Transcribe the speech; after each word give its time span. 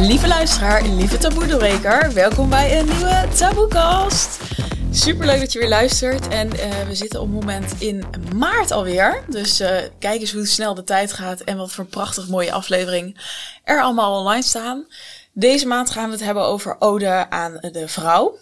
Lieve 0.00 0.28
luisteraar, 0.28 0.82
lieve 0.82 1.18
taboe 1.18 2.12
welkom 2.12 2.50
bij 2.50 2.78
een 2.78 2.86
nieuwe 2.86 3.28
Taboekast. 3.36 4.40
Super 4.90 5.26
leuk 5.26 5.40
dat 5.40 5.52
je 5.52 5.58
weer 5.58 5.68
luistert. 5.68 6.28
En 6.28 6.46
uh, 6.46 6.86
we 6.86 6.94
zitten 6.94 7.20
op 7.20 7.26
het 7.26 7.40
moment 7.40 7.74
in 7.78 8.04
maart 8.34 8.70
alweer. 8.70 9.24
Dus 9.28 9.60
uh, 9.60 9.78
kijk 9.98 10.20
eens 10.20 10.32
hoe 10.32 10.46
snel 10.46 10.74
de 10.74 10.84
tijd 10.84 11.12
gaat 11.12 11.40
en 11.40 11.56
wat 11.56 11.72
voor 11.72 11.84
een 11.84 11.90
prachtig 11.90 12.28
mooie 12.28 12.52
aflevering 12.52 13.20
er 13.64 13.82
allemaal 13.82 14.18
online 14.18 14.42
staan. 14.42 14.86
Deze 15.32 15.66
maand 15.66 15.90
gaan 15.90 16.06
we 16.06 16.12
het 16.12 16.24
hebben 16.24 16.44
over 16.44 16.76
ode 16.78 17.30
aan 17.30 17.58
de 17.60 17.88
vrouw. 17.88 18.38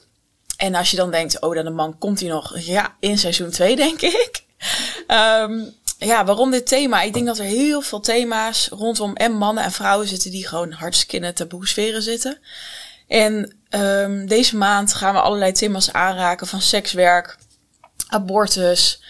En 0.57 0.75
als 0.75 0.91
je 0.91 0.97
dan 0.97 1.11
denkt, 1.11 1.43
ode 1.43 1.59
aan 1.59 1.65
de 1.65 1.71
man, 1.71 1.99
komt 1.99 2.21
hij 2.21 2.29
nog? 2.29 2.59
Ja, 2.59 2.97
in 3.01 3.19
seizoen 3.19 3.51
2 3.51 3.77
denk 3.77 4.01
ik. 4.01 4.45
Um, 5.43 5.75
ja, 5.99 6.25
waarom 6.25 6.51
dit 6.51 6.67
thema? 6.67 7.03
Ik 7.03 7.13
denk 7.13 7.27
dat 7.27 7.39
er 7.39 7.45
heel 7.45 7.81
veel 7.81 8.01
thema's 8.01 8.69
rondom 8.69 9.15
en 9.15 9.33
mannen 9.33 9.65
en 9.65 9.73
vrouwen 9.73 10.09
zitten 10.09 10.31
die 10.31 10.47
gewoon 10.47 10.73
hartstikke 10.73 11.17
in 11.17 11.23
de 11.23 11.33
taboe-sferen 11.33 12.03
zitten. 12.03 12.39
En 13.07 13.57
um, 13.71 14.27
deze 14.27 14.57
maand 14.57 14.95
gaan 14.95 15.15
we 15.15 15.21
allerlei 15.21 15.53
thema's 15.53 15.93
aanraken 15.93 16.47
van 16.47 16.61
sekswerk, 16.61 17.39
abortus, 18.09 19.03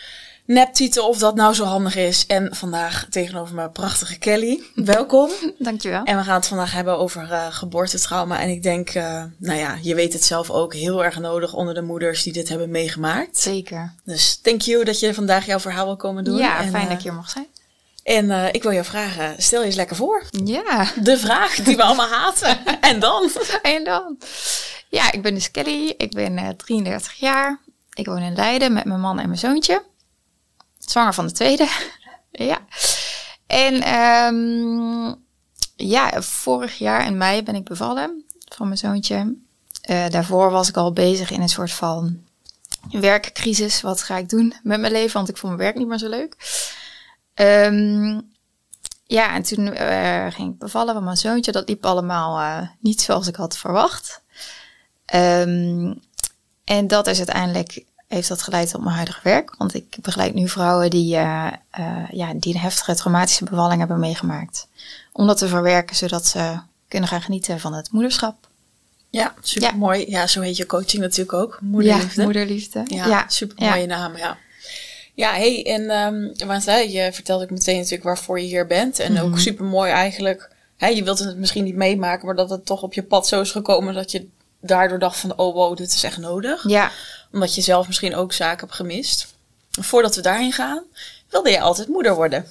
neptieten 0.49 1.05
of 1.05 1.19
dat 1.19 1.35
nou 1.35 1.55
zo 1.55 1.65
handig 1.65 1.97
is. 1.97 2.27
En 2.27 2.55
vandaag 2.55 3.07
tegenover 3.11 3.55
me 3.55 3.71
prachtige 3.71 4.19
Kelly. 4.19 4.63
Welkom. 4.75 5.31
Dankjewel. 5.59 6.05
En 6.05 6.17
we 6.17 6.23
gaan 6.23 6.35
het 6.35 6.47
vandaag 6.47 6.73
hebben 6.73 6.99
over 6.99 7.23
uh, 7.23 7.47
geboortetrauma. 7.51 8.41
En 8.41 8.49
ik 8.49 8.63
denk, 8.63 8.95
uh, 8.95 9.23
nou 9.39 9.59
ja, 9.59 9.79
je 9.83 9.95
weet 9.95 10.13
het 10.13 10.25
zelf 10.25 10.51
ook, 10.51 10.75
heel 10.75 11.05
erg 11.05 11.19
nodig 11.19 11.55
onder 11.55 11.75
de 11.75 11.83
moeders 11.83 12.23
die 12.23 12.33
dit 12.33 12.49
hebben 12.49 12.71
meegemaakt. 12.71 13.39
Zeker. 13.39 13.95
Dus 14.05 14.37
thank 14.37 14.61
you 14.61 14.85
dat 14.85 15.01
je 15.01 15.15
vandaag 15.15 15.47
jouw 15.47 15.61
verhaal 15.61 15.87
wil 15.87 15.97
komen 15.97 16.25
doen. 16.25 16.37
Ja, 16.37 16.61
en, 16.61 16.71
fijn 16.71 16.83
uh, 16.83 16.89
dat 16.89 16.99
ik 16.99 17.05
hier 17.05 17.15
mag 17.15 17.31
zijn. 17.31 17.47
En 18.03 18.55
ik 18.55 18.63
wil 18.63 18.73
jou 18.73 18.85
vragen, 18.85 19.35
stel 19.43 19.61
je 19.61 19.67
eens 19.67 19.75
lekker 19.75 19.97
voor. 19.97 20.23
Ja. 20.45 20.93
De 21.03 21.19
vraag 21.19 21.55
die 21.55 21.77
we 21.77 21.83
allemaal 21.83 22.09
haten. 22.09 22.59
en 22.81 23.01
dan? 23.01 23.31
En 23.63 23.85
dan? 23.85 24.19
Ja, 24.89 25.13
ik 25.13 25.23
ben 25.23 25.35
dus 25.35 25.51
Kelly. 25.51 25.95
Ik 25.97 26.13
ben 26.13 26.39
uh, 26.39 26.49
33 26.49 27.13
jaar. 27.13 27.61
Ik 27.95 28.07
woon 28.07 28.23
in 28.23 28.35
Leiden 28.35 28.73
met 28.73 28.85
mijn 28.85 29.01
man 29.01 29.19
en 29.19 29.27
mijn 29.27 29.39
zoontje. 29.39 29.83
Zwanger 30.91 31.15
van 31.15 31.27
de 31.27 31.33
tweede. 31.33 31.69
ja. 32.31 32.59
En 33.47 33.95
um, 33.95 35.25
ja, 35.77 36.23
vorig 36.23 36.79
jaar 36.79 37.07
in 37.07 37.17
mei 37.17 37.43
ben 37.43 37.55
ik 37.55 37.65
bevallen 37.65 38.25
van 38.49 38.67
mijn 38.67 38.79
zoontje. 38.79 39.37
Uh, 39.91 40.09
daarvoor 40.09 40.51
was 40.51 40.69
ik 40.69 40.77
al 40.77 40.93
bezig 40.93 41.31
in 41.31 41.41
een 41.41 41.49
soort 41.49 41.73
van 41.73 42.23
werkcrisis. 42.91 43.81
Wat 43.81 44.03
ga 44.03 44.17
ik 44.17 44.29
doen 44.29 44.55
met 44.63 44.81
mijn 44.81 44.93
leven? 44.93 45.13
Want 45.13 45.29
ik 45.29 45.37
vond 45.37 45.53
mijn 45.53 45.65
werk 45.65 45.79
niet 45.79 45.89
meer 45.89 45.99
zo 45.99 46.09
leuk. 46.09 46.37
Um, 47.35 48.33
ja, 49.07 49.35
en 49.35 49.43
toen 49.43 49.67
uh, 49.67 50.27
ging 50.31 50.53
ik 50.53 50.59
bevallen 50.59 50.95
van 50.95 51.05
mijn 51.05 51.17
zoontje. 51.17 51.53
Dat 51.53 51.69
liep 51.69 51.87
allemaal 51.87 52.41
uh, 52.41 52.69
niet 52.81 53.01
zoals 53.01 53.27
ik 53.27 53.37
had 53.37 53.59
verwacht. 53.59 54.23
Um, 55.15 56.01
en 56.65 56.87
dat 56.87 57.07
is 57.07 57.19
uiteindelijk 57.19 57.85
heeft 58.09 58.29
dat 58.29 58.43
geleid 58.43 58.71
tot 58.71 58.83
mijn 58.83 58.95
huidige 58.95 59.21
werk. 59.23 59.55
Want 59.59 59.75
ik 59.75 59.97
begeleid 60.03 60.35
nu 60.35 60.49
vrouwen 60.49 60.91
die, 60.91 61.15
uh, 61.15 61.53
uh, 61.79 62.09
ja, 62.11 62.33
die 62.35 62.55
een 62.55 62.61
heftige 62.61 62.95
traumatische 62.95 63.45
bevalling 63.45 63.79
hebben 63.79 63.99
meegemaakt. 63.99 64.69
Om 65.13 65.27
dat 65.27 65.39
te 65.39 65.49
verwerken, 65.49 65.97
zodat 65.97 66.27
ze 66.27 66.59
kunnen 66.89 67.09
gaan 67.09 67.23
genieten 67.23 67.61
van 67.61 67.75
het 67.75 67.93
moederschap. 67.93 68.37
Ja, 69.11 69.35
super 69.41 69.77
mooi. 69.77 70.01
Ja. 70.01 70.07
ja, 70.21 70.27
zo 70.27 70.41
heet 70.41 70.57
je 70.57 70.67
coaching 70.67 71.03
natuurlijk 71.03 71.33
ook. 71.33 71.59
Moederliefde. 71.63 72.21
Ja, 72.21 72.25
moederliefde. 72.25 72.83
Ja, 72.87 73.07
ja. 73.07 73.25
super 73.29 73.69
mooie 73.69 73.87
naam, 73.87 74.17
ja. 74.17 74.37
Ja, 75.15 75.33
hey, 75.33 75.67
en 75.67 75.91
um, 75.91 76.47
want, 76.47 76.67
hè, 76.67 76.77
je 76.77 77.13
vertelde 77.13 77.45
ik 77.45 77.51
meteen 77.51 77.77
natuurlijk 77.77 78.03
waarvoor 78.03 78.41
je 78.41 78.47
hier 78.47 78.67
bent. 78.67 78.99
En 78.99 79.13
mm 79.13 79.19
-hmm. 79.19 79.27
ook 79.27 79.39
super 79.39 79.65
mooi 79.65 79.91
eigenlijk. 79.91 80.51
Hè, 80.77 80.87
je 80.87 81.05
wilt 81.05 81.19
het 81.19 81.37
misschien 81.37 81.65
niet 81.65 81.75
meemaken, 81.75 82.27
maar 82.27 82.35
dat 82.35 82.51
het 82.51 82.67
toch 82.67 82.83
op 82.83 82.95
je 82.95 83.03
pad 83.03 83.29
zo 83.29 83.41
is 83.41 83.51
gekomen 83.51 83.95
dat 83.95 84.11
je 84.11 84.29
daardoor 84.61 84.99
dacht 84.99 85.17
van, 85.17 85.37
oh 85.37 85.55
wow, 85.55 85.77
dit 85.77 85.93
is 85.93 86.03
echt 86.03 86.19
nodig. 86.19 86.69
Ja. 86.69 86.91
Omdat 87.33 87.55
je 87.55 87.61
zelf 87.61 87.87
misschien 87.87 88.17
ook 88.17 88.33
zaken 88.33 88.61
hebt 88.61 88.79
gemist. 88.79 89.35
Voordat 89.71 90.15
we 90.15 90.23
daarheen 90.23 90.53
gaan, 90.53 90.83
wilde 91.29 91.51
je 91.51 91.61
altijd 91.61 91.89
moeder 91.89 92.15
worden? 92.15 92.47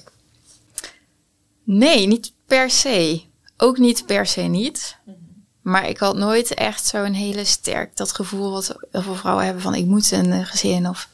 Nee, 1.64 2.06
niet 2.06 2.32
per 2.46 2.70
se. 2.70 3.22
Ook 3.56 3.78
niet 3.78 4.06
per 4.06 4.26
se 4.26 4.40
niet. 4.40 4.96
-hmm. 5.04 5.28
Maar 5.68 5.88
ik 5.88 5.98
had 5.98 6.16
nooit 6.16 6.54
echt 6.54 6.86
zo'n 6.86 7.12
hele 7.12 7.44
sterk 7.44 7.96
dat 7.96 8.12
gevoel 8.12 8.50
wat 8.50 8.76
heel 8.90 9.02
veel 9.02 9.14
vrouwen 9.14 9.44
hebben 9.44 9.62
van 9.62 9.74
ik 9.74 9.84
moet 9.84 10.10
een 10.10 10.46
gezin 10.46 10.88
of 10.88 11.08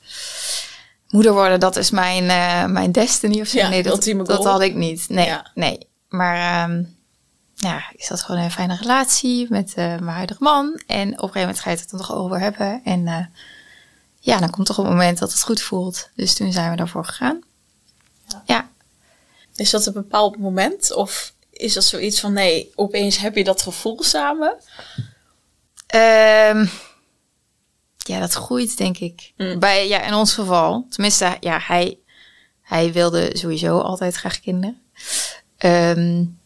moeder 1.09 1.33
worden, 1.33 1.61
dat 1.61 1.77
is 1.77 1.91
mijn, 1.91 2.25
uh, 2.25 2.65
mijn 2.73 2.93
destiny 2.93 3.41
of 3.41 3.47
zo. 3.47 3.59
Ja, 3.59 3.69
nee, 3.69 3.83
dat, 3.83 4.05
dat, 4.05 4.27
dat 4.27 4.45
had 4.45 4.61
ik 4.61 4.75
niet. 4.75 5.09
Nee, 5.09 5.27
ja. 5.27 5.51
nee. 5.55 5.89
Maar 6.09 6.71
um, 6.71 6.94
ja, 7.69 7.83
ik 7.93 8.05
zat 8.05 8.23
gewoon 8.23 8.41
een 8.41 8.51
fijne 8.51 8.77
relatie 8.77 9.47
met 9.51 9.69
uh, 9.69 9.75
mijn 9.75 10.07
huidige 10.07 10.43
man. 10.43 10.81
En 10.87 11.09
op 11.09 11.13
een 11.13 11.19
gegeven 11.19 11.41
moment 11.41 11.61
ga 11.61 11.71
je 11.71 11.77
het 11.77 11.93
er 11.93 11.99
toch 11.99 12.15
over 12.15 12.41
hebben. 12.41 12.81
En 12.85 13.01
uh, 13.01 13.27
ja, 14.21 14.39
dan 14.39 14.51
komt 14.51 14.67
toch 14.67 14.79
een 14.79 14.85
moment 14.85 15.19
dat 15.19 15.33
het 15.33 15.43
goed 15.43 15.61
voelt. 15.61 16.11
Dus 16.15 16.35
toen 16.35 16.53
zijn 16.53 16.71
we 16.71 16.77
daarvoor 16.77 17.05
gegaan. 17.05 17.41
Ja. 18.29 18.43
ja. 18.47 18.69
Is 19.55 19.71
dat 19.71 19.87
een 19.87 19.93
bepaald 19.93 20.39
moment? 20.39 20.93
Of 20.93 21.33
is 21.51 21.73
dat 21.73 21.85
zoiets 21.85 22.21
van 22.21 22.33
nee, 22.33 22.73
opeens 22.75 23.17
heb 23.17 23.37
je 23.37 23.45
dat 23.45 23.63
gevoel 23.63 24.03
samen? 24.03 24.57
Um, 25.95 26.71
ja, 27.99 28.21
dat 28.21 28.33
groeit, 28.33 28.77
denk 28.77 28.99
ik. 28.99 29.33
Mm. 29.37 29.59
Bij, 29.59 29.89
ja, 29.89 30.03
in 30.03 30.15
ons 30.15 30.35
geval. 30.35 30.87
Tenminste, 30.91 31.37
ja, 31.41 31.59
hij, 31.63 31.99
hij 32.63 32.93
wilde 32.93 33.37
sowieso 33.37 33.79
altijd 33.79 34.15
graag 34.15 34.41
kinderen. 34.41 34.83
Um, 35.59 36.39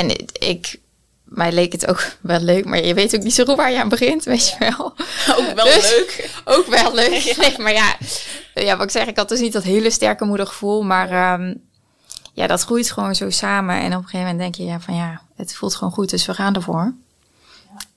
en 0.00 0.28
ik, 0.32 0.80
mij 1.24 1.52
leek 1.52 1.72
het 1.72 1.86
ook 1.86 2.16
wel 2.20 2.40
leuk, 2.40 2.64
maar 2.64 2.84
je 2.84 2.94
weet 2.94 3.14
ook 3.16 3.22
niet 3.22 3.34
zo 3.34 3.44
goed 3.44 3.56
waar 3.56 3.70
je 3.70 3.80
aan 3.80 3.88
begint, 3.88 4.24
weet 4.24 4.48
je 4.48 4.56
wel. 4.58 4.94
Ook 5.38 5.54
wel 5.54 5.64
dus, 5.64 5.90
leuk. 5.90 6.30
Ook 6.56 6.66
wel 6.66 6.94
leuk. 6.94 7.18
Ja. 7.30 7.40
Nee, 7.40 7.58
maar 7.58 7.72
ja, 7.72 7.96
ja, 8.54 8.76
wat 8.76 8.84
ik 8.84 8.90
zeg, 8.90 9.06
ik 9.06 9.16
had 9.16 9.28
dus 9.28 9.40
niet 9.40 9.52
dat 9.52 9.62
hele 9.62 9.90
sterke 9.90 10.24
moedergevoel, 10.24 10.82
maar 10.82 11.40
um, 11.40 11.62
ja, 12.32 12.46
dat 12.46 12.62
groeit 12.62 12.90
gewoon 12.90 13.14
zo 13.14 13.30
samen. 13.30 13.80
En 13.80 13.92
op 13.92 14.02
een 14.02 14.08
gegeven 14.08 14.18
moment 14.18 14.38
denk 14.38 14.54
je, 14.54 14.64
ja, 14.64 14.80
van 14.80 14.94
ja, 14.94 15.22
het 15.36 15.54
voelt 15.54 15.74
gewoon 15.74 15.92
goed, 15.92 16.10
dus 16.10 16.26
we 16.26 16.34
gaan 16.34 16.54
ervoor. 16.54 16.94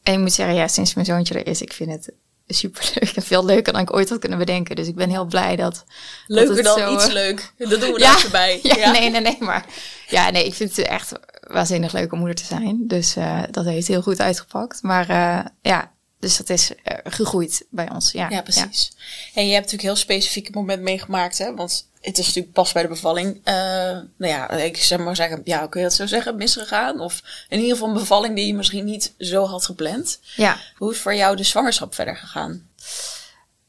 En 0.04 0.14
ik 0.14 0.20
moet 0.20 0.34
zeggen, 0.34 0.56
ja, 0.56 0.68
sinds 0.68 0.94
mijn 0.94 1.06
zoontje 1.06 1.34
er 1.34 1.48
is, 1.48 1.62
ik 1.62 1.74
vind 1.74 1.92
het 1.92 2.12
superleuk 2.48 3.16
en 3.16 3.22
veel 3.22 3.46
leuker 3.46 3.74
dan 3.74 3.82
ik 3.82 3.94
ooit 3.94 4.10
had 4.10 4.20
kunnen 4.20 4.38
bedenken. 4.38 4.76
Dus 4.76 4.88
ik 4.88 4.96
ben 4.96 5.10
heel 5.10 5.26
blij 5.26 5.56
dat. 5.56 5.84
Leuker 6.28 6.56
dat 6.56 6.66
dan 6.66 6.80
zo, 6.80 6.94
iets 6.94 7.08
leuk. 7.08 7.54
Dat 7.58 7.82
doen 7.82 7.94
we 7.94 8.00
ja, 8.00 8.18
er 8.18 8.24
erbij. 8.24 8.60
Ja, 8.64 8.76
ja, 8.76 8.92
nee, 8.92 9.10
nee, 9.10 9.22
nee. 9.22 9.38
Maar 9.40 9.66
ja, 10.08 10.30
nee, 10.30 10.46
ik 10.46 10.54
vind 10.54 10.76
het 10.76 10.86
echt 10.88 11.12
waanzinnig 11.40 11.92
leuk 11.92 12.12
om 12.12 12.18
moeder 12.18 12.36
te 12.36 12.46
zijn. 12.46 12.88
Dus 12.88 13.18
uh, 13.18 13.44
dat 13.52 13.66
heeft 13.66 13.88
heel 13.88 14.02
goed 14.02 14.20
uitgepakt. 14.20 14.82
Maar 14.82 15.10
uh, 15.10 15.46
ja, 15.62 15.92
dus 16.20 16.38
dat 16.38 16.50
is 16.50 16.72
uh, 16.72 16.98
gegroeid 17.04 17.66
bij 17.70 17.90
ons. 17.90 18.12
Ja, 18.12 18.30
ja 18.30 18.42
precies. 18.42 18.92
Ja. 18.96 19.42
En 19.42 19.48
je 19.48 19.54
hebt 19.54 19.72
natuurlijk 19.72 19.94
heel 19.94 19.96
specifiek 19.96 20.56
moment 20.56 20.82
meegemaakt, 20.82 21.38
hè? 21.38 21.56
Want 21.56 21.88
het 22.04 22.18
is 22.18 22.26
natuurlijk 22.26 22.54
pas 22.54 22.72
bij 22.72 22.82
de 22.82 22.88
bevalling, 22.88 23.36
uh, 23.36 23.44
nou 23.44 24.08
ja, 24.18 24.50
ik 24.50 24.78
zeg 24.78 25.00
maar 25.00 25.16
zeggen, 25.16 25.42
ja, 25.44 25.68
kun 25.68 25.82
je 25.82 25.88
dat 25.88 25.96
zo 25.96 26.06
zeggen, 26.06 26.36
misgegaan? 26.36 27.00
Of 27.00 27.22
in 27.50 27.60
ieder 27.60 27.72
geval 27.72 27.88
een 27.88 28.00
bevalling 28.00 28.36
die 28.36 28.48
je 28.48 28.54
misschien 28.54 28.86
niet 28.86 29.14
zo 29.18 29.46
had 29.46 29.66
gepland. 29.66 30.20
Ja. 30.36 30.58
Hoe 30.76 30.92
is 30.92 31.00
voor 31.00 31.16
jou 31.16 31.36
de 31.36 31.44
zwangerschap 31.44 31.96
verder 31.96 32.16
gegaan? 32.16 32.70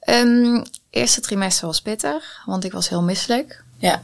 Um, 0.09 0.62
eerste 0.91 1.21
trimester 1.21 1.67
was 1.67 1.81
pittig, 1.81 2.43
want 2.47 2.65
ik 2.65 2.72
was 2.72 2.89
heel 2.89 3.03
misselijk. 3.03 3.65
Ja. 3.78 4.00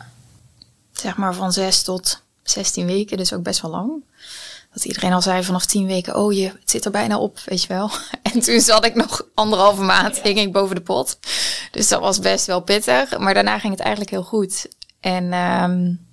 Zeg 0.92 1.16
maar 1.16 1.34
van 1.34 1.52
zes 1.52 1.82
tot 1.82 2.22
16 2.42 2.86
weken, 2.86 3.16
dus 3.16 3.32
ook 3.32 3.42
best 3.42 3.60
wel 3.60 3.70
lang. 3.70 4.04
Dat 4.72 4.84
iedereen 4.84 5.12
al 5.12 5.22
zei 5.22 5.44
vanaf 5.44 5.66
10 5.66 5.86
weken, 5.86 6.16
oh 6.16 6.32
je, 6.32 6.46
het 6.46 6.70
zit 6.70 6.84
er 6.84 6.90
bijna 6.90 7.18
op, 7.18 7.38
weet 7.44 7.62
je 7.62 7.68
wel. 7.68 7.90
En 8.32 8.40
toen 8.40 8.60
zat 8.60 8.84
ik 8.84 8.94
nog 8.94 9.26
anderhalve 9.34 9.82
maand, 9.82 10.22
hing 10.22 10.38
ik 10.38 10.52
boven 10.52 10.74
de 10.74 10.82
pot. 10.82 11.18
Dus 11.70 11.88
dat 11.88 12.00
was 12.00 12.18
best 12.18 12.46
wel 12.46 12.60
pittig. 12.60 13.18
Maar 13.18 13.34
daarna 13.34 13.58
ging 13.58 13.72
het 13.72 13.82
eigenlijk 13.82 14.10
heel 14.10 14.22
goed. 14.22 14.68
En 15.00 15.32
um, 15.32 16.06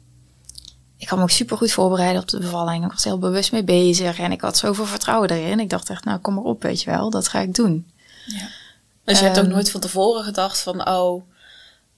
ik 0.98 1.08
had 1.08 1.18
me 1.18 1.24
ook 1.24 1.30
super 1.30 1.58
goed 1.58 1.72
voorbereid 1.72 2.18
op 2.18 2.28
de 2.28 2.40
bevalling. 2.40 2.86
Ik 2.86 2.92
was 2.92 3.04
heel 3.04 3.20
bewust 3.20 3.52
mee 3.52 3.64
bezig 3.64 4.20
en 4.20 4.32
ik 4.32 4.42
had 4.42 4.58
zoveel 4.58 4.86
vertrouwen 4.86 5.30
erin. 5.30 5.60
Ik 5.60 5.70
dacht 5.70 5.90
echt, 5.90 6.04
nou 6.04 6.20
kom 6.20 6.34
maar 6.34 6.44
op, 6.44 6.64
weet 6.64 6.82
je 6.82 6.90
wel, 6.90 7.10
dat 7.10 7.28
ga 7.28 7.40
ik 7.40 7.54
doen. 7.54 7.92
Ja. 8.26 8.48
Dus 9.04 9.20
je 9.20 9.26
um, 9.26 9.32
hebt 9.32 9.46
ook 9.46 9.52
nooit 9.52 9.72
van 9.72 9.82
tevoren 9.82 10.24
gedacht 10.24 10.60
van, 10.60 10.90
oh, 10.90 11.24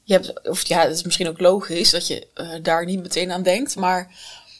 je 0.03 0.13
hebt, 0.13 0.49
of 0.49 0.67
ja, 0.67 0.81
het 0.81 0.95
is 0.95 1.03
misschien 1.03 1.27
ook 1.27 1.39
logisch 1.39 1.89
dat 1.89 2.07
je 2.07 2.27
uh, 2.35 2.49
daar 2.61 2.85
niet 2.85 3.01
meteen 3.01 3.31
aan 3.31 3.43
denkt, 3.43 3.75
maar 3.75 4.15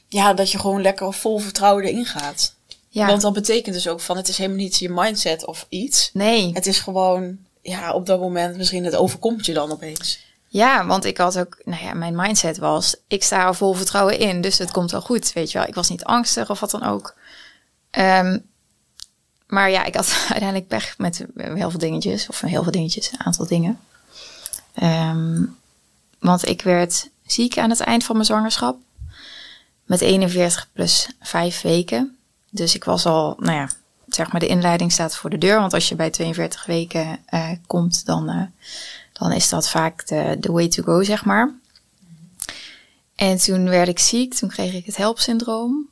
ja, 0.09 0.33
dat 0.33 0.51
je 0.51 0.59
gewoon 0.59 0.81
lekker 0.81 1.13
vol 1.13 1.39
vertrouwen 1.39 1.83
erin 1.83 2.05
gaat. 2.05 2.53
Ja. 2.89 3.07
Want 3.07 3.21
dat 3.21 3.33
betekent 3.33 3.75
dus 3.75 3.87
ook 3.87 3.99
van, 3.99 4.17
het 4.17 4.27
is 4.27 4.37
helemaal 4.37 4.57
niet 4.57 4.77
je 4.77 4.89
mindset 4.89 5.45
of 5.45 5.65
iets. 5.69 6.09
Nee. 6.13 6.51
Het 6.53 6.65
is 6.65 6.79
gewoon, 6.79 7.37
ja, 7.61 7.93
op 7.93 8.05
dat 8.05 8.19
moment 8.19 8.57
misschien 8.57 8.85
het 8.85 8.95
overkomt 8.95 9.45
je 9.45 9.53
dan 9.53 9.71
opeens. 9.71 10.19
Ja, 10.47 10.85
want 10.85 11.05
ik 11.05 11.17
had 11.17 11.39
ook, 11.39 11.61
nou 11.63 11.83
ja, 11.83 11.93
mijn 11.93 12.15
mindset 12.15 12.57
was, 12.57 12.95
ik 13.07 13.23
sta 13.23 13.47
er 13.47 13.55
vol 13.55 13.73
vertrouwen 13.73 14.19
in, 14.19 14.41
dus 14.41 14.57
het 14.57 14.71
komt 14.71 14.91
wel 14.91 15.01
goed, 15.01 15.33
weet 15.33 15.51
je 15.51 15.57
wel. 15.57 15.67
Ik 15.67 15.75
was 15.75 15.89
niet 15.89 16.03
angstig 16.03 16.49
of 16.49 16.59
wat 16.59 16.71
dan 16.71 16.83
ook. 16.83 17.15
Um, 17.91 18.45
maar 19.47 19.69
ja, 19.69 19.83
ik 19.83 19.95
had 19.95 20.13
uiteindelijk 20.29 20.67
pech 20.67 20.97
met 20.97 21.25
heel 21.35 21.69
veel 21.69 21.79
dingetjes, 21.79 22.27
of 22.27 22.41
heel 22.41 22.63
veel 22.63 22.71
dingetjes, 22.71 23.11
een 23.11 23.25
aantal 23.25 23.47
dingen. 23.47 23.79
Um, 24.83 25.57
want 26.19 26.47
ik 26.47 26.61
werd 26.61 27.09
ziek 27.25 27.57
aan 27.57 27.69
het 27.69 27.79
eind 27.79 28.03
van 28.03 28.15
mijn 28.15 28.27
zwangerschap. 28.27 28.77
Met 29.89 30.01
41 30.01 30.69
plus 30.73 31.09
5 31.21 31.61
weken. 31.61 32.17
Dus 32.49 32.75
ik 32.75 32.83
was 32.83 33.05
al, 33.05 33.35
nou 33.39 33.55
ja, 33.55 33.69
zeg 34.07 34.31
maar 34.31 34.39
de 34.39 34.47
inleiding 34.47 34.91
staat 34.91 35.15
voor 35.15 35.29
de 35.29 35.37
deur. 35.37 35.59
Want 35.59 35.73
als 35.73 35.89
je 35.89 35.95
bij 35.95 36.09
42 36.09 36.65
weken 36.65 37.19
uh, 37.29 37.51
komt, 37.67 38.05
dan, 38.05 38.29
uh, 38.29 38.43
dan 39.13 39.31
is 39.31 39.49
dat 39.49 39.69
vaak 39.69 40.07
de, 40.07 40.37
de 40.39 40.51
way 40.51 40.67
to 40.67 40.83
go, 40.83 41.03
zeg 41.03 41.25
maar. 41.25 41.53
En 43.15 43.37
toen 43.37 43.69
werd 43.69 43.87
ik 43.87 43.99
ziek, 43.99 44.33
toen 44.33 44.49
kreeg 44.49 44.73
ik 44.73 44.85
het 44.85 44.97
HELP-syndroom. 44.97 45.89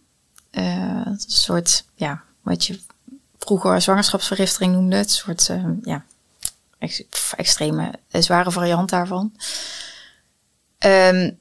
Uh, 0.52 1.02
een 1.06 1.20
soort, 1.28 1.84
ja, 1.96 2.24
wat 2.42 2.66
je 2.66 2.80
vroeger 3.40 3.82
zwangerschapsvergiftiging 3.82 4.74
noemde. 4.74 4.96
Het 4.96 5.12
soort, 5.12 5.52
ja, 5.82 6.06
ex 6.78 7.04
extreme, 7.36 7.94
zware 8.10 8.52
variant 8.52 8.90
daarvan. 8.90 9.34
Um, 10.86 11.38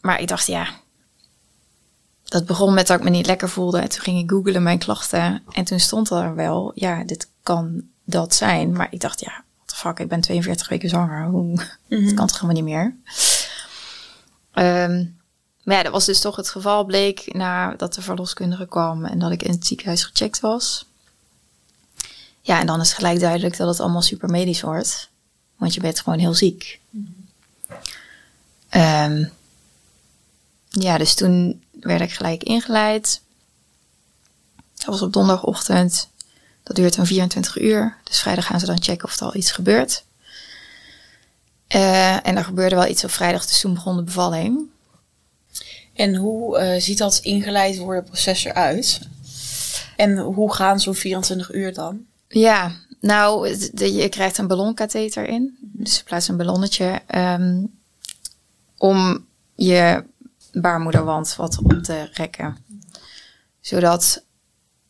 maar 0.00 0.20
ik 0.20 0.28
dacht, 0.28 0.46
ja, 0.46 0.80
dat 2.32 2.46
begon 2.46 2.74
met 2.74 2.86
dat 2.86 2.98
ik 2.98 3.04
me 3.04 3.10
niet 3.10 3.26
lekker 3.26 3.48
voelde. 3.48 3.78
En 3.78 3.88
toen 3.88 4.00
ging 4.00 4.18
ik 4.18 4.30
googlen 4.30 4.62
mijn 4.62 4.78
klachten. 4.78 5.42
En 5.50 5.64
toen 5.64 5.80
stond 5.80 6.10
er 6.10 6.34
wel, 6.34 6.72
ja, 6.74 7.04
dit 7.04 7.28
kan 7.42 7.82
dat 8.04 8.34
zijn. 8.34 8.72
Maar 8.72 8.86
ik 8.90 9.00
dacht, 9.00 9.20
ja, 9.20 9.44
what 9.56 9.68
the 9.68 9.74
fuck, 9.74 9.98
ik 9.98 10.08
ben 10.08 10.20
42 10.20 10.68
weken 10.68 10.88
zwanger. 10.88 11.24
Hoe, 11.24 11.42
mm 11.42 11.58
-hmm. 11.88 12.04
Dat 12.04 12.14
kan 12.14 12.26
toch 12.26 12.40
helemaal 12.40 12.62
niet 12.62 12.72
meer? 12.72 12.96
Um, 14.64 15.20
maar 15.62 15.76
ja, 15.76 15.82
dat 15.82 15.92
was 15.92 16.04
dus 16.04 16.20
toch 16.20 16.36
het 16.36 16.48
geval. 16.48 16.84
Bleek 16.84 17.34
nadat 17.34 17.94
de 17.94 18.02
verloskundige 18.02 18.66
kwam 18.66 19.04
en 19.04 19.18
dat 19.18 19.30
ik 19.30 19.42
in 19.42 19.50
het 19.50 19.66
ziekenhuis 19.66 20.04
gecheckt 20.04 20.40
was. 20.40 20.86
Ja, 22.40 22.60
en 22.60 22.66
dan 22.66 22.80
is 22.80 22.92
gelijk 22.92 23.20
duidelijk 23.20 23.56
dat 23.56 23.68
het 23.68 23.80
allemaal 23.80 24.02
super 24.02 24.28
medisch 24.28 24.60
wordt. 24.60 25.08
Want 25.56 25.74
je 25.74 25.80
bent 25.80 26.00
gewoon 26.00 26.18
heel 26.18 26.34
ziek. 26.34 26.80
Mm 26.90 27.14
-hmm. 28.68 29.12
um, 29.12 29.30
ja, 30.72 30.98
dus 30.98 31.14
toen 31.14 31.62
werd 31.80 32.00
ik 32.00 32.12
gelijk 32.12 32.42
ingeleid. 32.42 33.20
Dat 34.74 34.84
was 34.84 35.02
op 35.02 35.12
donderdagochtend. 35.12 36.08
Dat 36.62 36.76
duurt 36.76 36.96
dan 36.96 37.06
24 37.06 37.60
uur. 37.60 37.96
Dus 38.04 38.20
vrijdag 38.20 38.46
gaan 38.46 38.60
ze 38.60 38.66
dan 38.66 38.82
checken 38.82 39.08
of 39.08 39.16
er 39.16 39.26
al 39.26 39.36
iets 39.36 39.52
gebeurt. 39.52 40.04
Uh, 41.74 42.26
en 42.26 42.36
er 42.36 42.44
gebeurde 42.44 42.74
wel 42.74 42.86
iets 42.86 43.04
op 43.04 43.10
vrijdag, 43.10 43.46
dus 43.46 43.60
toen 43.60 43.74
begon 43.74 43.96
de 43.96 44.02
bevalling. 44.02 44.60
En 45.94 46.14
hoe 46.14 46.60
uh, 46.60 46.80
ziet 46.80 46.98
dat 46.98 47.18
ingeleid 47.22 47.78
worden 47.78 48.04
proces 48.04 48.44
eruit? 48.44 49.00
En 49.96 50.18
hoe 50.18 50.54
gaan 50.54 50.80
zo'n 50.80 50.94
24 50.94 51.52
uur 51.52 51.74
dan? 51.74 52.00
Ja, 52.28 52.72
nou, 53.00 53.48
je 53.74 54.08
krijgt 54.08 54.38
een 54.38 54.46
ballonkatheter 54.46 55.28
in. 55.28 55.56
Dus 55.60 55.96
je 55.96 56.04
plaatst 56.04 56.28
een 56.28 56.36
ballonnetje 56.36 57.00
um, 57.14 57.70
om 58.78 59.26
je 59.54 60.04
baarmoederwand 60.52 61.36
wat 61.36 61.58
op 61.58 61.82
te 61.82 62.10
rekken. 62.12 62.56
Zodat 63.60 64.24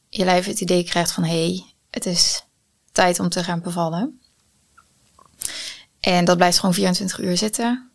je 0.08 0.24
lijf 0.24 0.46
het 0.46 0.60
idee 0.60 0.84
krijgt 0.84 1.12
van 1.12 1.24
hé, 1.24 1.46
hey, 1.46 1.64
het 1.90 2.06
is 2.06 2.44
tijd 2.92 3.20
om 3.20 3.28
te 3.28 3.44
gaan 3.44 3.60
bevallen. 3.60 4.20
En 6.00 6.24
dat 6.24 6.36
blijft 6.36 6.58
gewoon 6.58 6.74
24 6.74 7.18
uur 7.18 7.36
zitten. 7.36 7.90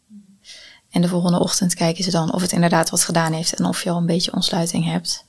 En 0.89 1.01
de 1.01 1.07
volgende 1.07 1.39
ochtend 1.39 1.73
kijken 1.73 2.03
ze 2.03 2.11
dan 2.11 2.33
of 2.33 2.41
het 2.41 2.51
inderdaad 2.51 2.89
wat 2.89 3.03
gedaan 3.03 3.33
heeft 3.33 3.53
en 3.53 3.65
of 3.65 3.83
je 3.83 3.89
al 3.89 3.97
een 3.97 4.05
beetje 4.05 4.33
ontsluiting 4.33 4.85
hebt. 4.85 5.25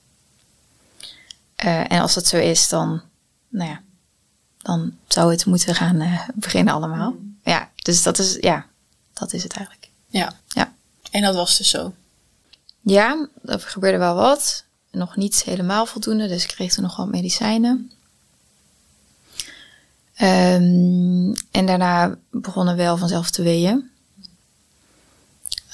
Uh, 1.65 1.93
en 1.93 2.01
als 2.01 2.15
dat 2.15 2.27
zo 2.27 2.37
is, 2.37 2.69
dan, 2.69 3.03
nou 3.49 3.71
ja, 3.71 3.83
dan 4.59 4.97
zou 5.09 5.31
het 5.31 5.47
moeten 5.47 5.75
gaan 5.75 6.01
uh, 6.01 6.29
beginnen 6.35 6.75
allemaal. 6.75 7.11
Mm. 7.11 7.39
Ja, 7.45 7.71
dus 7.77 8.03
dat 8.03 8.19
is, 8.19 8.37
ja, 8.41 8.67
dat 9.13 9.33
is 9.33 9.43
het 9.43 9.53
eigenlijk. 9.53 9.91
Ja. 10.07 10.33
ja. 10.49 10.73
En 11.11 11.23
dat 11.23 11.35
was 11.35 11.59
dus 11.59 11.71
zo. 11.71 11.93
Ja, 12.91 13.29
er 13.45 13.61
gebeurde 13.61 13.99
wel 13.99 14.15
wat. 14.15 14.65
Nog 14.91 15.17
niet 15.17 15.43
helemaal 15.43 15.87
voldoende, 15.87 16.29
dus 16.29 16.43
ik 16.43 16.49
kreeg 16.49 16.73
toen 16.73 16.83
nog 16.83 16.97
wat 16.97 17.09
medicijnen. 17.09 17.93
Um, 20.21 21.33
en 21.51 21.67
daarna 21.67 22.19
begonnen 22.31 22.77
wel 22.77 22.97
vanzelf 22.97 23.31
te 23.31 23.43
weeën. 23.43 23.91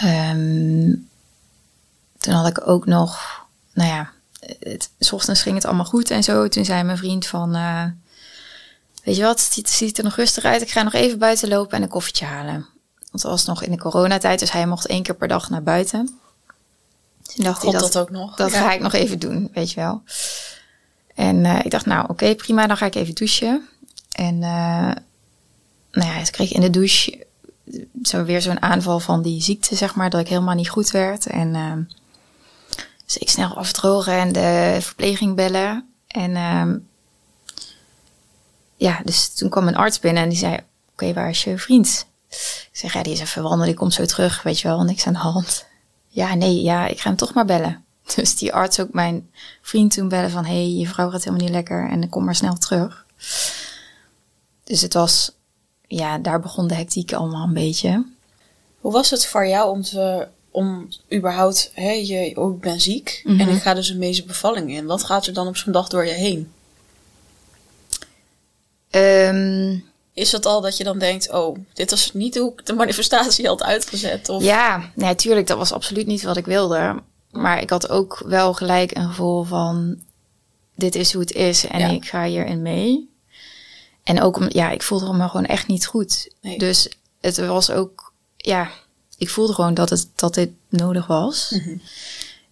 Um, 0.03 1.09
toen 2.19 2.35
had 2.35 2.49
ik 2.49 2.69
ook 2.69 2.87
nog, 2.87 3.43
nou 3.73 3.89
ja, 3.89 4.11
het, 4.59 4.91
s 4.99 5.13
ochtends 5.13 5.43
ging 5.43 5.55
het 5.55 5.65
allemaal 5.65 5.85
goed 5.85 6.11
en 6.11 6.23
zo. 6.23 6.49
Toen 6.49 6.65
zei 6.65 6.83
mijn 6.83 6.99
vriend 6.99 7.27
van, 7.27 7.57
uh, 7.57 7.85
weet 9.05 9.17
je 9.17 9.23
wat, 9.23 9.55
het 9.55 9.71
ziet 9.71 9.99
er 9.99 10.05
nog 10.05 10.17
rustig 10.17 10.45
uit. 10.45 10.63
Ik 10.63 10.71
ga 10.71 10.83
nog 10.83 10.93
even 10.93 11.19
buiten 11.19 11.49
lopen 11.49 11.77
en 11.77 11.83
een 11.83 11.89
koffietje 11.89 12.25
halen. 12.25 12.67
Want 12.99 13.23
het 13.23 13.23
was 13.23 13.45
nog 13.45 13.63
in 13.63 13.71
de 13.71 13.79
coronatijd, 13.79 14.39
dus 14.39 14.53
hij 14.53 14.67
mocht 14.67 14.87
één 14.87 15.03
keer 15.03 15.15
per 15.15 15.29
dag 15.29 15.51
naar 15.51 15.63
buiten. 15.63 16.19
Toen 17.25 17.44
dacht 17.44 17.62
hij 17.62 17.73
dat, 17.73 17.81
dat 17.81 17.99
ook 17.99 18.11
nog. 18.11 18.37
Dat 18.37 18.53
ga 18.53 18.73
ik 18.73 18.81
nog 18.81 18.93
even 18.93 19.19
doen, 19.19 19.50
weet 19.53 19.71
je 19.71 19.81
wel. 19.81 20.03
En 21.15 21.44
uh, 21.44 21.65
ik 21.65 21.71
dacht, 21.71 21.87
nou 21.87 22.03
oké, 22.03 22.12
okay, 22.12 22.35
prima, 22.35 22.67
dan 22.67 22.76
ga 22.76 22.87
ik 22.87 22.94
even 22.94 23.15
douchen. 23.15 23.69
En 24.12 24.35
uh, 24.35 24.93
nou 25.91 26.12
ja, 26.12 26.17
ik 26.19 26.32
kreeg 26.32 26.53
in 26.53 26.61
de 26.61 26.71
douche 26.71 27.26
zo 28.03 28.25
weer 28.25 28.43
zo'n 28.43 28.62
aanval 28.62 29.00
van 29.00 29.23
die 29.23 29.43
ziekte, 29.43 29.76
zeg 29.76 29.94
maar, 29.94 30.11
dat 30.11 30.21
ik 30.21 30.29
helemaal 30.29 30.55
niet 30.55 30.69
goed 30.69 30.91
werd. 30.91 31.26
En 31.26 31.55
uh, 31.55 31.73
dus 33.05 33.17
ik 33.17 33.31
snel 33.31 33.56
afdrogen 33.56 34.12
en 34.12 34.32
de 34.32 34.79
verpleging 34.81 35.37
bellen. 35.37 35.88
En 36.06 36.31
uh, 36.31 36.75
ja, 38.77 39.00
dus 39.05 39.29
toen 39.29 39.49
kwam 39.49 39.69
een 39.69 39.77
arts 39.77 39.99
binnen 39.99 40.23
en 40.23 40.29
die 40.29 40.38
zei, 40.38 40.55
oké, 40.55 40.65
okay, 40.93 41.15
waar 41.15 41.29
is 41.29 41.44
je 41.44 41.59
vriend? 41.59 42.06
Ik 42.29 42.69
zeg, 42.81 42.93
ja, 42.93 43.03
die 43.03 43.12
is 43.12 43.20
even 43.20 43.43
wandelen, 43.43 43.67
die 43.67 43.77
komt 43.77 43.94
zo 43.94 44.05
terug, 44.05 44.43
weet 44.43 44.61
je 44.61 44.69
wel, 44.69 44.82
niks 44.82 45.06
aan 45.06 45.12
de 45.12 45.19
hand 45.19 45.67
ja, 46.15 46.35
nee, 46.35 46.63
ja, 46.63 46.87
ik 46.87 47.01
ga 47.01 47.09
hem 47.09 47.19
toch 47.19 47.35
maar 47.35 47.45
bellen. 47.45 47.85
Dus 48.15 48.37
die 48.37 48.53
arts 48.53 48.81
ook 48.81 48.93
mijn 48.93 49.31
vriend 49.63 49.95
toen 49.95 50.09
bellen 50.09 50.31
van... 50.31 50.45
hé, 50.45 50.53
hey, 50.53 50.71
je 50.71 50.87
vrouw 50.87 51.11
gaat 51.11 51.25
helemaal 51.25 51.47
niet 51.47 51.55
lekker 51.55 51.89
en 51.91 52.09
kom 52.09 52.25
maar 52.25 52.35
snel 52.35 52.55
terug. 52.55 53.07
Dus 54.65 54.81
het 54.81 54.95
was... 54.95 55.33
Ja, 55.87 56.19
daar 56.19 56.41
begon 56.41 56.67
de 56.67 56.75
hectiek 56.75 57.13
allemaal 57.13 57.47
een 57.47 57.55
beetje. 57.55 58.05
Hoe 58.81 58.93
was 58.93 59.11
het 59.11 59.27
voor 59.27 59.47
jou 59.47 59.71
om 59.71 59.83
te... 59.83 60.29
om 60.51 60.89
überhaupt... 61.13 61.71
Hé, 61.75 61.91
je, 61.91 62.33
oh, 62.37 62.55
ik 62.55 62.61
ben 62.61 62.81
ziek 62.81 63.21
mm 63.25 63.39
-hmm. 63.39 63.49
en 63.49 63.55
ik 63.55 63.63
ga 63.63 63.75
dus 63.75 63.89
een 63.89 63.99
medische 63.99 64.25
bevalling 64.25 64.71
in. 64.71 64.87
Wat 64.87 65.05
gaat 65.05 65.27
er 65.27 65.33
dan 65.33 65.47
op 65.47 65.57
zo'n 65.57 65.73
dag 65.73 65.89
door 65.89 66.07
je 66.07 66.13
heen? 66.13 66.53
Um, 68.91 69.85
is 70.15 70.33
het 70.33 70.47
al 70.47 70.61
dat 70.61 70.77
je 70.77 70.85
dan 70.85 70.99
denkt, 70.99 71.33
oh, 71.33 71.57
dit 71.73 71.91
was 71.91 72.13
niet 72.13 72.39
hoe 72.39 72.53
ik 72.53 72.67
de 72.67 72.73
manifestatie 72.73 73.47
had 73.47 73.63
uitgezet? 73.63 74.29
Of? 74.29 74.43
Ja, 74.43 74.91
natuurlijk, 74.95 75.47
dat 75.47 75.59
was 75.59 75.73
absoluut 75.73 76.07
niet 76.07 76.23
wat 76.23 76.37
ik 76.37 76.47
wilde. 76.47 77.03
Maar 77.31 77.61
ik 77.61 77.71
had 77.71 77.89
ook 77.89 78.23
wel 78.27 78.55
gelijk 78.55 78.97
een 78.97 79.09
gevoel 79.09 79.43
van, 79.43 80.03
dit 80.75 80.94
is 80.94 81.13
hoe 81.13 81.23
het 81.23 81.33
is 81.33 81.67
en 81.67 81.81
ja. 81.81 81.89
ik 81.89 82.05
ga 82.05 82.25
hierin 82.25 82.63
mee. 82.63 83.11
En 84.03 84.21
ook, 84.23 84.37
om, 84.37 84.47
ja, 84.49 84.71
ik 84.71 84.83
voelde 84.83 85.13
me 85.13 85.29
gewoon 85.29 85.47
echt 85.47 85.67
niet 85.67 85.87
goed. 85.87 86.31
Nee. 86.41 86.59
Dus 86.59 86.89
het 87.21 87.37
was 87.37 87.71
ook, 87.71 88.13
ja, 88.37 88.71
ik 89.19 89.31
voelde 89.31 89.53
gewoon 89.53 89.75
dat, 89.75 89.91
het, 89.91 90.09
dat 90.15 90.35
dit 90.35 90.51
nodig 90.69 91.06
was. 91.06 91.51
Mm 91.51 91.61
-hmm. 91.61 91.81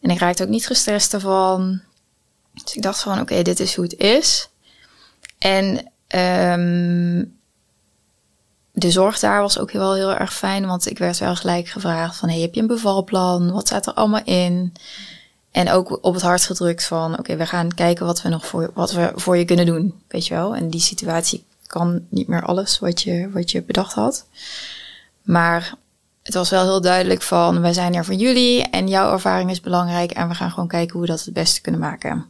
En 0.01 0.11
ik 0.11 0.19
raakte 0.19 0.43
ook 0.43 0.49
niet 0.49 0.67
gestrest 0.67 1.15
ervan. 1.15 1.81
Dus 2.65 2.75
ik 2.75 2.83
dacht 2.83 3.01
van, 3.01 3.13
oké, 3.13 3.23
okay, 3.23 3.43
dit 3.43 3.61
is 3.61 3.75
hoe 3.75 3.85
het 3.85 3.99
is. 3.99 4.49
En 5.39 5.93
um, 6.61 7.41
de 8.73 8.91
zorg 8.91 9.19
daar 9.19 9.41
was 9.41 9.59
ook 9.59 9.71
wel 9.71 9.95
heel 9.95 10.13
erg 10.15 10.35
fijn, 10.35 10.67
want 10.67 10.91
ik 10.91 10.99
werd 10.99 11.19
wel 11.19 11.37
gelijk 11.37 11.69
gevraagd 11.69 12.17
van, 12.17 12.29
hey, 12.29 12.41
heb 12.41 12.55
je 12.55 12.61
een 12.61 12.67
bevalplan? 12.67 13.53
Wat 13.53 13.67
staat 13.67 13.87
er 13.87 13.95
allemaal 13.95 14.25
in? 14.25 14.75
En 15.51 15.71
ook 15.71 15.99
op 16.05 16.15
het 16.15 16.23
hart 16.23 16.45
gedrukt 16.45 16.85
van, 16.85 17.19
oké, 17.19 17.37
we 17.37 17.47
gaan 17.47 17.75
kijken 17.75 18.07
wat 18.07 18.23
we 18.23 18.29
nog 18.29 18.47
voor, 18.47 18.71
wat 18.75 18.93
we 18.93 19.13
voor 19.15 19.37
je 19.37 19.45
kunnen 19.45 19.67
doen, 19.67 20.03
weet 20.09 20.27
je 20.27 20.35
wel? 20.35 20.57
En 20.57 20.71
die 20.71 20.81
situatie 20.81 21.45
kan 21.67 22.07
niet 22.09 22.29
meer 22.29 22.45
alles 22.45 22.79
wat 22.79 23.03
je, 23.03 23.31
wat 23.33 23.51
je 23.51 23.63
bedacht 23.63 23.93
had. 23.93 24.27
Maar 25.23 25.75
het 26.23 26.35
was 26.35 26.51
wel 26.51 26.63
heel 26.63 26.81
duidelijk 26.81 27.23
van, 27.23 27.61
wij 27.61 27.73
zijn 27.73 27.95
er 27.95 28.05
voor 28.05 28.15
jullie 28.15 28.63
en 28.63 28.89
jouw 28.89 29.13
ervaring 29.13 29.51
is 29.51 29.61
belangrijk 29.61 30.11
en 30.11 30.29
we 30.29 30.35
gaan 30.35 30.51
gewoon 30.51 30.69
kijken 30.69 30.93
hoe 30.93 31.01
we 31.01 31.07
dat 31.07 31.25
het 31.25 31.35
beste 31.35 31.61
kunnen 31.61 31.81
maken. 31.81 32.27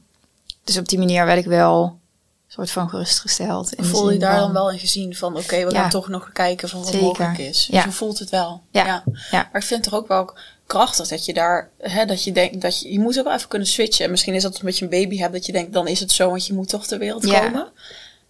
Dus 0.65 0.79
op 0.79 0.89
die 0.89 0.99
manier 0.99 1.27
werd 1.27 1.39
ik 1.39 1.47
wel 1.47 1.99
soort 2.55 2.71
van 2.71 2.89
gerustgesteld. 2.89 3.73
In 3.73 3.85
Voel 3.85 4.11
je 4.11 4.19
daar 4.19 4.37
dan 4.37 4.53
wel 4.53 4.71
in 4.71 4.79
gezien 4.79 5.17
van, 5.17 5.33
oké, 5.33 5.43
okay, 5.43 5.67
we 5.67 5.73
ja. 5.73 5.81
gaan 5.81 5.91
toch 5.91 6.09
nog 6.09 6.33
kijken 6.33 6.69
van 6.69 6.79
wat 6.81 6.89
Zeker. 6.89 7.07
mogelijk 7.07 7.39
is. 7.39 7.47
Dus 7.47 7.67
ja. 7.67 7.85
je 7.85 7.93
voelt 7.93 8.19
het 8.19 8.31
wel. 8.31 8.63
Ja. 8.71 8.85
ja. 8.85 9.03
Maar 9.31 9.61
ik 9.61 9.67
vind 9.67 9.85
het 9.85 9.93
toch 9.93 10.01
ook 10.01 10.09
wel 10.09 10.35
krachtig 10.67 11.09
dat 11.09 11.25
je 11.25 11.35
daar, 11.35 11.71
hè, 11.79 12.05
dat 12.05 12.25
je 12.25 12.33
denkt, 12.33 12.61
dat 12.61 12.81
je, 12.81 12.93
je 12.93 13.01
moet 13.01 13.19
ook 13.19 13.25
wel 13.25 13.35
even 13.35 13.49
kunnen 13.49 13.69
switchen. 13.69 14.05
En 14.05 14.11
misschien 14.11 14.35
is 14.35 14.43
dat 14.43 14.59
omdat 14.59 14.79
je 14.79 14.85
een 14.85 14.91
baby 14.91 15.19
hebt, 15.19 15.33
dat 15.33 15.47
je 15.47 15.53
denkt, 15.53 15.73
dan 15.73 15.89
is 15.89 16.01
het 16.01 16.13
zo, 16.13 16.29
want 16.29 16.47
je 16.47 16.55
moet 16.55 16.69
toch 16.69 16.87
ter 16.87 16.99
wereld 16.99 17.27
komen. 17.27 17.69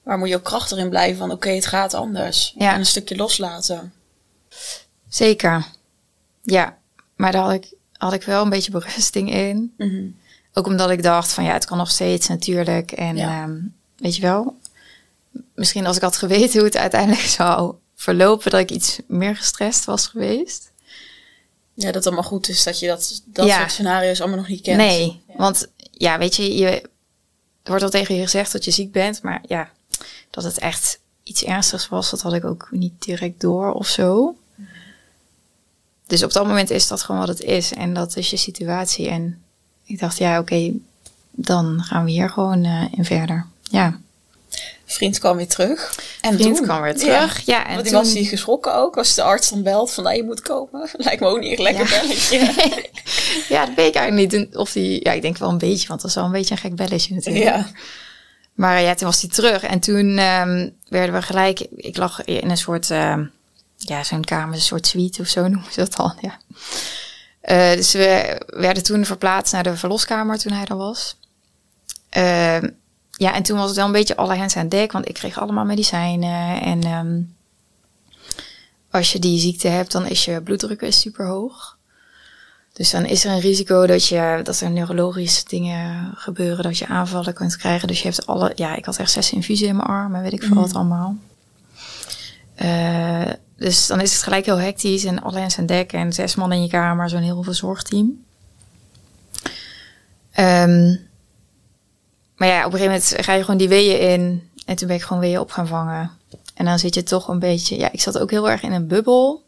Maar 0.02 0.18
moet 0.18 0.28
je 0.28 0.36
ook 0.36 0.44
krachtig 0.44 0.78
in 0.78 0.88
blijven 0.88 1.18
van, 1.18 1.26
oké, 1.26 1.34
okay, 1.34 1.54
het 1.54 1.66
gaat 1.66 1.94
anders. 1.94 2.54
En 2.58 2.78
een 2.78 2.86
stukje 2.86 3.16
loslaten. 3.16 3.92
Zeker. 5.08 5.66
Ja. 6.42 6.76
Maar 7.16 7.32
daar 7.32 7.42
had 7.42 7.52
ik, 7.52 7.74
had 7.92 8.12
ik 8.12 8.22
wel 8.22 8.42
een 8.42 8.50
beetje 8.50 8.70
berusting 8.70 9.32
in. 9.32 9.74
Mm 9.76 9.88
-hmm. 9.88 10.16
Ook 10.52 10.66
omdat 10.66 10.90
ik 10.90 11.02
dacht 11.02 11.32
van, 11.32 11.44
ja, 11.44 11.52
het 11.52 11.64
kan 11.64 11.78
nog 11.78 11.90
steeds 11.90 12.28
natuurlijk. 12.28 12.92
En 12.92 13.16
ja. 13.16 13.42
Um, 13.42 13.80
weet 14.02 14.16
je 14.16 14.22
wel, 14.22 14.56
misschien 15.54 15.86
als 15.86 15.96
ik 15.96 16.02
had 16.02 16.16
geweten 16.16 16.58
hoe 16.58 16.68
het 16.68 16.76
uiteindelijk 16.76 17.26
zou 17.40 17.74
verlopen, 17.94 18.50
dat 18.50 18.60
ik 18.60 18.70
iets 18.70 18.98
meer 19.06 19.36
gestrest 19.36 19.84
was 19.84 20.06
geweest. 20.06 20.70
Ja, 21.74 21.84
dat 21.84 21.94
het 21.94 22.06
allemaal 22.06 22.30
goed 22.30 22.48
is 22.48 22.62
dat 22.62 22.78
je 22.78 22.86
dat, 22.86 23.22
dat 23.24 23.46
ja. 23.46 23.58
soort 23.58 23.72
scenario's 23.72 24.20
allemaal 24.20 24.38
nog 24.38 24.48
niet 24.48 24.60
kent. 24.62 24.76
Nee, 24.76 25.22
ja. 25.28 25.34
want 25.36 25.68
ja, 25.90 26.18
weet 26.18 26.36
je, 26.36 26.56
je, 26.56 26.68
er 26.70 26.90
wordt 27.62 27.82
al 27.82 27.90
tegen 27.90 28.14
je 28.14 28.22
gezegd 28.22 28.52
dat 28.52 28.64
je 28.64 28.70
ziek 28.70 28.92
bent, 28.92 29.22
maar 29.22 29.42
ja, 29.46 29.70
dat 30.30 30.44
het 30.44 30.58
echt 30.58 30.98
iets 31.22 31.44
ernstigs 31.44 31.88
was, 31.88 32.10
dat 32.10 32.22
had 32.22 32.32
ik 32.32 32.44
ook 32.44 32.68
niet 32.70 33.02
direct 33.02 33.40
door 33.40 33.72
of 33.72 33.86
zo. 33.86 34.36
Dus 36.06 36.22
op 36.22 36.32
dat 36.32 36.46
moment 36.46 36.70
is 36.70 36.88
dat 36.88 37.02
gewoon 37.02 37.20
wat 37.20 37.28
het 37.28 37.40
is 37.40 37.72
en 37.72 37.94
dat 37.94 38.16
is 38.16 38.30
je 38.30 38.36
situatie. 38.36 39.08
En 39.08 39.42
ik 39.84 39.98
dacht, 39.98 40.18
ja, 40.18 40.38
oké, 40.38 40.72
dan 41.30 41.82
gaan 41.82 42.04
we 42.04 42.10
hier 42.10 42.30
gewoon 42.30 42.64
uh, 42.64 42.84
in 42.90 43.04
verder. 43.04 43.46
Ja. 43.72 44.00
Vriend 44.84 45.18
kwam 45.18 45.36
weer 45.36 45.48
terug. 45.48 45.98
En 46.20 46.34
vriend 46.34 46.56
toen, 46.56 46.64
kwam 46.64 46.82
weer 46.82 46.96
terug. 46.96 47.46
Ja, 47.46 47.66
en 47.66 47.74
Want 47.74 47.86
toen... 47.86 47.94
was 47.94 48.12
hij 48.12 48.24
geschrokken 48.24 48.74
ook 48.74 48.96
als 48.96 49.14
de 49.14 49.22
arts 49.22 49.50
dan 49.50 49.62
belt 49.62 49.92
van, 49.92 50.04
nou, 50.04 50.16
je 50.16 50.22
moet 50.22 50.42
komen. 50.42 50.88
Lijkt 50.96 51.20
me 51.20 51.26
ook 51.26 51.40
niet 51.40 51.50
echt 51.50 51.60
lekker 51.60 51.90
ja. 51.90 52.00
belletje. 52.00 52.38
ja, 53.54 53.66
dat 53.66 53.74
weet 53.74 53.88
ik 53.88 53.94
eigenlijk 53.94 54.32
niet. 54.32 54.56
Of 54.56 54.72
die, 54.72 55.04
ja, 55.04 55.12
ik 55.12 55.22
denk 55.22 55.38
wel 55.38 55.48
een 55.48 55.58
beetje, 55.58 55.88
want 55.88 56.00
dat 56.00 56.10
is 56.10 56.16
wel 56.16 56.24
een 56.24 56.32
beetje 56.32 56.54
een 56.54 56.60
gek 56.60 56.76
belletje 56.76 57.14
natuurlijk. 57.14 57.44
Ja. 57.44 57.70
Maar 58.54 58.80
ja, 58.80 58.94
toen 58.94 59.06
was 59.06 59.20
hij 59.20 59.30
terug. 59.30 59.62
En 59.62 59.80
toen 59.80 60.18
um, 60.18 60.76
werden 60.88 61.14
we 61.14 61.22
gelijk, 61.22 61.60
ik 61.76 61.96
lag 61.96 62.24
in 62.24 62.50
een 62.50 62.56
soort, 62.56 62.90
uh, 62.90 63.18
ja, 63.76 64.04
zo'n 64.04 64.24
kamer, 64.24 64.54
een 64.54 64.60
soort 64.60 64.86
suite 64.86 65.20
of 65.20 65.28
zo 65.28 65.40
noemen 65.48 65.72
ze 65.72 65.80
dat 65.80 65.96
al. 65.96 66.14
Ja. 66.20 66.38
Uh, 67.42 67.76
dus 67.76 67.92
we 67.92 68.40
werden 68.46 68.82
toen 68.82 69.04
verplaatst 69.04 69.52
naar 69.52 69.62
de 69.62 69.76
verloskamer 69.76 70.38
toen 70.38 70.52
hij 70.52 70.64
er 70.64 70.76
was. 70.76 71.16
Uh, 72.16 72.58
ja, 73.22 73.34
en 73.34 73.42
toen 73.42 73.56
was 73.56 73.66
het 73.66 73.76
wel 73.76 73.86
een 73.86 73.92
beetje 73.92 74.16
alle 74.16 74.34
hens 74.34 74.56
aan 74.56 74.68
dek, 74.68 74.92
want 74.92 75.08
ik 75.08 75.14
kreeg 75.14 75.38
allemaal 75.38 75.64
medicijnen. 75.64 76.60
En 76.62 76.86
um, 76.86 77.34
als 78.90 79.12
je 79.12 79.18
die 79.18 79.38
ziekte 79.38 79.68
hebt, 79.68 79.92
dan 79.92 80.06
is 80.06 80.24
je 80.24 80.40
bloeddruk 80.40 80.86
super 80.88 81.26
hoog. 81.26 81.76
Dus 82.72 82.90
dan 82.90 83.04
is 83.04 83.24
er 83.24 83.30
een 83.30 83.40
risico 83.40 83.86
dat, 83.86 84.06
je, 84.06 84.40
dat 84.42 84.60
er 84.60 84.70
neurologische 84.70 85.44
dingen 85.46 86.12
gebeuren, 86.14 86.62
dat 86.62 86.78
je 86.78 86.86
aanvallen 86.86 87.34
kunt 87.34 87.56
krijgen. 87.56 87.88
Dus 87.88 88.02
je 88.02 88.08
hebt 88.08 88.26
alle, 88.26 88.52
ja, 88.54 88.74
ik 88.74 88.84
had 88.84 88.96
echt 88.96 89.10
zes 89.10 89.32
infusen 89.32 89.66
in 89.66 89.76
mijn 89.76 89.88
arm 89.88 90.14
en 90.14 90.22
weet 90.22 90.32
ik 90.32 90.42
veel 90.42 90.54
wat 90.54 90.68
mm. 90.68 90.76
allemaal. 90.76 91.16
Uh, 92.62 93.32
dus 93.56 93.86
dan 93.86 94.00
is 94.00 94.12
het 94.12 94.22
gelijk 94.22 94.44
heel 94.44 94.60
hectisch 94.60 95.04
en 95.04 95.22
alle 95.22 95.38
hens 95.38 95.58
aan 95.58 95.66
dek 95.66 95.92
en 95.92 96.12
zes 96.12 96.34
man 96.34 96.52
in 96.52 96.62
je 96.62 96.68
kamer, 96.68 97.08
zo'n 97.08 97.22
heel 97.22 97.42
verzorgteam. 97.42 98.24
Um, 100.38 101.10
maar 102.42 102.50
ja, 102.50 102.58
op 102.58 102.72
een 102.72 102.78
gegeven 102.78 102.92
moment 102.92 103.24
ga 103.24 103.32
je 103.32 103.40
gewoon 103.40 103.56
die 103.56 103.68
weeën 103.68 104.00
in 104.00 104.50
en 104.66 104.76
toen 104.76 104.88
ben 104.88 104.96
ik 104.96 105.02
gewoon 105.02 105.22
weeën 105.22 105.38
op 105.38 105.50
gaan 105.50 105.66
vangen. 105.66 106.10
En 106.54 106.64
dan 106.64 106.78
zit 106.78 106.94
je 106.94 107.02
toch 107.02 107.28
een 107.28 107.38
beetje, 107.38 107.76
ja, 107.76 107.92
ik 107.92 108.00
zat 108.00 108.18
ook 108.18 108.30
heel 108.30 108.50
erg 108.50 108.62
in 108.62 108.72
een 108.72 108.86
bubbel. 108.86 109.42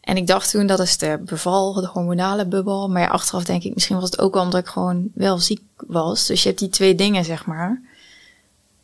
En 0.00 0.16
ik 0.16 0.26
dacht 0.26 0.50
toen, 0.50 0.66
dat 0.66 0.80
is 0.80 0.98
de 0.98 1.20
beval, 1.24 1.72
de 1.72 1.86
hormonale 1.86 2.46
bubbel. 2.46 2.88
Maar 2.88 3.02
ja, 3.02 3.08
achteraf 3.08 3.44
denk 3.44 3.62
ik, 3.62 3.74
misschien 3.74 4.00
was 4.00 4.10
het 4.10 4.18
ook 4.18 4.34
wel 4.34 4.42
omdat 4.42 4.60
ik 4.60 4.66
gewoon 4.66 5.10
wel 5.14 5.38
ziek 5.38 5.60
was. 5.76 6.26
Dus 6.26 6.42
je 6.42 6.48
hebt 6.48 6.60
die 6.60 6.68
twee 6.68 6.94
dingen, 6.94 7.24
zeg 7.24 7.46
maar. 7.46 7.80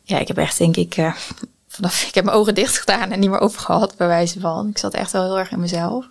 Ja, 0.03 0.19
ik 0.19 0.27
heb 0.27 0.37
echt, 0.37 0.57
denk 0.57 0.75
ik, 0.75 0.97
uh, 0.97 1.15
vanaf 1.67 2.03
ik 2.07 2.15
heb 2.15 2.23
mijn 2.23 2.37
ogen 2.37 2.55
dicht 2.55 2.79
gedaan 2.79 3.11
en 3.11 3.19
niet 3.19 3.29
meer 3.29 3.39
open 3.39 3.59
gehad, 3.59 3.97
bij 3.97 4.07
wijze 4.07 4.39
van. 4.39 4.69
Ik 4.69 4.77
zat 4.77 4.93
echt 4.93 5.11
wel 5.11 5.23
heel 5.23 5.39
erg 5.39 5.51
in 5.51 5.59
mezelf. 5.59 6.05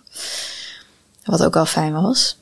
Wat 1.23 1.43
ook 1.43 1.53
wel 1.53 1.65
fijn 1.65 2.01
was. 2.01 2.37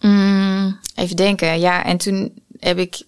Mm, 0.00 0.78
even 0.94 1.16
denken, 1.16 1.60
ja, 1.60 1.84
en 1.84 1.96
toen 1.96 2.41
heb 2.62 2.78
ik 2.78 3.02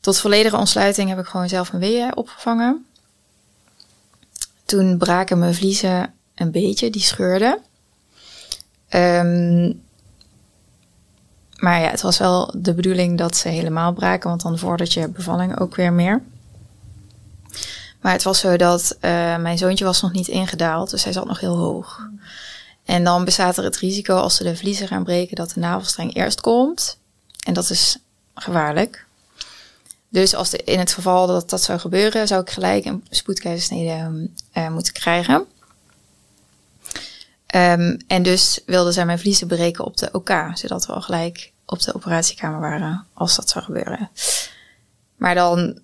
tot 0.00 0.18
volledige 0.18 0.56
ontsluiting 0.56 1.08
heb 1.08 1.18
ik 1.18 1.26
gewoon 1.26 1.48
zelf 1.48 1.72
mijn 1.72 1.82
weeën 1.82 2.16
opgevangen. 2.16 2.86
Toen 4.64 4.98
braken 4.98 5.38
mijn 5.38 5.54
vliezen 5.54 6.14
een 6.34 6.50
beetje, 6.50 6.90
die 6.90 7.02
scheurden. 7.02 7.58
Um, 8.90 9.82
maar 11.56 11.80
ja, 11.80 11.90
het 11.90 12.00
was 12.00 12.18
wel 12.18 12.54
de 12.56 12.74
bedoeling 12.74 13.18
dat 13.18 13.36
ze 13.36 13.48
helemaal 13.48 13.92
braken, 13.92 14.28
want 14.28 14.42
dan 14.42 14.58
voordat 14.58 14.92
je 14.92 15.08
bevalling 15.08 15.60
ook 15.60 15.76
weer 15.76 15.92
meer. 15.92 16.22
Maar 18.00 18.12
het 18.12 18.22
was 18.22 18.38
zo 18.38 18.56
dat 18.56 18.96
uh, 18.96 19.00
mijn 19.36 19.58
zoontje 19.58 19.84
was 19.84 20.00
nog 20.02 20.12
niet 20.12 20.28
ingedaald, 20.28 20.90
dus 20.90 21.04
hij 21.04 21.12
zat 21.12 21.26
nog 21.26 21.40
heel 21.40 21.56
hoog. 21.56 22.08
En 22.84 23.04
dan 23.04 23.24
bestaat 23.24 23.56
er 23.56 23.64
het 23.64 23.76
risico 23.76 24.16
als 24.16 24.36
ze 24.36 24.44
de 24.44 24.56
vliezen 24.56 24.88
gaan 24.88 25.04
breken 25.04 25.36
dat 25.36 25.50
de 25.50 25.60
navelstreng 25.60 26.14
eerst 26.14 26.40
komt. 26.40 26.98
En 27.46 27.54
dat 27.54 27.70
is 27.70 27.98
gevaarlijk. 28.42 29.06
Dus 30.08 30.34
als 30.34 30.54
in 30.54 30.78
het 30.78 30.92
geval 30.92 31.26
dat 31.26 31.50
dat 31.50 31.62
zou 31.62 31.78
gebeuren, 31.78 32.26
zou 32.26 32.42
ik 32.42 32.50
gelijk 32.50 32.84
een 32.84 33.04
spoedkeizersnede 33.10 34.28
uh, 34.54 34.68
moeten 34.68 34.92
krijgen. 34.92 35.46
Um, 37.54 37.96
en 38.06 38.22
dus 38.22 38.60
wilden 38.66 38.92
zij 38.92 39.06
mijn 39.06 39.18
vliezen 39.18 39.46
breken 39.46 39.84
op 39.84 39.96
de 39.96 40.08
OK, 40.12 40.50
zodat 40.54 40.86
we 40.86 40.92
al 40.92 41.02
gelijk 41.02 41.52
op 41.66 41.80
de 41.80 41.94
operatiekamer 41.94 42.60
waren 42.60 43.06
als 43.14 43.36
dat 43.36 43.48
zou 43.48 43.64
gebeuren. 43.64 44.10
Maar 45.16 45.34
dan, 45.34 45.80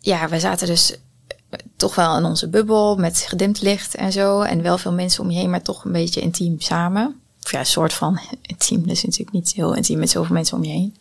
ja, 0.00 0.28
we 0.28 0.40
zaten 0.40 0.66
dus 0.66 0.96
toch 1.76 1.94
wel 1.94 2.16
in 2.16 2.24
onze 2.24 2.48
bubbel 2.48 2.96
met 2.96 3.24
gedimd 3.28 3.60
licht 3.60 3.94
en 3.94 4.12
zo. 4.12 4.40
En 4.40 4.62
wel 4.62 4.78
veel 4.78 4.92
mensen 4.92 5.22
om 5.22 5.30
je 5.30 5.38
heen, 5.38 5.50
maar 5.50 5.62
toch 5.62 5.84
een 5.84 5.92
beetje 5.92 6.20
intiem 6.20 6.60
samen. 6.60 7.20
Of 7.42 7.52
ja, 7.52 7.58
een 7.58 7.66
soort 7.66 7.92
van 7.92 8.20
intiem. 8.42 8.86
Dus 8.86 9.04
natuurlijk 9.04 9.32
niet 9.32 9.52
heel 9.52 9.74
intiem 9.74 9.98
met 9.98 10.10
zoveel 10.10 10.34
mensen 10.34 10.56
om 10.56 10.64
je 10.64 10.70
heen. 10.70 10.96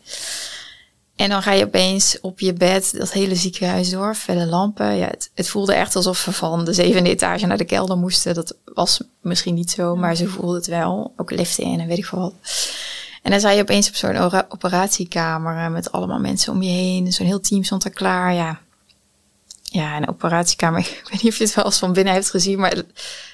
En 1.15 1.29
dan 1.29 1.41
ga 1.41 1.51
je 1.51 1.65
opeens 1.65 2.17
op 2.22 2.39
je 2.39 2.53
bed 2.53 2.93
dat 2.98 3.12
hele 3.12 3.36
ziekenhuis 3.36 3.89
door, 3.89 4.15
felle 4.15 4.45
lampen. 4.45 4.95
Ja, 4.95 5.07
het, 5.07 5.31
het, 5.34 5.50
voelde 5.50 5.74
echt 5.74 5.95
alsof 5.95 6.25
we 6.25 6.31
van 6.31 6.65
de 6.65 6.74
zevende 6.74 7.10
etage 7.10 7.45
naar 7.45 7.57
de 7.57 7.65
kelder 7.65 7.98
moesten. 7.98 8.34
Dat 8.34 8.55
was 8.74 9.01
misschien 9.22 9.53
niet 9.53 9.72
zo, 9.72 9.95
maar 9.95 10.15
ze 10.15 10.27
voelde 10.27 10.55
het 10.55 10.67
wel. 10.67 11.13
Ook 11.17 11.31
liften 11.31 11.63
in 11.63 11.79
en 11.79 11.88
weet 11.88 11.98
ik 11.98 12.05
veel 12.05 12.19
wat. 12.19 12.34
En 13.22 13.31
dan 13.31 13.39
zat 13.39 13.55
je 13.55 13.62
opeens 13.62 13.88
op 13.88 13.95
zo'n 13.95 14.17
operatiekamer 14.50 15.72
met 15.72 15.91
allemaal 15.91 16.19
mensen 16.19 16.53
om 16.53 16.62
je 16.62 16.72
heen. 16.72 17.13
Zo'n 17.13 17.25
heel 17.25 17.39
team 17.39 17.63
stond 17.63 17.84
er 17.84 17.91
klaar. 17.91 18.34
Ja, 18.34 18.60
ja, 19.75 19.98
een 19.98 20.10
operatiekamer. 20.10 20.79
Ik 21.03 21.07
weet 21.12 21.24
niet 21.24 21.31
of 21.31 21.38
je 21.38 21.43
het 21.43 21.55
wel 21.55 21.65
eens 21.65 21.79
van 21.79 21.93
binnen 21.93 22.13
heeft 22.13 22.29
gezien, 22.29 22.60
maar... 22.60 22.81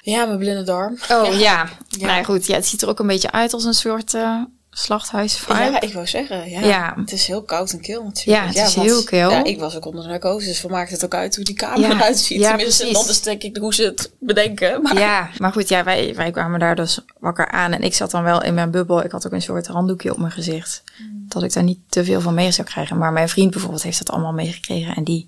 Ja, 0.02 0.24
mijn 0.24 0.38
blinde 0.38 0.62
darm. 0.62 0.98
Oh 1.10 1.32
ja. 1.32 1.38
ja. 1.38 1.68
ja. 1.88 2.06
Nou 2.06 2.24
goed, 2.24 2.46
ja, 2.46 2.54
het 2.54 2.66
ziet 2.66 2.82
er 2.82 2.88
ook 2.88 2.98
een 2.98 3.06
beetje 3.06 3.32
uit 3.32 3.52
als 3.52 3.64
een 3.64 3.74
soort 3.74 4.14
uh, 4.14 4.42
slachthuis 4.74 5.44
Ja, 5.48 5.80
ik 5.80 5.92
wou 5.92 6.06
zeggen, 6.06 6.50
ja. 6.50 6.60
ja. 6.60 6.94
Het 6.96 7.12
is 7.12 7.26
heel 7.26 7.42
koud 7.42 7.72
en 7.72 7.80
kil 7.80 8.02
natuurlijk. 8.04 8.52
Ja, 8.54 8.60
het 8.60 8.68
is 8.68 8.74
heel 8.74 9.04
kil. 9.04 9.30
Ja, 9.30 9.44
ik 9.44 9.58
was 9.58 9.76
ook 9.76 9.86
onder 9.86 10.08
narcose, 10.08 10.46
dus 10.46 10.60
voor 10.60 10.70
maakt 10.70 10.90
het 10.90 11.04
ook 11.04 11.14
uit 11.14 11.36
hoe 11.36 11.44
die 11.44 11.54
kamer 11.54 11.90
eruit 11.90 12.18
ziet. 12.18 12.40
Ja, 12.40 12.48
Tenminste, 12.48 12.82
precies. 12.82 13.00
dat 13.00 13.08
is 13.08 13.22
denk 13.22 13.42
ik 13.42 13.56
hoe 13.56 13.74
ze 13.74 13.82
het 13.82 14.10
bedenken. 14.18 14.70
Maar. 14.82 14.98
Ja, 14.98 15.30
maar 15.38 15.52
goed, 15.52 15.68
ja, 15.68 15.84
wij, 15.84 16.14
wij 16.14 16.30
kwamen 16.30 16.60
daar 16.60 16.74
dus 16.74 16.98
wakker 17.18 17.50
aan. 17.50 17.72
En 17.72 17.82
ik 17.82 17.94
zat 17.94 18.10
dan 18.10 18.22
wel 18.22 18.42
in 18.42 18.54
mijn 18.54 18.70
bubbel. 18.70 19.04
Ik 19.04 19.10
had 19.10 19.26
ook 19.26 19.32
een 19.32 19.42
soort 19.42 19.66
handdoekje 19.66 20.10
op 20.10 20.18
mijn 20.18 20.32
gezicht. 20.32 20.82
Mm. 20.98 21.24
Dat 21.28 21.42
ik 21.42 21.52
daar 21.52 21.62
niet 21.62 21.78
te 21.88 22.04
veel 22.04 22.20
van 22.20 22.34
mee 22.34 22.50
zou 22.50 22.66
krijgen. 22.66 22.98
Maar 22.98 23.12
mijn 23.12 23.28
vriend 23.28 23.50
bijvoorbeeld 23.50 23.82
heeft 23.82 23.98
dat 23.98 24.10
allemaal 24.10 24.32
meegekregen. 24.32 24.94
En 24.94 25.04
die 25.04 25.26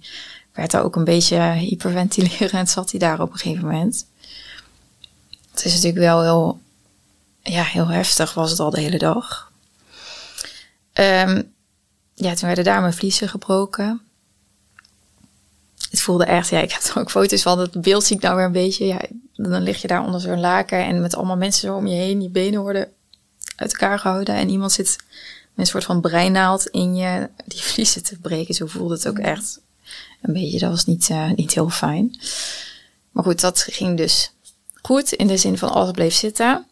werd 0.52 0.72
er 0.72 0.82
ook 0.82 0.96
een 0.96 1.04
beetje 1.04 1.38
hyperventilerend. 1.40 2.70
Zat 2.70 2.90
hij 2.90 3.00
daar 3.00 3.20
op 3.20 3.32
een 3.32 3.38
gegeven 3.38 3.64
moment. 3.68 4.06
Het 5.50 5.64
is 5.64 5.72
natuurlijk 5.72 6.04
wel 6.04 6.22
heel, 6.22 6.60
ja, 7.52 7.62
heel 7.62 7.88
heftig 7.88 8.34
was 8.34 8.50
het 8.50 8.60
al 8.60 8.70
de 8.70 8.80
hele 8.80 8.98
dag. 8.98 9.52
Um, 10.94 11.52
ja, 12.14 12.34
toen 12.34 12.46
werden 12.46 12.64
daar 12.64 12.80
mijn 12.80 12.92
vliezen 12.92 13.28
gebroken. 13.28 14.00
Het 15.90 16.00
voelde 16.00 16.24
echt, 16.24 16.48
ja, 16.48 16.60
ik 16.60 16.72
heb 16.72 16.82
er 16.82 16.98
ook 16.98 17.10
foto's 17.10 17.42
van. 17.42 17.58
Het 17.58 17.80
beeld 17.80 18.04
zie 18.04 18.16
ik 18.16 18.22
nou 18.22 18.36
weer 18.36 18.44
een 18.44 18.52
beetje. 18.52 18.86
Ja, 18.86 19.00
dan 19.32 19.62
lig 19.62 19.80
je 19.80 19.88
daar 19.88 20.04
onder 20.04 20.20
zo'n 20.20 20.40
laken 20.40 20.84
en 20.84 21.00
met 21.00 21.14
allemaal 21.16 21.36
mensen 21.36 21.68
zo 21.68 21.76
om 21.76 21.86
je 21.86 21.94
heen. 21.94 22.18
Die 22.18 22.28
benen 22.28 22.60
worden 22.60 22.88
uit 23.56 23.72
elkaar 23.72 23.98
gehouden 23.98 24.34
en 24.34 24.48
iemand 24.48 24.72
zit 24.72 24.96
met 25.54 25.66
een 25.66 25.66
soort 25.66 25.84
van 25.84 26.00
breinaald 26.00 26.66
in 26.66 26.96
je 26.96 27.30
die 27.46 27.62
vliezen 27.72 28.02
te 28.02 28.18
breken. 28.18 28.54
Zo 28.54 28.66
voelde 28.66 28.94
het 28.94 29.08
ook 29.08 29.18
echt 29.18 29.60
een 30.22 30.32
beetje. 30.32 30.58
Dat 30.58 30.70
was 30.70 30.84
niet, 30.84 31.08
uh, 31.08 31.30
niet 31.30 31.54
heel 31.54 31.70
fijn. 31.70 32.18
Maar 33.10 33.24
goed, 33.24 33.40
dat 33.40 33.66
ging 33.70 33.96
dus 33.96 34.32
goed 34.82 35.12
in 35.12 35.26
de 35.26 35.36
zin 35.36 35.58
van 35.58 35.70
alles 35.70 35.90
bleef 35.90 36.14
zitten. 36.14 36.66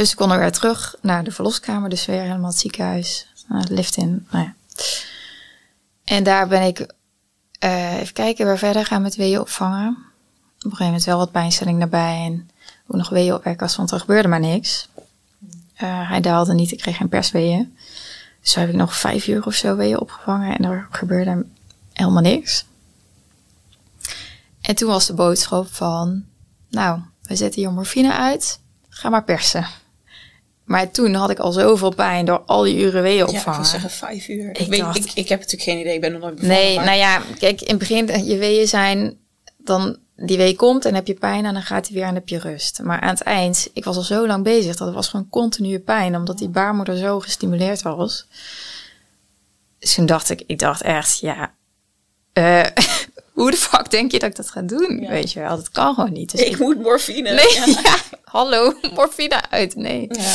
Dus 0.00 0.10
ik 0.10 0.16
kon 0.16 0.30
er 0.30 0.38
weer 0.38 0.52
terug 0.52 0.94
naar 1.00 1.24
de 1.24 1.32
verloskamer, 1.32 1.90
dus 1.90 2.06
weer 2.06 2.20
helemaal 2.20 2.50
het 2.50 2.58
ziekenhuis, 2.58 3.26
het 3.48 3.68
lift 3.68 3.96
in. 3.96 4.26
Nou 4.30 4.44
ja. 4.44 4.54
En 6.04 6.24
daar 6.24 6.48
ben 6.48 6.62
ik, 6.62 6.94
uh, 7.64 8.00
even 8.00 8.14
kijken, 8.14 8.46
weer 8.46 8.58
verder 8.58 8.86
gaan 8.86 9.02
met 9.02 9.16
weeën 9.16 9.40
opvangen. 9.40 9.88
Op 9.88 10.64
een 10.64 10.70
gegeven 10.70 10.84
moment 10.84 11.04
wel 11.04 11.18
wat 11.18 11.30
pijnstelling 11.30 11.80
erbij 11.80 12.24
en 12.24 12.50
ook 12.86 12.96
nog 12.96 13.08
weeën 13.08 13.34
opwerken, 13.34 13.76
want 13.76 13.90
er 13.90 14.00
gebeurde 14.00 14.28
maar 14.28 14.40
niks. 14.40 14.88
Uh, 15.82 16.08
hij 16.08 16.20
daalde 16.20 16.54
niet, 16.54 16.70
ik 16.70 16.78
kreeg 16.78 16.96
geen 16.96 17.08
persweeën. 17.08 17.76
Dus 18.40 18.54
heb 18.54 18.68
ik 18.68 18.74
nog 18.74 18.96
vijf 18.96 19.26
uur 19.26 19.46
of 19.46 19.54
zo 19.54 19.76
weeën 19.76 20.00
opgevangen 20.00 20.56
en 20.56 20.64
er 20.64 20.86
gebeurde 20.90 21.46
helemaal 21.92 22.22
niks. 22.22 22.64
En 24.60 24.74
toen 24.74 24.88
was 24.88 25.06
de 25.06 25.14
boodschap 25.14 25.74
van, 25.74 26.24
nou, 26.70 27.00
we 27.22 27.36
zetten 27.36 27.62
je 27.62 27.68
morfine 27.68 28.12
uit, 28.12 28.60
ga 28.88 29.08
maar 29.08 29.24
persen. 29.24 29.79
Maar 30.70 30.90
toen 30.90 31.14
had 31.14 31.30
ik 31.30 31.38
al 31.38 31.52
zoveel 31.52 31.94
pijn 31.94 32.24
door 32.24 32.42
al 32.46 32.62
die 32.62 32.76
uren 32.76 33.02
weeën 33.02 33.26
opvangen. 33.26 33.58
Ja, 33.58 33.64
ik 33.64 33.70
zeggen 33.70 33.90
vijf 33.90 34.28
uur. 34.28 34.50
Ik, 34.50 34.66
weet, 34.66 34.96
ik, 34.96 35.12
ik, 35.14 35.28
heb 35.28 35.38
natuurlijk 35.38 35.70
geen 35.70 35.78
idee, 35.78 35.94
ik 35.94 36.00
ben 36.00 36.12
nog 36.12 36.20
nooit 36.20 36.34
bevallen. 36.34 36.56
Nee, 36.56 36.78
nou 36.78 36.96
ja, 36.96 37.22
kijk, 37.38 37.60
in 37.60 37.68
het 37.68 37.78
begin, 37.78 38.24
je 38.24 38.36
weeën 38.36 38.68
zijn, 38.68 39.18
dan 39.56 39.96
die 40.16 40.36
wee 40.36 40.56
komt 40.56 40.84
en 40.84 40.94
heb 40.94 41.06
je 41.06 41.14
pijn 41.14 41.44
en 41.44 41.52
dan 41.52 41.62
gaat 41.62 41.86
hij 41.86 41.96
weer 41.96 42.06
en 42.06 42.14
heb 42.14 42.28
je 42.28 42.38
rust. 42.38 42.82
Maar 42.82 43.00
aan 43.00 43.08
het 43.08 43.20
eind, 43.20 43.70
ik 43.72 43.84
was 43.84 43.96
al 43.96 44.02
zo 44.02 44.26
lang 44.26 44.44
bezig, 44.44 44.76
dat 44.76 44.86
het 44.86 44.96
was 44.96 45.08
gewoon 45.08 45.28
continue 45.28 45.80
pijn, 45.80 46.16
omdat 46.16 46.38
die 46.38 46.48
baarmoeder 46.48 46.96
zo 46.96 47.20
gestimuleerd 47.20 47.82
was. 47.82 48.26
Dus 49.78 49.94
toen 49.94 50.06
dacht 50.06 50.30
ik, 50.30 50.42
ik 50.46 50.58
dacht 50.58 50.82
echt, 50.82 51.18
ja, 51.20 51.54
eh, 52.32 52.66
hoe 53.32 53.50
de 53.50 53.56
fuck 53.56 53.90
denk 53.90 54.12
je 54.12 54.18
dat 54.18 54.30
ik 54.30 54.36
dat 54.36 54.50
ga 54.50 54.62
doen? 54.62 54.98
Ja. 55.00 55.08
Weet 55.08 55.32
je 55.32 55.40
wel, 55.40 55.56
dat 55.56 55.70
kan 55.70 55.94
gewoon 55.94 56.12
niet. 56.12 56.30
Dus 56.30 56.40
Ik 56.40 56.58
moet 56.58 56.82
morfine. 56.82 57.30
nee, 57.30 57.54
Ja. 57.54 57.66
ja. 57.82 57.96
hallo, 58.24 58.74
morfine 58.94 59.50
uit, 59.50 59.74
nee. 59.74 60.06
Ja. 60.08 60.34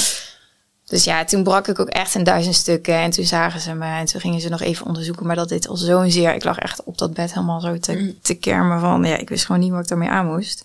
Dus 0.86 1.04
ja, 1.04 1.24
toen 1.26 1.44
brak 1.44 1.68
ik 1.68 1.80
ook 1.80 1.90
echt 1.90 2.16
in 2.16 2.24
duizend 2.24 2.56
stukken. 2.56 2.96
En 2.96 3.10
toen 3.10 3.26
zagen 3.26 3.60
ze 3.60 3.74
me 3.74 3.86
en 3.86 4.06
toen 4.06 4.22
gingen 4.22 4.42
ze 4.42 4.50
nog 4.50 4.62
even 4.62 4.86
onderzoeken. 4.86 5.26
Maar 5.26 5.36
dat 5.36 5.50
deed 5.50 5.68
al 5.68 5.76
zo'n 5.76 6.12
zeer. 6.12 6.34
Ik 6.34 6.44
lag 6.44 6.58
echt 6.58 6.84
op 6.84 6.98
dat 6.98 7.14
bed 7.14 7.34
helemaal 7.34 7.60
zo 7.62 7.80
te, 7.80 7.94
Mm. 7.94 8.18
te 8.22 8.34
kermen 8.34 8.80
van... 8.80 9.04
Ja, 9.04 9.18
ik 9.18 9.30
wist 9.30 9.46
gewoon 9.46 9.62
niet 9.62 9.72
wat 9.72 9.82
ik 9.82 9.88
daarmee 9.88 10.10
aan 10.10 10.26
moest. 10.26 10.64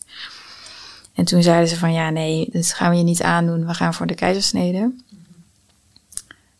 En 1.14 1.24
toen 1.24 1.42
zeiden 1.42 1.68
ze 1.68 1.76
van... 1.76 1.92
Ja, 1.92 2.10
nee, 2.10 2.48
dat 2.52 2.72
gaan 2.72 2.90
we 2.90 2.96
je 2.96 3.02
niet 3.02 3.22
aandoen. 3.22 3.66
We 3.66 3.74
gaan 3.74 3.94
voor 3.94 4.06
de 4.06 4.14
keizersnede. 4.14 4.92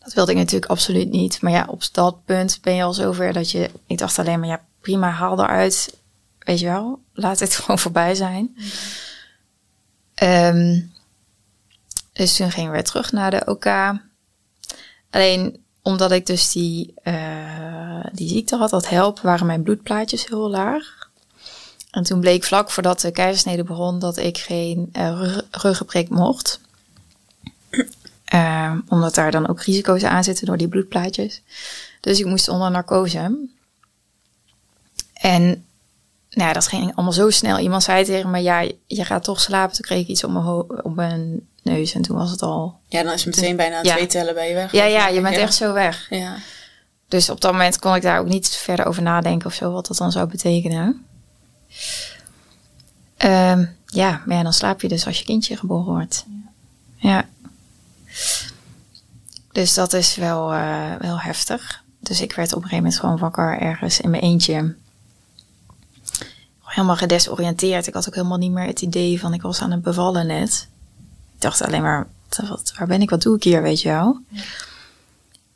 Dat 0.03 0.13
wilde 0.13 0.31
ik 0.31 0.37
natuurlijk 0.37 0.71
absoluut 0.71 1.09
niet. 1.11 1.41
Maar 1.41 1.51
ja, 1.51 1.65
op 1.67 1.83
dat 1.91 2.25
punt 2.25 2.59
ben 2.61 2.75
je 2.75 2.83
al 2.83 2.93
zover 2.93 3.33
dat 3.33 3.51
je... 3.51 3.69
Ik 3.87 3.97
dacht 3.97 4.19
alleen 4.19 4.39
maar, 4.39 4.49
ja, 4.49 4.61
prima, 4.81 5.09
haal 5.09 5.39
eruit. 5.43 5.97
Weet 6.39 6.59
je 6.59 6.65
wel, 6.65 6.99
laat 7.13 7.39
het 7.39 7.55
gewoon 7.59 7.79
voorbij 7.79 8.15
zijn. 8.15 8.55
Ehm, 10.13 10.79
dus 12.13 12.35
toen 12.35 12.51
gingen 12.51 12.69
we 12.69 12.75
weer 12.75 12.85
terug 12.85 13.11
naar 13.11 13.31
de 13.31 13.45
OK. 13.45 13.65
Alleen 15.09 15.63
omdat 15.81 16.11
ik 16.11 16.25
dus 16.25 16.51
die, 16.51 16.93
eh, 17.03 18.05
die 18.13 18.29
ziekte 18.29 18.55
had, 18.55 18.69
dat 18.69 18.89
help, 18.89 19.19
waren 19.19 19.45
mijn 19.45 19.63
bloedplaatjes 19.63 20.27
heel 20.27 20.49
laag. 20.49 21.09
En 21.91 22.03
toen 22.03 22.19
bleek 22.19 22.43
vlak 22.43 22.71
voordat 22.71 23.01
de 23.01 23.11
keizersnede 23.11 23.63
begon 23.63 23.99
dat 23.99 24.17
ik 24.17 24.37
geen 24.37 24.89
rug- 24.91 25.45
ruggenprik 25.51 26.09
mocht. 26.09 26.59
Eh, 28.25 28.75
omdat 28.87 29.15
daar 29.15 29.31
dan 29.31 29.47
ook 29.47 29.61
risico's 29.61 30.03
aan 30.03 30.23
zitten 30.23 30.45
door 30.45 30.57
die 30.57 30.67
bloedplaatjes. 30.67 31.41
Dus 31.99 32.19
ik 32.19 32.25
moest 32.25 32.47
onder 32.47 32.71
narcose. 32.71 33.47
En 35.13 35.43
nou 36.29 36.47
ja, 36.47 36.53
dat 36.53 36.67
ging 36.67 36.95
allemaal 36.95 37.13
zo 37.13 37.29
snel. 37.29 37.59
Iemand 37.59 37.83
zei 37.83 38.05
tegen 38.05 38.29
me, 38.29 38.39
ja, 38.39 38.59
je 38.87 39.05
gaat 39.05 39.23
toch 39.23 39.41
slapen. 39.41 39.75
Toen 39.75 39.85
kreeg 39.85 40.01
ik 40.01 40.07
iets 40.07 40.23
op 40.23 40.31
mijn, 40.31 40.45
op 40.83 40.95
mijn 40.95 41.47
neus 41.61 41.93
en 41.93 42.01
toen 42.01 42.17
was 42.17 42.31
het 42.31 42.41
al... 42.41 42.79
ja, 42.87 43.03
dan 43.03 43.13
is 43.13 43.25
het 43.25 43.35
meteen 43.35 43.55
bijna 43.55 43.79
Ja. 43.83 43.93
twee 43.93 44.05
tellen 44.07 44.33
bij 44.33 44.47
je 44.49 44.53
weg. 44.53 44.71
Ja, 44.71 44.83
ja, 44.85 45.07
je 45.07 45.21
bent 45.21 45.35
echt 45.35 45.53
zo 45.53 45.73
weg. 45.73 46.07
Ja. 46.09 46.35
Dus 47.07 47.29
op 47.29 47.41
dat 47.41 47.51
moment 47.51 47.79
kon 47.79 47.95
ik 47.95 48.01
daar 48.01 48.19
ook 48.19 48.27
niet 48.27 48.49
verder 48.49 48.85
over 48.85 49.01
nadenken 49.01 49.47
of 49.47 49.53
zo, 49.53 49.71
wat 49.71 49.87
dat 49.87 49.97
dan 49.97 50.11
zou 50.11 50.27
betekenen. 50.27 51.05
Ehm, 53.17 53.65
ja, 53.85 54.21
maar 54.25 54.37
ja, 54.37 54.43
dan 54.43 54.53
slaap 54.53 54.81
je 54.81 54.87
dus 54.87 55.05
als 55.05 55.19
je 55.19 55.25
kindje 55.25 55.57
geboren 55.57 55.93
wordt. 55.93 56.25
Ja. 56.95 57.25
Dus 59.51 59.73
dat 59.73 59.93
is 59.93 60.15
wel, 60.15 60.53
eh, 60.53 60.95
wel 60.99 61.19
heftig. 61.19 61.83
Dus 61.99 62.21
ik 62.21 62.33
werd 62.33 62.47
op 62.49 62.55
een 62.55 62.61
gegeven 62.69 62.83
moment 62.83 62.99
gewoon 62.99 63.17
wakker 63.17 63.59
ergens 63.59 63.99
in 63.99 64.09
mijn 64.09 64.23
eentje. 64.23 64.75
Helemaal 66.63 66.95
gedesoriënteerd. 66.95 67.87
Ik 67.87 67.93
had 67.93 68.07
ook 68.07 68.15
helemaal 68.15 68.37
niet 68.37 68.51
meer 68.51 68.65
het 68.67 68.81
idee 68.81 69.19
van 69.19 69.33
ik 69.33 69.41
was 69.41 69.61
aan 69.61 69.71
het 69.71 69.81
bevallen 69.81 70.27
net. 70.27 70.67
Dacht 71.41 71.61
alleen 71.61 71.81
maar, 71.81 72.07
wat, 72.49 72.73
waar 72.77 72.87
ben 72.87 73.01
ik, 73.01 73.09
wat 73.09 73.21
doe 73.21 73.35
ik 73.35 73.43
hier, 73.43 73.61
weet 73.61 73.81
je 73.81 73.89
wel. 73.89 74.19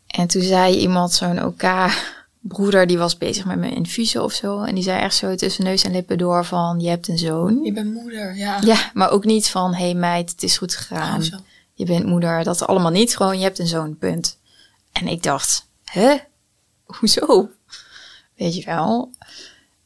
En 0.08 0.28
toen 0.28 0.42
zei 0.42 0.78
iemand, 0.78 1.14
zo'n 1.14 1.44
OK-broeder, 1.44 2.88
die 2.88 2.98
was 2.98 3.18
bezig 3.18 3.46
met 3.46 3.58
mijn 3.60 3.76
infusie 3.76 4.22
of 4.22 4.34
zo. 4.34 4.62
En 4.62 4.76
die 4.76 4.84
zei 4.84 5.02
echt 5.02 5.16
zo 5.16 5.36
tussen 5.36 5.64
neus 5.64 5.84
en 5.84 5.92
lippen 5.92 6.18
door 6.18 6.46
van, 6.46 6.80
je 6.80 6.90
hebt 6.90 7.08
een 7.08 7.18
zoon. 7.18 7.64
Je 7.64 7.72
bent 7.72 7.94
moeder, 7.94 8.36
ja. 8.36 8.60
Ja, 8.62 8.92
maar 8.94 9.10
ook 9.10 9.26
niet 9.26 9.50
van, 9.50 9.74
hé 9.74 9.84
hey 9.84 9.94
meid, 9.94 10.32
het 10.32 10.44
is 10.44 10.58
goed 10.58 10.76
gegaan. 10.76 11.20
Oh, 11.20 11.26
zo. 11.26 11.38
je 11.74 11.86
bent 11.86 12.06
moeder, 12.06 12.44
dat 12.44 12.68
allemaal 12.68 12.92
niet. 12.92 13.18
Gewoon, 13.18 13.38
je 13.38 13.44
hebt 13.44 13.60
een 13.60 13.68
zoon, 13.68 13.98
punt. 13.98 14.38
En 14.92 15.08
ik 15.08 15.24
dacht, 15.24 15.68
hè? 15.84 16.16
Hoezo? 16.86 17.50
Weet 18.36 18.56
je 18.56 18.66
wel? 18.66 19.12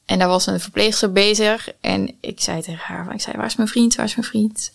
En 0.06 0.20
daar 0.20 0.28
was 0.28 0.46
een 0.46 0.60
verpleegster 0.60 1.12
bezig. 1.12 1.70
En 1.82 2.16
ik 2.20 2.40
zei 2.42 2.62
tegen 2.62 2.86
haar, 2.86 3.06
van- 3.06 3.14
ik 3.14 3.22
zei, 3.22 3.38
waar 3.38 3.46
is 3.46 3.56
mijn 3.56 3.70
vriend, 3.70 3.96
waar 3.96 4.06
is 4.06 4.16
mijn 4.16 4.28
vriend? 4.28 4.72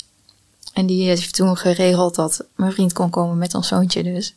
En 0.74 0.86
die 0.86 1.06
heeft 1.06 1.34
toen 1.34 1.56
geregeld 1.56 2.14
dat 2.14 2.44
mijn 2.56 2.72
vriend 2.72 2.92
kon 2.92 3.10
komen 3.10 3.38
met 3.38 3.54
ons 3.54 3.68
zoontje 3.68 4.02
dus. 4.02 4.34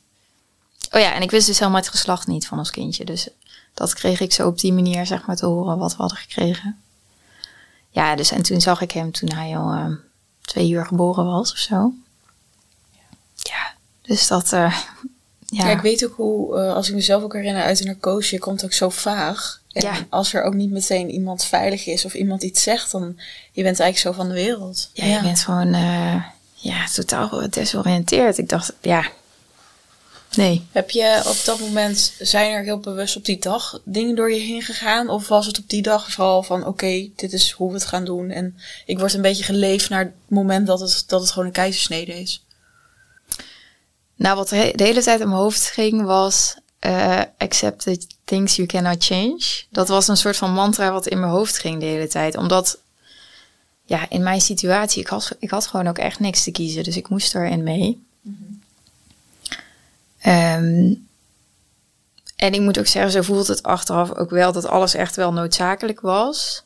Oh 0.91 1.01
ja, 1.01 1.13
en 1.13 1.21
ik 1.21 1.31
wist 1.31 1.47
dus 1.47 1.59
helemaal 1.59 1.79
het 1.81 1.89
geslacht 1.89 2.27
niet 2.27 2.47
van 2.47 2.57
ons 2.57 2.71
kindje. 2.71 3.05
Dus 3.05 3.29
dat 3.73 3.93
kreeg 3.93 4.19
ik 4.19 4.33
zo 4.33 4.47
op 4.47 4.59
die 4.59 4.73
manier, 4.73 5.05
zeg 5.05 5.25
maar, 5.25 5.35
te 5.35 5.45
horen 5.45 5.77
wat 5.77 5.91
we 5.91 5.97
hadden 5.97 6.17
gekregen. 6.17 6.81
Ja, 7.89 8.15
dus 8.15 8.31
en 8.31 8.41
toen 8.41 8.61
zag 8.61 8.81
ik 8.81 8.91
hem 8.91 9.11
toen 9.11 9.31
hij 9.31 9.57
al 9.57 9.71
eh, 9.71 9.91
twee 10.41 10.69
uur 10.69 10.85
geboren 10.85 11.25
was 11.25 11.51
of 11.51 11.57
zo. 11.57 11.93
Ja, 13.35 13.73
dus 14.01 14.27
dat, 14.27 14.53
eh, 14.53 14.79
ja. 15.45 15.65
Ik 15.69 15.81
weet 15.81 16.05
ook 16.05 16.15
hoe, 16.15 16.59
eh, 16.59 16.73
als 16.73 16.89
ik 16.89 16.95
mezelf 16.95 17.23
ook 17.23 17.33
herinner 17.33 17.63
uit 17.63 17.77
de 17.77 17.85
narcose, 17.85 18.35
je 18.35 18.41
komt 18.41 18.63
ook 18.63 18.73
zo 18.73 18.89
vaag. 18.89 19.61
En 19.77 19.83
Ja. 19.83 20.05
als 20.09 20.33
er 20.33 20.43
ook 20.43 20.53
niet 20.53 20.71
meteen 20.71 21.09
iemand 21.09 21.43
veilig 21.45 21.85
is 21.85 22.05
of 22.05 22.13
iemand 22.13 22.43
iets 22.43 22.63
zegt, 22.63 22.91
dan 22.91 23.19
je 23.51 23.63
bent 23.63 23.79
eigenlijk 23.79 23.97
zo 23.97 24.21
van 24.23 24.27
de 24.27 24.41
wereld. 24.41 24.89
Ja, 24.93 25.05
je 25.05 25.21
bent 25.21 25.39
gewoon 25.39 25.73
eh, 25.73 26.23
ja, 26.53 26.85
totaal 26.93 27.27
gedesoriënteerd. 27.27 28.37
Ik 28.37 28.49
dacht, 28.49 28.73
ja, 28.81 29.05
nee. 30.35 30.65
Heb 30.71 30.89
je 30.89 31.21
op 31.25 31.45
dat 31.45 31.59
moment, 31.59 32.13
zijn 32.19 32.51
er 32.51 32.63
heel 32.63 32.79
bewust 32.79 33.15
op 33.15 33.25
die 33.25 33.39
dag 33.39 33.81
dingen 33.83 34.15
door 34.15 34.31
je 34.31 34.39
heen 34.39 34.61
gegaan? 34.61 35.09
Of 35.09 35.27
was 35.27 35.45
het 35.45 35.57
op 35.59 35.69
die 35.69 35.81
dag 35.81 36.11
vooral 36.11 36.43
van, 36.43 36.65
oké, 36.65 37.09
dit 37.15 37.33
is 37.33 37.51
hoe 37.51 37.67
we 37.67 37.73
het 37.73 37.85
gaan 37.85 38.05
doen. 38.05 38.29
En 38.29 38.57
ik 38.85 38.99
word 38.99 39.13
een 39.13 39.21
beetje 39.21 39.43
geleefd 39.43 39.89
naar 39.89 40.03
het 40.03 40.13
moment 40.27 40.67
dat 40.67 40.79
het, 40.79 41.03
dat 41.07 41.21
het 41.21 41.31
gewoon 41.31 41.47
een 41.47 41.53
keizersnede 41.53 42.19
is. 42.19 42.45
Nou, 44.15 44.35
wat 44.35 44.49
de 44.49 44.73
de 44.75 44.83
hele 44.83 45.01
tijd 45.03 45.19
in 45.19 45.27
mijn 45.27 45.39
hoofd 45.39 45.65
ging 45.65 46.03
was... 46.05 46.55
eh, 46.79 47.21
accept 47.37 47.83
the 47.83 48.07
things 48.23 48.55
you 48.55 48.67
cannot 48.67 49.03
change. 49.03 49.63
Dat 49.69 49.87
was 49.87 50.07
een 50.07 50.17
soort 50.17 50.37
van 50.37 50.53
mantra 50.53 50.91
wat 50.91 51.07
in 51.07 51.19
mijn 51.19 51.31
hoofd 51.31 51.57
ging 51.57 51.79
de 51.79 51.85
hele 51.85 52.07
tijd. 52.07 52.37
Omdat, 52.37 52.77
ja, 53.83 54.09
in 54.09 54.23
mijn 54.23 54.41
situatie, 54.41 55.01
ik 55.01 55.07
had, 55.07 55.35
ik 55.39 55.49
had 55.49 55.67
gewoon 55.67 55.87
ook 55.87 55.97
echt 55.97 56.19
niks 56.19 56.43
te 56.43 56.51
kiezen. 56.51 56.83
Dus 56.83 56.97
ik 56.97 57.09
moest 57.09 57.35
erin 57.35 57.63
mee. 57.63 58.05
Ehm, 60.19 60.93
en 62.35 62.53
ik 62.53 62.61
moet 62.61 62.79
ook 62.79 62.87
zeggen, 62.87 63.11
zo 63.11 63.21
voelt 63.21 63.47
het 63.47 63.63
achteraf 63.63 64.11
ook 64.11 64.29
wel 64.29 64.51
dat 64.51 64.65
alles 64.65 64.93
echt 64.93 65.15
wel 65.15 65.33
noodzakelijk 65.33 66.01
was. 66.01 66.63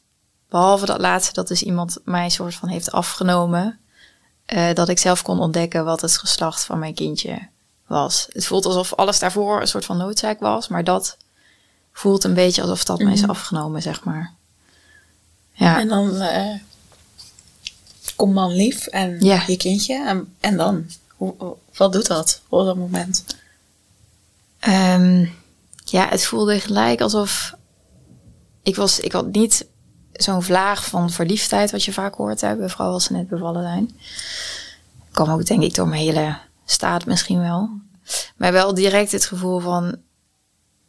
Behalve 0.49 0.85
dat 0.85 0.99
laatste, 0.99 1.33
dat 1.33 1.47
dus 1.47 1.63
iemand 1.63 1.97
mij 2.03 2.29
soort 2.29 2.55
van 2.55 2.69
heeft 2.69 2.91
afgenomen. 2.91 3.79
eh, 4.45 4.73
dat 4.73 4.89
ik 4.89 4.99
zelf 4.99 5.21
kon 5.21 5.39
ontdekken 5.39 5.85
wat 5.85 6.01
het 6.01 6.17
geslacht 6.17 6.65
van 6.65 6.79
mijn 6.79 6.93
kindje 6.93 7.49
was. 7.91 8.27
Het 8.29 8.45
voelt 8.45 8.65
alsof 8.65 8.93
alles 8.93 9.19
daarvoor 9.19 9.61
een 9.61 9.67
soort 9.67 9.85
van 9.85 9.97
noodzaak 9.97 10.39
was, 10.39 10.67
maar 10.67 10.83
dat 10.83 11.17
voelt 11.93 12.23
een 12.23 12.33
beetje 12.33 12.61
alsof 12.61 12.83
dat 12.83 12.99
mij 12.99 13.13
is 13.13 13.21
Mhm. 13.21 13.29
afgenomen, 13.29 13.81
zeg 13.81 14.03
maar. 14.03 14.33
Ja. 15.53 15.79
En 15.79 15.87
dan 15.87 16.15
eh 16.15 16.55
komt 18.15 18.33
man 18.33 18.51
lief 18.51 18.87
en 18.87 19.19
Ja. 19.19 19.43
je 19.47 19.57
kindje. 19.57 20.05
En, 20.07 20.35
en 20.39 20.57
dan? 20.57 20.85
Hoe, 21.15 21.55
wat 21.77 21.93
doet 21.93 22.07
dat 22.07 22.41
op 22.49 22.65
dat 22.65 22.75
moment? 22.75 23.25
Ehm, 24.59 25.25
ja, 25.85 26.07
het 26.09 26.25
voelde 26.25 26.59
gelijk 26.59 27.01
alsof 27.01 27.53
ik 28.63 28.75
was. 28.75 28.99
Ik 28.99 29.11
had 29.11 29.31
niet 29.31 29.65
zo'n 30.13 30.43
vlaag 30.43 30.85
van 30.85 31.09
verliefdheid 31.09 31.71
wat 31.71 31.83
je 31.83 31.93
vaak 31.93 32.15
hoort 32.15 32.41
hebben, 32.41 32.69
vooral 32.69 32.93
als 32.93 33.03
ze 33.03 33.11
net 33.13 33.27
bevallen 33.27 33.63
zijn. 33.63 33.99
Kwam 35.11 35.29
ook 35.29 35.45
denk 35.45 35.63
ik 35.63 35.75
door 35.75 35.87
mijn 35.87 36.01
hele 36.01 36.37
staat 36.71 37.05
misschien 37.05 37.39
wel, 37.39 37.69
maar 38.35 38.51
wel 38.51 38.73
direct 38.73 39.11
het 39.11 39.25
gevoel 39.25 39.59
van 39.59 39.95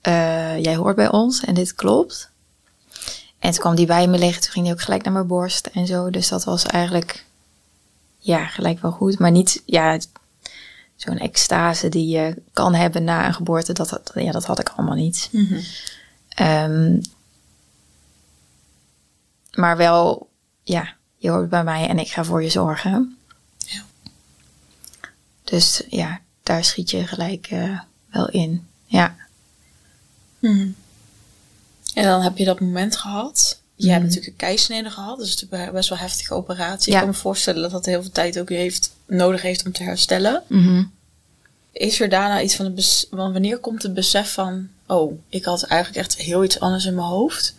eh, 0.00 0.62
jij 0.62 0.76
hoort 0.76 0.96
bij 0.96 1.10
ons 1.10 1.44
en 1.44 1.54
dit 1.54 1.74
klopt. 1.74 2.30
En 3.38 3.50
toen 3.50 3.60
kwam 3.60 3.74
die 3.74 3.86
bij 3.86 4.06
me 4.06 4.18
liggen, 4.18 4.42
toen 4.42 4.52
ging 4.52 4.64
die 4.64 4.74
ook 4.74 4.80
gelijk 4.80 5.02
naar 5.02 5.12
mijn 5.12 5.26
borst 5.26 5.66
en 5.66 5.86
zo. 5.86 6.10
Dus 6.10 6.28
dat 6.28 6.44
was 6.44 6.64
eigenlijk 6.64 7.24
ja 8.18 8.46
gelijk 8.46 8.82
wel 8.82 8.90
goed, 8.90 9.18
maar 9.18 9.30
niet 9.30 9.62
ja 9.66 9.98
zo'n 10.96 11.18
extase 11.18 11.88
die 11.88 12.08
je 12.08 12.42
kan 12.52 12.74
hebben 12.74 13.04
na 13.04 13.26
een 13.26 13.34
geboorte, 13.34 13.72
dat, 13.72 13.88
dat, 13.88 14.10
ja, 14.14 14.32
dat 14.32 14.44
had 14.44 14.58
ik 14.58 14.68
allemaal 14.68 14.96
niet. 14.96 15.30
Ehm, 16.28 17.00
maar 19.52 19.76
wel, 19.76 20.28
ja, 20.62 20.94
je 21.16 21.30
hoort 21.30 21.48
bij 21.48 21.64
mij 21.64 21.88
en 21.88 21.98
ik 21.98 22.08
ga 22.08 22.24
voor 22.24 22.42
je 22.42 22.50
zorgen. 22.50 23.16
Dus 25.52 25.82
ja, 25.88 26.20
daar 26.42 26.64
schiet 26.64 26.90
je 26.90 27.06
gelijk 27.06 27.46
eh, 27.50 27.80
wel 28.10 28.28
in. 28.28 28.66
Ja. 28.86 29.16
Mhm. 30.38 30.68
En 31.94 32.04
dan 32.04 32.20
heb 32.22 32.36
je 32.36 32.44
dat 32.44 32.60
moment 32.60 32.96
gehad. 32.96 33.60
Je 33.74 33.88
hebt 33.88 33.98
Mhm. 33.98 34.08
natuurlijk 34.08 34.32
een 34.32 34.48
keisnede 34.48 34.90
gehad, 34.90 35.18
dus 35.18 35.30
het 35.30 35.42
is 35.42 35.48
best 35.72 35.88
wel 35.88 35.98
een 35.98 36.04
heftige 36.04 36.34
operatie. 36.34 36.92
Ja. 36.92 36.98
Ik 36.98 37.04
kan 37.04 37.12
me 37.14 37.20
voorstellen 37.20 37.62
dat 37.62 37.70
dat 37.70 37.86
heel 37.86 38.02
veel 38.02 38.10
tijd 38.10 38.38
ook 38.40 38.48
heeft, 38.48 38.94
nodig 39.06 39.42
heeft 39.42 39.64
om 39.66 39.72
te 39.72 39.82
herstellen. 39.82 40.42
Mhm. 40.48 40.84
Is 41.72 42.00
er 42.00 42.08
daarna 42.08 42.42
iets 42.42 42.54
van, 42.56 42.74
bes- 42.74 43.06
want 43.10 43.32
wanneer 43.32 43.58
komt 43.58 43.82
het 43.82 43.94
besef 43.94 44.32
van, 44.32 44.68
oh, 44.86 45.20
ik 45.28 45.44
had 45.44 45.62
eigenlijk 45.62 46.06
echt 46.06 46.16
heel 46.16 46.44
iets 46.44 46.60
anders 46.60 46.84
in 46.84 46.94
mijn 46.94 47.06
hoofd. 47.06 47.54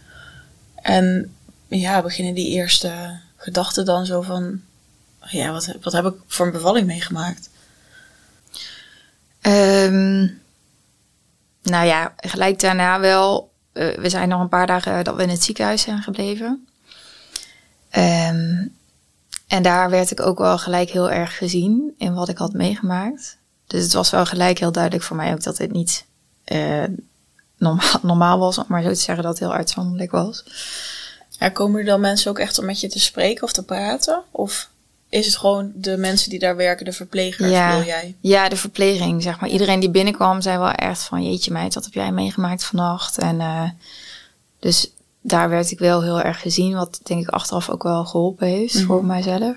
En 0.75 1.35
ja, 1.67 2.01
beginnen 2.01 2.33
die 2.33 2.47
eerste 2.49 3.19
gedachten 3.37 3.85
dan 3.85 4.05
zo 4.05 4.21
van, 4.21 4.61
ja, 5.29 5.51
wat, 5.51 5.75
wat 5.81 5.93
heb 5.93 6.05
ik 6.05 6.13
voor 6.27 6.45
een 6.45 6.51
bevalling 6.51 6.87
meegemaakt? 6.87 7.49
Ehm, 9.43 10.27
nou 11.61 11.85
ja, 11.85 12.13
gelijk 12.17 12.59
daarna 12.59 12.99
wel. 12.99 13.51
eh, 13.73 13.97
we 13.97 14.09
zijn 14.09 14.29
nog 14.29 14.41
een 14.41 14.49
paar 14.49 14.67
dagen 14.67 15.03
dat 15.03 15.15
we 15.15 15.23
in 15.23 15.29
het 15.29 15.43
ziekenhuis 15.43 15.81
zijn 15.81 16.01
gebleven. 16.01 16.67
Ehm, 17.89 18.67
en 19.47 19.63
daar 19.63 19.89
werd 19.89 20.11
ik 20.11 20.19
ook 20.21 20.37
wel 20.37 20.57
gelijk 20.57 20.89
heel 20.89 21.11
erg 21.11 21.37
gezien 21.37 21.93
in 21.97 22.13
wat 22.13 22.29
ik 22.29 22.37
had 22.37 22.53
meegemaakt. 22.53 23.37
Dus 23.67 23.83
het 23.83 23.93
was 23.93 24.09
wel 24.09 24.25
gelijk 24.25 24.59
heel 24.59 24.71
duidelijk 24.71 25.03
voor 25.03 25.15
mij 25.15 25.33
ook 25.33 25.43
dat 25.43 25.57
dit 25.57 25.71
niet 25.71 26.05
eh, 26.43 26.83
normaal, 27.57 27.99
normaal 28.11 28.39
was, 28.39 28.57
om 28.57 28.65
maar 28.67 28.81
zo 28.81 28.89
te 28.89 28.95
zeggen 28.95 29.23
dat 29.23 29.31
het 29.31 29.41
heel 29.41 29.53
uitzonderlijk 29.57 30.11
was. 30.11 30.43
Ja, 31.29 31.49
komen 31.49 31.79
er 31.79 31.85
dan 31.85 31.99
mensen 31.99 32.31
ook 32.31 32.39
echt 32.39 32.59
om 32.59 32.65
met 32.65 32.79
je 32.79 32.87
te 32.87 32.99
spreken 32.99 33.43
of 33.43 33.51
te 33.51 33.63
praten? 33.65 34.23
Of 34.31 34.69
is 35.13 35.25
het 35.25 35.37
gewoon 35.37 35.71
de 35.75 35.97
mensen 35.97 36.29
die 36.29 36.39
daar 36.39 36.55
werken, 36.55 36.85
de 36.85 36.91
verplegers, 36.91 37.49
Ja. 37.51 37.75
wil 37.75 37.85
jij? 37.85 38.15
Ja, 38.19 38.49
de 38.49 38.55
verpleging, 38.55 39.23
zeg 39.23 39.39
maar. 39.39 39.49
Iedereen 39.49 39.79
die 39.79 39.89
binnenkwam 39.89 40.41
zei 40.41 40.57
wel 40.57 40.71
echt 40.71 41.03
van... 41.03 41.23
jeetje 41.23 41.51
meid, 41.51 41.73
wat 41.73 41.83
heb 41.83 41.93
jij 41.93 42.11
meegemaakt 42.11 42.63
vannacht? 42.63 43.17
En 43.17 43.39
eh, 43.41 43.69
dus 44.59 44.91
daar 45.21 45.49
werd 45.49 45.71
ik 45.71 45.79
wel 45.79 46.01
heel 46.03 46.21
erg 46.21 46.39
gezien... 46.41 46.73
wat 46.73 46.99
denk 47.03 47.21
ik 47.21 47.27
achteraf 47.29 47.69
ook 47.69 47.83
wel 47.83 48.05
geholpen 48.05 48.47
heeft 48.47 48.73
Mhm. 48.75 48.85
voor 48.85 49.05
mijzelf. 49.05 49.55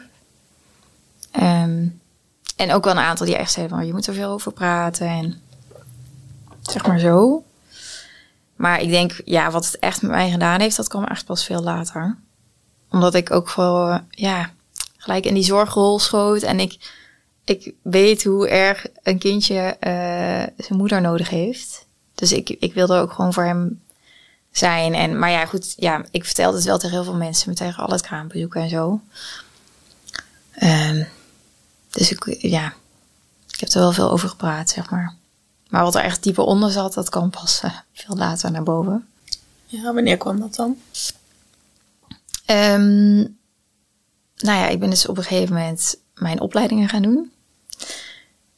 Ehm, 1.30 1.86
en 2.56 2.72
ook 2.72 2.84
wel 2.84 2.92
een 2.92 2.98
aantal 2.98 3.26
die 3.26 3.36
echt 3.36 3.52
zeiden 3.52 3.76
van... 3.76 3.86
je 3.86 3.92
moet 3.92 4.06
er 4.06 4.14
veel 4.14 4.30
over 4.30 4.52
praten 4.52 5.06
en 5.08 5.40
zeg 6.62 6.86
maar 6.86 6.98
zo. 6.98 7.44
Maar 8.56 8.80
ik 8.80 8.88
denk, 8.90 9.20
ja, 9.24 9.50
wat 9.50 9.64
het 9.66 9.78
echt 9.78 10.02
met 10.02 10.10
mij 10.10 10.30
gedaan 10.30 10.60
heeft... 10.60 10.76
dat 10.76 10.88
kwam 10.88 11.04
echt 11.04 11.24
pas 11.24 11.44
veel 11.44 11.62
later. 11.62 12.16
Omdat 12.90 13.14
ik 13.14 13.30
ook 13.32 13.54
wel, 13.54 14.00
ja, 14.10 14.50
gelijk 15.06 15.26
in 15.26 15.34
die 15.34 15.44
zorgrol 15.44 15.98
schoot... 15.98 16.42
en 16.42 16.60
ik 16.60 16.78
ik 17.46 17.74
weet 17.82 18.24
hoe 18.24 18.48
erg 18.48 18.86
een 19.02 19.18
kindje 19.18 19.76
eh, 19.80 20.64
zijn 20.64 20.78
moeder 20.78 21.00
nodig 21.00 21.28
heeft. 21.28 21.86
Dus 22.14 22.32
ik, 22.32 22.50
ik 22.50 22.74
wilde 22.74 22.96
ook 22.96 23.12
gewoon 23.12 23.32
voor 23.32 23.44
hem 23.44 23.82
zijn. 24.50 24.94
En, 24.94 25.18
maar 25.18 25.30
ja, 25.30 25.46
goed, 25.46 25.74
ja, 25.76 26.04
ik 26.10 26.24
vertelde 26.24 26.56
het 26.56 26.66
wel 26.66 26.78
tegen 26.78 26.94
heel 26.94 27.04
veel 27.04 27.14
mensen, 27.14 27.48
met 27.48 27.58
tegen 27.58 27.84
al 27.84 27.92
het 27.92 28.00
kraambezoeken 28.00 28.62
en 28.62 28.68
zo. 28.68 29.00
Ehm, 30.52 31.04
dus 31.90 32.10
ik, 32.10 32.36
ja, 32.40 32.74
ik 33.48 33.60
heb 33.60 33.68
er 33.68 33.80
wel 33.80 33.92
veel 33.92 34.10
over 34.10 34.28
gepraat, 34.28 34.70
zeg 34.70 34.90
maar. 34.90 35.14
Maar 35.68 35.82
wat 35.82 35.94
er 35.94 36.02
echt 36.02 36.22
dieper 36.22 36.44
onder 36.44 36.70
zat, 36.70 36.94
dat 36.94 37.08
kwam 37.08 37.30
pas 37.30 37.62
veel 37.92 38.16
later 38.16 38.50
naar 38.50 38.62
boven. 38.62 39.06
Ja, 39.66 39.92
wanneer 39.92 40.16
kwam 40.16 40.40
dat 40.40 40.54
dan? 40.54 40.78
Ehm, 42.44 43.24
nou 44.36 44.58
ja, 44.58 44.68
ik 44.68 44.80
ben 44.80 44.90
dus 44.90 45.06
op 45.06 45.16
een 45.16 45.24
gegeven 45.24 45.54
moment 45.54 45.96
mijn 46.14 46.40
opleidingen 46.40 46.88
gaan 46.88 47.02
doen. 47.02 47.32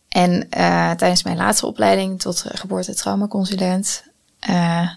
En 0.08 0.50
eh, 0.50 0.90
tijdens 0.90 1.22
mijn 1.22 1.36
laatste 1.36 1.66
opleiding 1.66 2.20
tot 2.20 2.44
geboortetraumaconsulent, 2.48 4.02
eh 4.38 4.90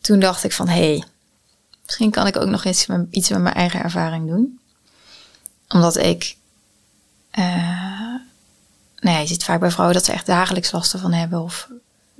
toen 0.00 0.20
dacht 0.20 0.44
ik 0.44 0.52
van, 0.52 0.68
hé, 0.68 0.88
hey, 0.88 1.04
misschien 1.84 2.10
kan 2.10 2.26
ik 2.26 2.36
ook 2.36 2.48
nog 2.48 2.64
iets 2.64 2.86
met, 2.86 3.06
iets 3.10 3.28
met 3.28 3.40
mijn 3.40 3.54
eigen 3.54 3.82
ervaring 3.82 4.28
doen. 4.28 4.60
Omdat 5.68 5.96
ik, 5.96 6.36
eh 7.30 8.14
nou 8.98 9.16
ja, 9.16 9.18
je 9.18 9.26
ziet 9.26 9.44
vaak 9.44 9.60
bij 9.60 9.70
vrouwen 9.70 9.96
dat 9.96 10.04
ze 10.04 10.12
echt 10.12 10.26
dagelijks 10.26 10.72
last 10.72 10.92
ervan 10.92 11.12
hebben 11.12 11.42
of 11.42 11.68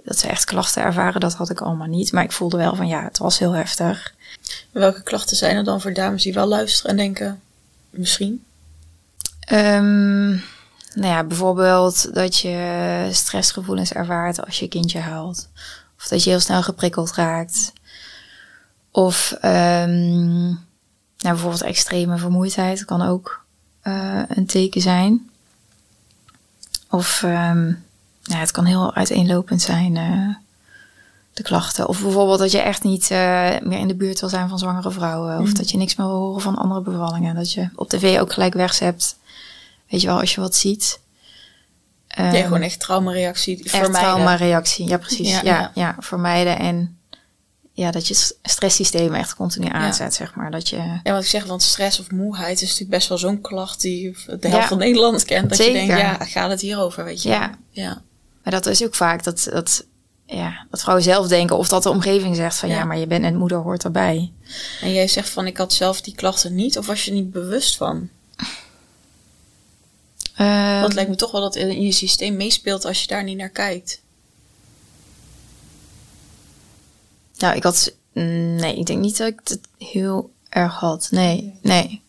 dat 0.04 0.18
ze 0.18 0.28
echt 0.28 0.44
klachten 0.44 0.83
ervaren. 0.83 1.20
Dat 1.20 1.35
had 1.35 1.50
ik 1.50 1.61
allemaal 1.61 1.87
niet, 1.87 2.12
maar 2.12 2.24
ik 2.24 2.33
voelde 2.33 2.57
wel 2.57 2.76
van, 2.76 2.88
ja, 2.88 3.02
het 3.02 3.18
was 3.18 3.38
heel 3.38 3.52
heftig. 3.52 4.14
Welke 4.70 5.02
klachten 5.02 5.37
zijn 5.37 5.57
er 5.57 5.64
dan 5.64 5.80
voor 5.80 5.92
dames 5.92 6.22
die 6.22 6.35
wel 6.35 6.46
luisteren 6.46 6.90
en 6.90 6.96
denken, 6.96 7.42
misschien? 7.98 8.44
Ehm, 9.40 10.28
nou 10.94 11.12
ja, 11.12 11.24
bijvoorbeeld 11.24 12.14
dat 12.14 12.38
je 12.38 13.09
stressgevoelens 13.12 13.92
ervaart 13.92 14.44
als 14.44 14.59
je 14.59 14.68
kindje 14.68 14.98
huilt. 14.98 15.48
Of 15.98 16.09
dat 16.09 16.24
je 16.24 16.30
heel 16.30 16.40
snel 16.40 16.62
geprikkeld 16.62 17.14
raakt. 17.14 17.72
Of 18.90 19.33
ehm, 19.40 20.44
nou, 20.44 20.57
bijvoorbeeld 21.18 21.62
extreme 21.62 22.18
vermoeidheid 22.18 22.85
kan 22.85 23.02
ook 23.02 23.44
eh, 23.80 24.22
een 24.28 24.46
teken 24.46 24.80
zijn. 24.80 25.30
Of 26.90 27.22
ehm, 27.22 27.66
ja, 28.22 28.37
het 28.37 28.50
kan 28.50 28.64
heel 28.64 28.94
uiteenlopend 28.94 29.62
zijn, 29.62 29.96
eh, 29.96 30.35
de 31.35 31.42
klachten. 31.42 31.88
Of 31.88 32.01
bijvoorbeeld 32.03 32.38
dat 32.38 32.51
je 32.51 32.59
echt 32.59 32.83
niet 32.83 33.03
eh, 33.11 33.51
meer 33.61 33.79
in 33.79 33.88
de 33.88 33.94
buurt 33.97 34.20
wil 34.20 34.29
zijn 34.29 34.49
van 34.49 34.59
zwangere 34.59 34.90
vrouwen. 34.90 35.38
Of 35.40 35.47
Mhm. 35.47 35.55
dat 35.55 35.70
je 35.70 35.77
niks 35.77 35.97
meer 35.97 36.07
wil 36.07 36.16
horen 36.16 36.40
van 36.42 36.57
andere 36.57 36.81
bevallingen. 36.81 37.35
Dat 37.35 37.53
je 37.53 37.68
op 37.75 37.88
tv 37.88 38.20
ook 38.20 38.33
gelijk 38.33 38.55
wegzept. 38.55 39.16
Weet 39.90 40.01
je 40.01 40.07
wel, 40.07 40.20
als 40.20 40.35
je 40.35 40.40
wat 40.40 40.55
ziet. 40.57 41.01
ja, 42.09 42.33
Ehm, 42.33 42.42
gewoon 42.44 42.61
echt 42.62 42.81
traumareactie 42.81 43.57
echt 43.59 43.70
vermijden. 43.70 44.01
traumareactie. 44.01 44.88
Ja, 44.88 44.97
precies. 44.99 45.31
Ja, 45.31 45.40
Ja, 45.42 45.61
ja. 45.61 45.70
ja, 45.75 45.97
vermijden. 45.99 46.59
En 46.59 46.99
ja, 47.73 47.90
dat 47.90 48.09
je 48.09 48.33
stresssysteem 48.42 49.14
echt 49.14 49.35
continu 49.35 49.68
aanzet, 49.70 50.14
zeg 50.14 50.35
maar. 50.35 50.51
Dat 50.51 50.68
je... 50.68 50.77
Ja, 51.03 51.12
wat 51.12 51.23
ik 51.23 51.29
zeg, 51.29 51.44
want 51.44 51.62
stress 51.62 52.01
of 52.01 52.11
moeheid 52.11 52.55
is 52.55 52.62
natuurlijk 52.68 52.90
best 52.90 53.09
wel 53.09 53.18
zo'n 53.18 53.40
klacht 53.40 53.81
die 53.81 54.12
de 54.27 54.37
helft 54.49 54.57
Ja. 54.62 54.68
van 54.68 54.79
Nederland 54.79 55.25
kent. 55.25 55.49
Dat 55.49 55.59
Zeker. 55.59 55.81
je 55.81 55.87
denkt, 55.87 56.03
ja, 56.03 56.25
gaat 56.25 56.51
het 56.51 56.61
hierover, 56.61 57.05
weet 57.05 57.23
je? 57.23 57.29
Ja. 57.29 57.59
ja. 57.70 58.03
Maar 58.42 58.53
dat 58.53 58.66
is 58.66 58.85
ook 58.85 58.94
vaak 58.94 59.25
dat, 59.25 59.49
dat, 59.51 59.85
ja, 60.26 60.66
dat 60.70 60.80
vrouwen 60.80 61.04
zelf 61.04 61.28
denken. 61.28 61.58
Of 61.58 61.68
dat 61.68 61.82
de 61.82 61.90
omgeving 61.90 62.37
zegt 62.37 62.56
van 62.58 62.68
ja, 62.68 62.74
Ja. 62.76 62.84
maar 62.84 62.98
je 62.98 63.06
bent 63.06 63.22
net 63.22 63.34
moeder, 63.34 63.58
hoort 63.58 63.84
erbij. 63.84 64.32
En 64.80 64.92
jij 64.92 65.08
zegt 65.08 65.28
van, 65.28 65.46
ik 65.46 65.56
had 65.56 65.72
zelf 65.72 66.00
die 66.00 66.14
klachten 66.14 66.54
niet. 66.54 66.78
Of 66.78 66.87
was 66.87 67.04
je 67.04 67.10
er 67.10 67.16
niet 67.16 67.32
bewust 67.32 67.76
van? 67.76 68.08
Ehm, 70.37 70.80
Dat 70.80 70.94
lijkt 70.94 71.10
me 71.10 71.16
toch 71.16 71.30
wel 71.30 71.40
dat 71.40 71.56
in 71.56 71.82
je 71.82 71.92
systeem 71.92 72.37
meespeelt 72.37 72.84
als 72.84 73.00
je 73.00 73.06
daar 73.06 73.24
niet 73.24 73.37
naar 73.37 73.48
kijkt. 73.50 74.02
Nou, 77.38 77.56
ik 77.56 77.62
had... 77.62 77.94
Nee, 78.12 78.76
ik 78.78 78.87
denk 78.87 79.00
niet 79.00 79.16
dat 79.16 79.28
ik 79.28 79.40
het 79.44 79.60
heel 79.78 80.30
erg 80.48 80.74
had. 80.74 81.08
Nee, 81.10 81.58
nee. 81.62 82.02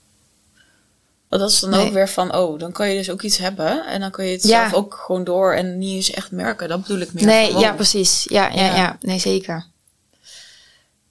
Want 1.38 1.50
dat 1.50 1.52
is 1.56 1.60
dan 1.60 1.70
Nee. 1.70 1.88
ook 1.88 1.94
weer 1.94 2.10
van, 2.10 2.36
oh, 2.36 2.60
dan 2.60 2.72
kan 2.72 2.90
je 2.90 2.98
dus 2.98 3.10
ook 3.10 3.22
iets 3.22 3.38
hebben. 3.38 3.86
En 3.86 4.00
dan 4.00 4.12
kun 4.12 4.26
je 4.26 4.32
het 4.32 4.44
Ja. 4.44 4.70
zelf 4.70 4.74
ook 4.74 5.02
gewoon 5.06 5.24
door 5.24 5.54
en 5.54 5.78
niet 5.78 5.96
eens 5.96 6.12
echt 6.12 6.32
merken. 6.32 6.70
Dat 6.70 6.82
bedoel 6.82 7.00
ik 7.00 7.14
meer. 7.14 7.26
Nee, 7.26 7.58
ja, 7.58 7.70
oh. 7.70 7.76
precies. 7.76 8.26
Ja, 8.30 8.48
ja, 8.48 8.66
Ja. 8.66 8.76
ja. 8.76 8.98
Nee, 9.02 9.20
zeker. 9.20 9.66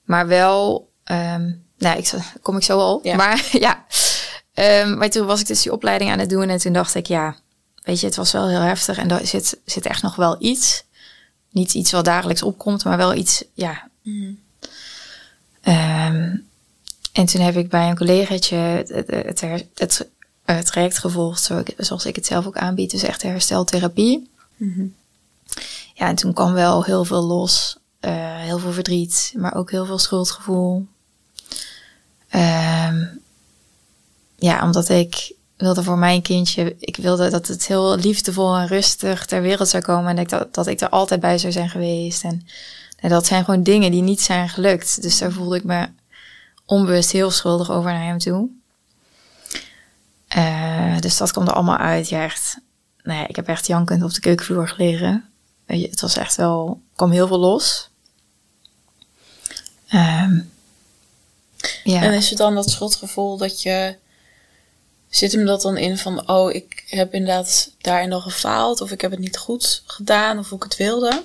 Maar 0.04 0.26
wel... 0.26 0.88
ehm 1.04 1.50
nou, 1.78 1.98
ik, 1.98 2.10
kom 2.42 2.56
ik 2.56 2.62
zo 2.62 2.78
al. 2.78 3.00
Ja. 3.02 3.16
Maar 3.16 3.48
ja. 3.66 3.84
Ehm, 4.54 4.96
maar 4.96 5.10
toen 5.10 5.26
was 5.26 5.40
ik 5.40 5.46
dus 5.46 5.62
die 5.62 5.72
opleiding 5.72 6.10
aan 6.10 6.18
het 6.18 6.30
doen. 6.30 6.48
En 6.48 6.58
toen 6.58 6.72
dacht 6.72 6.94
ik, 6.94 7.06
ja... 7.06 7.36
Weet 7.82 8.00
je, 8.00 8.06
het 8.06 8.16
was 8.16 8.32
wel 8.32 8.48
heel 8.48 8.60
heftig. 8.60 8.98
En 8.98 9.08
daar 9.08 9.26
zit, 9.26 9.58
zit 9.64 9.86
echt 9.86 10.02
nog 10.02 10.16
wel 10.16 10.36
iets. 10.38 10.84
Niet 11.50 11.74
iets 11.74 11.90
wat 11.90 12.04
dagelijks 12.04 12.42
opkomt, 12.42 12.84
maar 12.84 12.96
wel 12.96 13.14
iets... 13.14 13.44
Ja, 13.54 13.88
Mhm. 14.02 14.32
Ehm, 15.60 16.36
en 17.12 17.26
toen 17.26 17.40
heb 17.40 17.56
ik 17.56 17.68
bij 17.68 17.88
een 17.88 17.96
collegaatje 17.96 18.56
het, 18.56 18.88
het, 19.06 19.40
het, 19.74 20.08
eh, 20.44 20.58
traject 20.58 20.98
gevolgd, 20.98 21.50
zoals 21.76 22.06
ik 22.06 22.16
het 22.16 22.26
zelf 22.26 22.46
ook 22.46 22.56
aanbied. 22.56 22.90
Dus 22.90 23.02
echt 23.02 23.22
hersteltherapie. 23.22 24.30
Mhm. 24.56 24.86
Ja, 25.94 26.08
en 26.08 26.14
toen 26.14 26.32
kwam 26.32 26.52
wel 26.52 26.84
heel 26.84 27.04
veel 27.04 27.22
los. 27.22 27.76
eh, 28.00 28.36
heel 28.36 28.58
veel 28.58 28.72
verdriet, 28.72 29.32
maar 29.36 29.54
ook 29.54 29.70
heel 29.70 29.86
veel 29.86 29.98
schuldgevoel. 29.98 30.86
Ehm, 32.28 33.04
ja, 34.36 34.62
omdat 34.62 34.88
ik 34.88 35.32
wilde 35.56 35.82
voor 35.82 35.98
mijn 35.98 36.22
kindje, 36.22 36.76
ik 36.78 36.96
wilde 36.96 37.30
dat 37.30 37.46
het 37.46 37.66
heel 37.66 37.96
liefdevol 37.96 38.56
en 38.56 38.66
rustig 38.66 39.26
ter 39.26 39.42
wereld 39.42 39.68
zou 39.68 39.82
komen. 39.82 40.08
En 40.08 40.16
dat 40.16 40.24
ik, 40.24 40.30
dat, 40.30 40.54
dat 40.54 40.66
ik 40.66 40.80
er 40.80 40.88
altijd 40.88 41.20
bij 41.20 41.38
zou 41.38 41.52
zijn 41.52 41.68
geweest. 41.70 42.24
En, 42.24 42.46
en 42.98 43.08
dat 43.10 43.26
zijn 43.26 43.44
gewoon 43.44 43.62
dingen 43.62 43.90
die 43.90 44.02
niet 44.02 44.20
zijn 44.20 44.48
gelukt. 44.48 45.02
Dus 45.02 45.18
daar 45.18 45.32
voelde 45.32 45.56
ik 45.56 45.64
me 45.64 45.88
onbewust 46.66 47.12
heel 47.12 47.30
schuldig 47.30 47.70
over 47.70 47.92
naar 47.92 48.04
hem 48.06 48.18
toe. 48.18 48.48
Eh, 50.34 50.98
dus 51.00 51.16
dat 51.16 51.32
kwam 51.32 51.46
er 51.46 51.52
allemaal 51.52 51.76
uit. 51.76 52.08
Ja, 52.08 52.24
echt. 52.24 52.56
Nou 53.02 53.18
ja, 53.18 53.28
ik 53.28 53.36
heb 53.36 53.48
echt 53.48 53.66
jankend 53.66 54.02
op 54.02 54.12
de 54.14 54.20
keukenvloer 54.20 54.68
gelegen. 54.68 55.24
Je, 55.66 55.88
het 55.88 56.00
was 56.00 56.16
echt 56.16 56.36
wel, 56.36 56.80
kwam 56.96 57.10
heel 57.10 57.26
veel 57.26 57.38
los. 57.38 57.90
Ehm, 59.88 60.40
ja. 61.84 62.02
En 62.02 62.12
is 62.12 62.28
het 62.28 62.38
dan 62.38 62.54
dat 62.54 62.70
schuldgevoel 62.70 63.36
dat 63.36 63.62
je... 63.62 63.96
Zit 65.08 65.32
hem 65.32 65.44
dat 65.46 65.62
dan 65.62 65.76
in 65.76 65.98
van, 65.98 66.28
oh, 66.28 66.52
ik 66.52 66.84
heb 66.88 67.14
inderdaad 67.14 67.70
daarin 67.80 68.12
al 68.12 68.20
gefaald. 68.20 68.80
Of 68.80 68.90
ik 68.90 69.00
heb 69.00 69.10
het 69.10 69.20
niet 69.20 69.36
goed 69.36 69.82
gedaan. 69.86 70.38
Of 70.38 70.48
hoe 70.48 70.58
ik 70.58 70.64
het 70.64 70.76
wilde. 70.76 71.24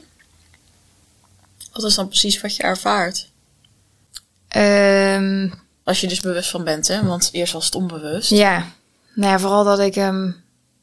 Wat 1.72 1.84
is 1.84 1.96
dan 1.96 2.08
precies 2.08 2.42
wat 2.42 2.56
je 2.56 2.64
ervaart? 2.64 3.30
Ehm, 4.48 5.50
Als 5.84 6.02
je 6.02 6.08
dus 6.08 6.20
bewust 6.20 6.50
van 6.50 6.64
bent, 6.64 6.88
hè? 6.88 7.06
Want 7.06 7.30
eerst 7.32 7.54
was 7.54 7.66
het 7.66 7.76
onbewust. 7.76 8.30
ja. 8.30 8.78
Nou 9.20 9.32
ja, 9.32 9.40
vooral 9.40 9.64
dat 9.64 9.80
ik 9.80 9.96
hem 9.96 10.36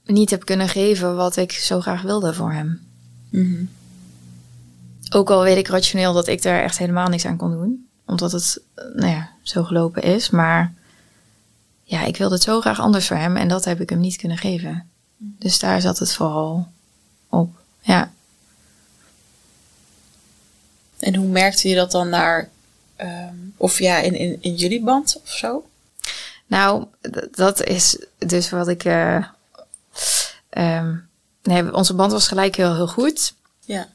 niet 0.04 0.30
heb 0.30 0.44
kunnen 0.44 0.68
geven 0.68 1.16
wat 1.16 1.36
ik 1.36 1.52
zo 1.52 1.80
graag 1.80 2.02
wilde 2.02 2.34
voor 2.34 2.52
hem. 2.52 2.86
Mhm. 3.30 3.64
Ook 5.10 5.30
al 5.30 5.42
weet 5.42 5.56
ik 5.56 5.68
rationeel 5.68 6.12
dat 6.12 6.26
ik 6.26 6.42
daar 6.42 6.62
echt 6.62 6.78
helemaal 6.78 7.08
niks 7.08 7.26
aan 7.26 7.36
kon 7.36 7.50
doen. 7.50 7.88
Omdat 8.06 8.32
het, 8.32 8.60
nou 8.74 9.06
ja, 9.10 9.30
zo 9.42 9.64
gelopen 9.64 10.02
is. 10.02 10.30
Maar 10.30 10.74
ja, 11.82 12.04
ik 12.04 12.16
wilde 12.16 12.34
het 12.34 12.42
zo 12.42 12.60
graag 12.60 12.80
anders 12.80 13.06
voor 13.06 13.16
hem. 13.16 13.36
En 13.36 13.48
dat 13.48 13.64
heb 13.64 13.80
ik 13.80 13.90
hem 13.90 14.00
niet 14.00 14.16
kunnen 14.16 14.38
geven. 14.38 14.90
Dus 15.16 15.58
daar 15.58 15.80
zat 15.80 15.98
het 15.98 16.12
vooral 16.12 16.68
op. 17.28 17.50
Ja. 17.80 18.12
merkte 21.12 21.68
je 21.68 21.74
dat 21.74 21.90
dan 21.90 22.08
naar, 22.08 22.48
ehm, 22.96 23.36
of 23.56 23.78
ja, 23.78 23.98
in, 23.98 24.14
in, 24.14 24.38
in 24.40 24.54
jullie 24.54 24.82
band 24.82 25.20
of 25.22 25.30
zo? 25.30 25.64
Nou, 26.46 26.84
dat 27.30 27.64
is 27.64 28.06
dus 28.18 28.50
wat 28.50 28.68
ik. 28.68 28.84
eh, 28.84 29.24
ehm, 30.48 30.96
nee, 31.42 31.74
onze 31.74 31.94
band 31.94 32.12
was 32.12 32.28
gelijk 32.28 32.56
heel, 32.56 32.74
heel 32.74 32.88
goed. 32.88 33.34
Ja. 33.60 33.88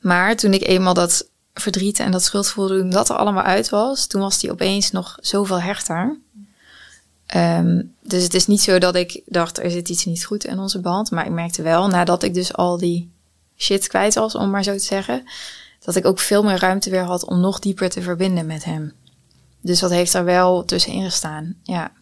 Maar 0.00 0.36
toen 0.36 0.52
ik 0.52 0.66
eenmaal 0.66 0.94
dat 0.94 1.28
verdriet 1.54 1.98
en 1.98 2.10
dat 2.10 2.22
schuldgevoel, 2.22 2.68
toen 2.68 2.90
dat 2.90 3.08
er 3.08 3.16
allemaal 3.16 3.42
uit 3.42 3.68
was, 3.68 4.06
toen 4.06 4.20
was 4.20 4.38
die 4.38 4.50
opeens 4.50 4.90
nog 4.90 5.18
zoveel 5.20 5.60
hechter. 5.60 6.18
Ehm, 7.26 7.82
dus 8.02 8.22
het 8.22 8.34
is 8.34 8.46
niet 8.46 8.60
zo 8.60 8.78
dat 8.78 8.94
ik 8.94 9.22
dacht, 9.26 9.58
er 9.58 9.70
zit 9.70 9.88
iets 9.88 10.04
niet 10.04 10.24
goed 10.24 10.44
in 10.44 10.58
onze 10.58 10.80
band. 10.80 11.10
Maar 11.10 11.24
ik 11.26 11.32
merkte 11.32 11.62
wel, 11.62 11.88
nadat 11.88 12.22
ik 12.22 12.34
dus 12.34 12.54
al 12.54 12.78
die 12.78 13.10
shit 13.56 13.86
kwijt 13.86 14.14
was, 14.14 14.34
om 14.34 14.50
maar 14.50 14.62
zo 14.62 14.72
te 14.72 14.84
zeggen, 14.84 15.28
dat 15.84 15.96
ik 15.96 16.06
ook 16.06 16.18
veel 16.18 16.42
meer 16.42 16.58
ruimte 16.58 16.90
weer 16.90 17.02
had 17.02 17.24
om 17.24 17.40
nog 17.40 17.58
dieper 17.58 17.88
te 17.88 18.02
verbinden 18.02 18.46
met 18.46 18.64
hem. 18.64 18.92
Dus 19.68 19.80
dat 19.80 19.90
heeft 19.90 20.14
er 20.14 20.24
wel 20.24 20.64
tussenin 20.64 21.04
gestaan. 21.04 21.54
Ja, 21.62 21.92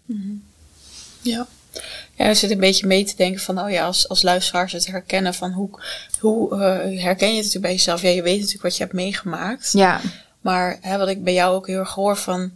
Ja. 1.21 1.47
Ja, 2.15 2.25
er 2.25 2.37
zit 2.37 2.51
een 2.51 2.61
beetje 2.61 2.87
mee 2.87 3.05
te 3.05 3.17
denken 3.17 3.41
van, 3.41 3.61
oh 3.61 3.71
ja, 3.71 3.85
als, 3.85 4.09
als 4.09 4.23
luisteraars 4.23 4.73
het 4.73 4.87
herkennen 4.87 5.35
van 5.35 5.53
hoe, 5.53 5.71
hoe 6.21 6.51
eh, 6.51 7.03
herken 7.03 7.29
je 7.29 7.35
het 7.35 7.45
natuurlijk 7.45 7.63
bij 7.63 7.73
jezelf? 7.73 8.03
Ja, 8.03 8.09
je 8.09 8.23
weet 8.23 8.37
natuurlijk 8.37 8.63
wat 8.63 8.77
je 8.77 8.83
hebt 8.83 8.95
meegemaakt. 8.95 9.73
ja, 9.73 10.01
Maar 10.41 10.79
hè, 10.81 10.99
wat 10.99 11.09
ik 11.09 11.25
bij 11.25 11.33
jou 11.33 11.55
ook 11.55 11.67
heel 11.67 11.79
erg 11.79 11.95
hoor 11.95 12.17
van, 12.17 12.53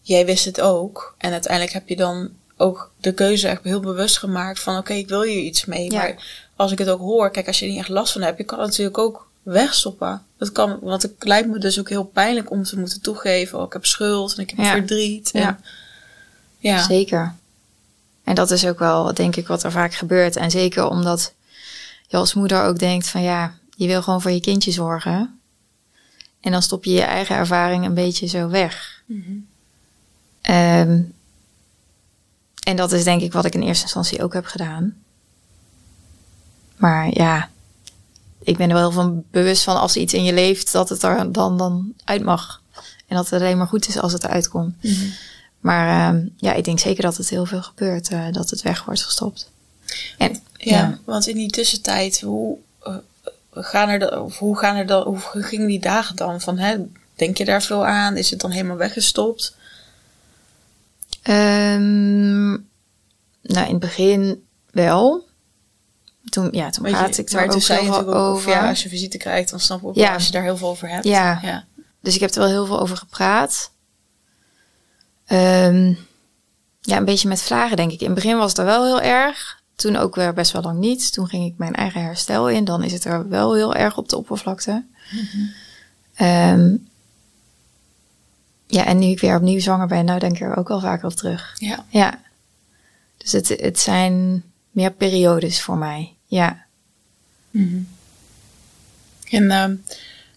jij 0.00 0.26
wist 0.26 0.44
het 0.44 0.60
ook. 0.60 1.14
En 1.18 1.32
uiteindelijk 1.32 1.72
heb 1.72 1.88
je 1.88 1.96
dan 1.96 2.30
ook 2.56 2.92
de 3.00 3.14
keuze 3.14 3.48
echt 3.48 3.64
heel 3.64 3.80
bewust 3.80 4.18
gemaakt 4.18 4.60
van, 4.60 4.76
oké, 4.76 4.92
ik 4.92 5.08
wil 5.08 5.22
hier 5.22 5.42
iets 5.42 5.64
mee. 5.64 5.90
Ja. 5.90 5.98
Maar 5.98 6.48
als 6.56 6.72
ik 6.72 6.78
het 6.78 6.88
ook 6.88 7.00
hoor, 7.00 7.30
kijk, 7.30 7.46
als 7.46 7.58
je 7.58 7.64
er 7.64 7.70
niet 7.70 7.80
echt 7.80 7.88
last 7.88 8.12
van 8.12 8.22
hebt, 8.22 8.38
je 8.38 8.44
kan 8.44 8.58
het 8.58 8.68
natuurlijk 8.68 8.98
ook 8.98 9.29
wegstoppen. 9.52 10.22
Dat 10.38 10.52
kan, 10.52 10.78
want 10.80 11.02
het 11.02 11.12
lijkt 11.18 11.48
me 11.48 11.58
dus 11.58 11.78
ook 11.78 11.88
heel 11.88 12.04
pijnlijk 12.04 12.50
om 12.50 12.62
te 12.62 12.78
moeten 12.78 13.00
toegeven, 13.00 13.58
oh, 13.58 13.64
ik 13.66 13.72
heb 13.72 13.86
schuld 13.86 14.34
en 14.34 14.42
ik 14.42 14.50
heb 14.50 14.58
Ja. 14.58 14.70
verdriet. 14.72 15.30
En, 15.30 15.40
Ja. 15.40 15.58
ja. 16.58 16.82
zeker. 16.82 17.34
En 18.24 18.34
dat 18.34 18.50
is 18.50 18.66
ook 18.66 18.78
wel, 18.78 19.14
denk 19.14 19.36
ik, 19.36 19.46
wat 19.46 19.62
er 19.62 19.72
vaak 19.72 19.94
gebeurt. 19.94 20.36
En 20.36 20.50
zeker 20.50 20.88
omdat 20.88 21.34
je 22.06 22.16
als 22.16 22.34
moeder 22.34 22.62
ook 22.62 22.78
denkt 22.78 23.08
van 23.08 23.22
ja, 23.22 23.54
je 23.76 23.86
wil 23.86 24.02
gewoon 24.02 24.22
voor 24.22 24.30
je 24.30 24.40
kindje 24.40 24.70
zorgen. 24.70 25.40
En 26.40 26.52
dan 26.52 26.62
stop 26.62 26.84
je 26.84 26.90
je 26.92 27.02
eigen 27.02 27.36
ervaring 27.36 27.84
een 27.84 27.94
beetje 27.94 28.26
zo 28.26 28.48
weg. 28.48 29.02
Mhm. 29.06 29.32
Ehm, 30.40 31.00
en 32.62 32.76
dat 32.76 32.92
is 32.92 33.04
denk 33.04 33.22
ik 33.22 33.32
wat 33.32 33.44
ik 33.44 33.54
in 33.54 33.62
eerste 33.62 33.82
instantie 33.82 34.22
ook 34.22 34.32
heb 34.32 34.44
gedaan. 34.44 34.94
Maar 36.76 37.08
ja, 37.14 37.48
ik 38.42 38.56
ben 38.56 38.68
er 38.68 38.74
wel 38.74 38.90
van 38.90 39.24
bewust 39.30 39.62
van 39.62 39.76
als 39.80 39.96
iets 39.96 40.14
in 40.14 40.24
je 40.24 40.32
leeft, 40.32 40.72
dat 40.72 40.88
het 40.88 41.02
er 41.02 41.32
dan, 41.32 41.56
dan 41.56 41.92
uit 42.04 42.22
mag. 42.22 42.62
En 43.06 43.16
dat 43.16 43.28
het 43.30 43.40
alleen 43.40 43.58
maar 43.58 43.66
goed 43.66 43.88
is 43.88 43.98
als 43.98 44.12
het 44.12 44.24
eruit 44.24 44.48
komt. 44.48 44.82
Mhm. 44.82 45.04
Maar 45.60 46.08
ehm, 46.14 46.26
ja, 46.36 46.52
ik 46.52 46.64
denk 46.64 46.78
zeker 46.78 47.02
dat 47.02 47.16
het 47.16 47.28
heel 47.28 47.46
veel 47.46 47.62
gebeurt, 47.62 48.08
eh, 48.08 48.24
dat 48.32 48.50
het 48.50 48.62
weg 48.62 48.84
wordt 48.84 49.02
gestopt. 49.02 49.50
En 50.18 50.32
Ja, 50.56 50.78
Ja. 50.78 50.98
want 51.04 51.26
in 51.26 51.36
die 51.36 51.50
tussentijd, 51.50 52.20
hoe, 52.20 52.56
eh, 52.82 52.94
gaan 53.52 53.88
er 53.88 53.98
de, 53.98 54.20
of 54.20 54.38
hoe, 54.38 54.58
gaan 54.58 54.76
er 54.76 54.86
dan, 54.86 55.02
hoe 55.02 55.42
gingen 55.42 55.66
die 55.66 55.80
dagen 55.80 56.16
dan? 56.16 56.40
Van, 56.40 56.58
hè, 56.58 56.76
denk 57.14 57.36
je 57.36 57.44
daar 57.44 57.62
veel 57.62 57.86
aan? 57.86 58.16
Is 58.16 58.30
het 58.30 58.40
dan 58.40 58.50
helemaal 58.50 58.76
weggestopt? 58.76 59.56
ehm, 61.22 62.48
nou, 63.42 63.66
in 63.66 63.70
het 63.70 63.78
begin 63.78 64.44
wel. 64.70 65.28
Toen, 66.30 66.48
ja, 66.52 66.70
toen 66.70 66.82
praatte 66.84 67.20
ik 67.20 67.30
er 67.30 67.48
toen 67.48 67.54
ook 67.54 67.62
heel 67.80 67.92
veel 67.92 68.14
over. 68.14 68.48
of 68.48 68.54
ja, 68.54 68.68
als 68.68 68.82
je 68.82 68.88
visite 68.88 69.16
krijgt, 69.18 69.50
dan 69.50 69.60
snap 69.60 69.78
ik 69.80 69.84
ook 69.86 69.94
Ja. 69.94 70.14
als 70.14 70.26
je 70.26 70.32
daar 70.32 70.42
heel 70.42 70.56
veel 70.56 70.68
over 70.68 70.88
hebt. 70.88 71.04
Ja. 71.04 71.38
ja. 71.42 71.64
Dus 72.00 72.14
ik 72.14 72.20
heb 72.20 72.30
er 72.30 72.38
wel 72.40 72.48
heel 72.48 72.66
veel 72.66 72.80
over 72.80 72.96
gepraat. 72.96 73.70
Ehm, 75.26 75.94
ja, 76.80 76.96
een 76.96 77.04
beetje 77.04 77.28
met 77.28 77.42
vlagen, 77.42 77.76
denk 77.76 77.92
ik. 77.92 78.00
In 78.00 78.06
het 78.06 78.14
begin 78.14 78.36
was 78.36 78.48
het 78.48 78.58
er 78.58 78.64
wel 78.64 78.84
heel 78.84 79.00
erg. 79.00 79.62
Toen 79.74 79.96
ook 79.96 80.14
weer 80.14 80.32
best 80.32 80.52
wel 80.52 80.62
lang 80.62 80.78
niet. 80.78 81.12
Toen 81.12 81.28
ging 81.28 81.46
ik 81.46 81.58
mijn 81.58 81.74
eigen 81.74 82.02
herstel 82.02 82.48
in. 82.48 82.64
Dan 82.64 82.82
is 82.82 82.92
het 82.92 83.04
er 83.04 83.28
wel 83.28 83.54
heel 83.54 83.74
erg 83.74 83.96
op 83.96 84.08
de 84.08 84.16
oppervlakte. 84.16 84.84
Ehm, 86.14 86.76
ja, 88.66 88.84
en 88.84 88.98
nu 88.98 89.06
ik 89.06 89.20
weer 89.20 89.36
opnieuw 89.36 89.60
zwanger 89.60 89.86
ben, 89.86 90.04
nou 90.04 90.18
denk 90.18 90.32
ik 90.34 90.40
er 90.40 90.56
ook 90.56 90.68
wel 90.68 90.80
vaker 90.80 91.06
op 91.06 91.14
terug. 91.14 91.54
Ja. 91.58 91.84
Ja. 91.88 92.20
Dus 93.16 93.32
het, 93.32 93.48
het 93.48 93.78
zijn 93.80 94.42
meer 94.70 94.90
periodes 94.92 95.62
voor 95.62 95.76
mij. 95.76 96.14
Ja. 96.30 96.64
Mhm. 97.50 97.82
En 99.30 99.50
ehm, 99.50 99.74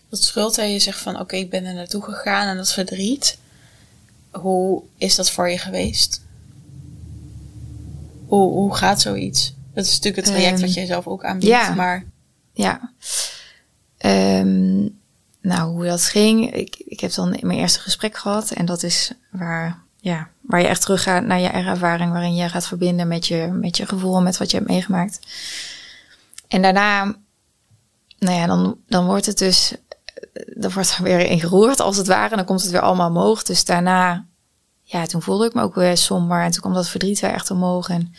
dat 0.09 0.23
schuld, 0.23 0.55
hè, 0.55 0.63
je 0.63 0.79
zegt 0.79 0.99
van, 0.99 1.19
oké, 1.19 1.35
ik 1.35 1.49
ben 1.49 1.65
er 1.65 1.73
naartoe 1.73 2.03
gegaan 2.03 2.47
en 2.47 2.57
dat 2.57 2.73
verdriet. 2.73 3.37
Hoe 4.31 4.81
is 4.97 5.15
dat 5.15 5.31
voor 5.31 5.49
je 5.49 5.57
geweest? 5.57 6.21
Hoe, 8.25 8.51
hoe 8.51 8.75
gaat 8.75 9.01
zoiets? 9.01 9.53
Dat 9.73 9.85
is 9.85 9.91
natuurlijk 9.91 10.25
het 10.25 10.35
traject 10.35 10.53
Ehm, 10.53 10.65
wat 10.65 10.73
jij 10.73 10.85
zelf 10.85 11.07
ook 11.07 11.23
aanbiedt, 11.23 11.51
ja. 11.51 11.73
maar... 11.73 12.05
Ja. 12.53 12.91
Ehm, 13.97 14.81
nou, 15.41 15.71
hoe 15.71 15.85
dat 15.85 16.03
ging. 16.03 16.53
Ik, 16.53 16.75
ik 16.85 16.99
heb 16.99 17.13
dan 17.13 17.29
mijn 17.29 17.59
eerste 17.59 17.79
gesprek 17.79 18.17
gehad. 18.17 18.51
En 18.51 18.65
dat 18.65 18.83
is 18.83 19.11
waar, 19.29 19.81
ja, 19.99 20.29
waar 20.41 20.61
je 20.61 20.67
echt 20.67 20.81
teruggaat 20.81 21.23
naar 21.23 21.39
je 21.39 21.47
ervaring. 21.47 22.11
Waarin 22.11 22.35
je 22.35 22.49
gaat 22.49 22.67
verbinden 22.67 23.07
met 23.07 23.27
je, 23.27 23.47
met 23.47 23.77
je 23.77 23.85
gevoel 23.85 24.17
en 24.17 24.23
met 24.23 24.37
wat 24.37 24.51
je 24.51 24.57
hebt 24.57 24.69
meegemaakt. 24.69 25.19
En 26.53 26.61
daarna, 26.61 27.03
nou 28.19 28.37
ja, 28.37 28.45
dan, 28.45 28.77
dan 28.87 29.05
wordt 29.05 29.25
het 29.25 29.37
dus, 29.37 29.73
dan 30.55 30.71
wordt 30.71 30.95
er 30.97 31.03
weer 31.03 31.19
in 31.19 31.39
geroerd 31.39 31.79
als 31.79 31.97
het 31.97 32.07
ware. 32.07 32.29
En 32.29 32.37
dan 32.37 32.45
komt 32.45 32.61
het 32.61 32.71
weer 32.71 32.81
allemaal 32.81 33.09
omhoog. 33.09 33.43
Dus 33.43 33.65
daarna, 33.65 34.25
ja, 34.83 35.05
toen 35.05 35.21
voelde 35.21 35.45
ik 35.45 35.53
me 35.53 35.61
ook 35.61 35.75
weer 35.75 35.97
somber. 35.97 36.41
En 36.41 36.51
toen 36.51 36.61
kwam 36.61 36.73
dat 36.73 36.89
verdriet 36.89 37.19
weer 37.19 37.31
echt 37.31 37.51
omhoog. 37.51 37.89
En 37.89 38.15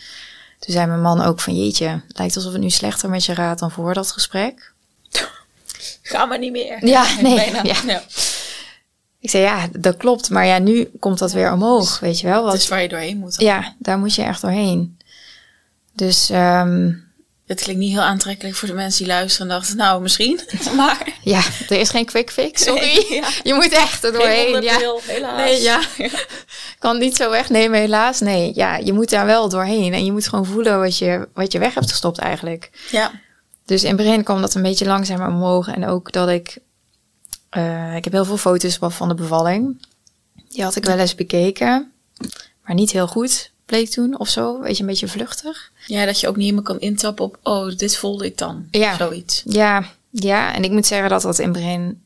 toen 0.59 0.73
zei 0.73 0.85
mijn 0.87 1.01
man 1.01 1.21
ook 1.21 1.39
van, 1.39 1.57
jeetje, 1.57 2.01
lijkt 2.07 2.35
alsof 2.35 2.51
het 2.51 2.61
nu 2.61 2.69
slechter 2.69 3.09
met 3.09 3.25
je 3.25 3.35
gaat 3.35 3.59
dan 3.59 3.71
voor 3.71 3.93
dat 3.93 4.11
gesprek. 4.11 4.73
Ga 6.01 6.25
maar 6.25 6.39
niet 6.39 6.51
meer. 6.51 6.85
Ja, 6.85 7.05
nee, 7.21 7.35
Bijna. 7.35 7.63
ja. 7.63 7.81
Ja. 7.85 8.03
Ik 9.19 9.29
zei, 9.29 9.43
ja, 9.43 9.67
dat 9.79 9.97
klopt. 9.97 10.29
Maar 10.29 10.45
ja, 10.45 10.57
nu 10.57 10.89
komt 10.99 11.19
dat 11.19 11.31
weer 11.31 11.51
omhoog, 11.51 11.99
weet 11.99 12.19
je 12.19 12.27
wel. 12.27 12.43
Wat, 12.43 12.53
is 12.53 12.67
waar 12.67 12.81
je 12.81 12.89
doorheen 12.89 13.17
moet. 13.17 13.37
dan. 13.37 13.45
ja, 13.45 13.75
daar 13.79 13.97
moet 13.97 14.15
je 14.15 14.23
echt 14.23 14.41
doorheen. 14.41 14.97
Dus 15.93 16.29
ehm, 16.29 16.91
Het 17.45 17.61
klinkt 17.61 17.81
niet 17.81 17.91
heel 17.91 18.01
aantrekkelijk 18.01 18.55
voor 18.55 18.67
de 18.67 18.73
mensen 18.73 19.03
die 19.03 19.13
luisteren 19.13 19.49
en 19.49 19.57
dachten, 19.57 19.77
nou, 19.77 20.01
misschien. 20.01 20.39
Maar 20.75 21.17
ja, 21.21 21.41
er 21.69 21.79
is 21.79 21.89
geen 21.89 22.05
quick 22.05 22.31
fix, 22.31 22.63
sorry. 22.63 22.81
Nee, 22.81 23.13
ja. 23.13 23.27
Je 23.43 23.53
moet 23.53 23.71
echt 23.71 24.03
er 24.03 24.13
geen 24.13 24.19
doorheen. 24.19 24.61
Ja. 24.61 24.97
helaas. 25.03 25.37
Nee, 25.37 25.61
ja. 25.61 25.81
Kan 26.79 26.97
niet 26.97 27.15
zo 27.15 27.29
wegnemen, 27.29 27.79
helaas. 27.79 28.19
Nee, 28.19 28.51
ja, 28.55 28.77
je 28.77 28.93
moet 28.93 29.09
daar 29.09 29.25
wel 29.25 29.49
doorheen. 29.49 29.93
En 29.93 30.05
je 30.05 30.11
moet 30.11 30.27
gewoon 30.27 30.45
voelen 30.45 30.79
wat 30.79 30.97
je, 30.97 31.27
wat 31.33 31.51
je 31.51 31.59
weg 31.59 31.73
hebt 31.73 31.91
gestopt 31.91 32.17
eigenlijk. 32.17 32.69
Ja. 32.91 33.11
Dus 33.65 33.81
in 33.83 33.87
het 33.87 33.97
begin 33.97 34.23
kwam 34.23 34.41
dat 34.41 34.55
een 34.55 34.61
beetje 34.61 34.85
langzamer 34.85 35.27
omhoog. 35.27 35.67
En 35.67 35.87
ook 35.87 36.11
dat 36.11 36.29
ik... 36.29 36.57
eh, 37.49 37.95
ik 37.95 38.03
heb 38.03 38.13
heel 38.13 38.25
veel 38.25 38.37
foto's 38.37 38.77
van 38.81 39.07
de 39.07 39.15
bevalling. 39.15 39.85
Die 40.49 40.63
had 40.63 40.75
ik 40.75 40.85
wel 40.85 40.99
eens 40.99 41.15
bekeken. 41.15 41.91
Maar 42.63 42.75
niet 42.75 42.91
heel 42.91 43.07
goed, 43.07 43.51
bleek 43.65 43.89
toen 43.89 44.19
of 44.19 44.29
zo. 44.29 44.59
Weet 44.59 44.75
je, 44.75 44.81
een 44.83 44.89
beetje 44.89 45.07
vluchtig. 45.07 45.71
ja, 45.85 46.05
dat 46.05 46.19
je 46.19 46.27
ook 46.27 46.35
niet 46.35 46.43
helemaal 46.43 46.63
kan 46.63 46.79
intappen 46.79 47.25
op, 47.25 47.37
oh, 47.43 47.75
dit 47.77 47.97
voelde 47.97 48.25
ik 48.25 48.37
dan. 48.37 48.67
Ja. 48.71 48.95
Zoiets. 48.95 49.41
Ja, 49.45 49.83
ja, 50.09 50.53
en 50.53 50.63
ik 50.63 50.71
moet 50.71 50.85
zeggen 50.85 51.09
dat 51.09 51.21
dat 51.21 51.39
in 51.39 51.43
het 51.49 51.53
begin 51.53 52.01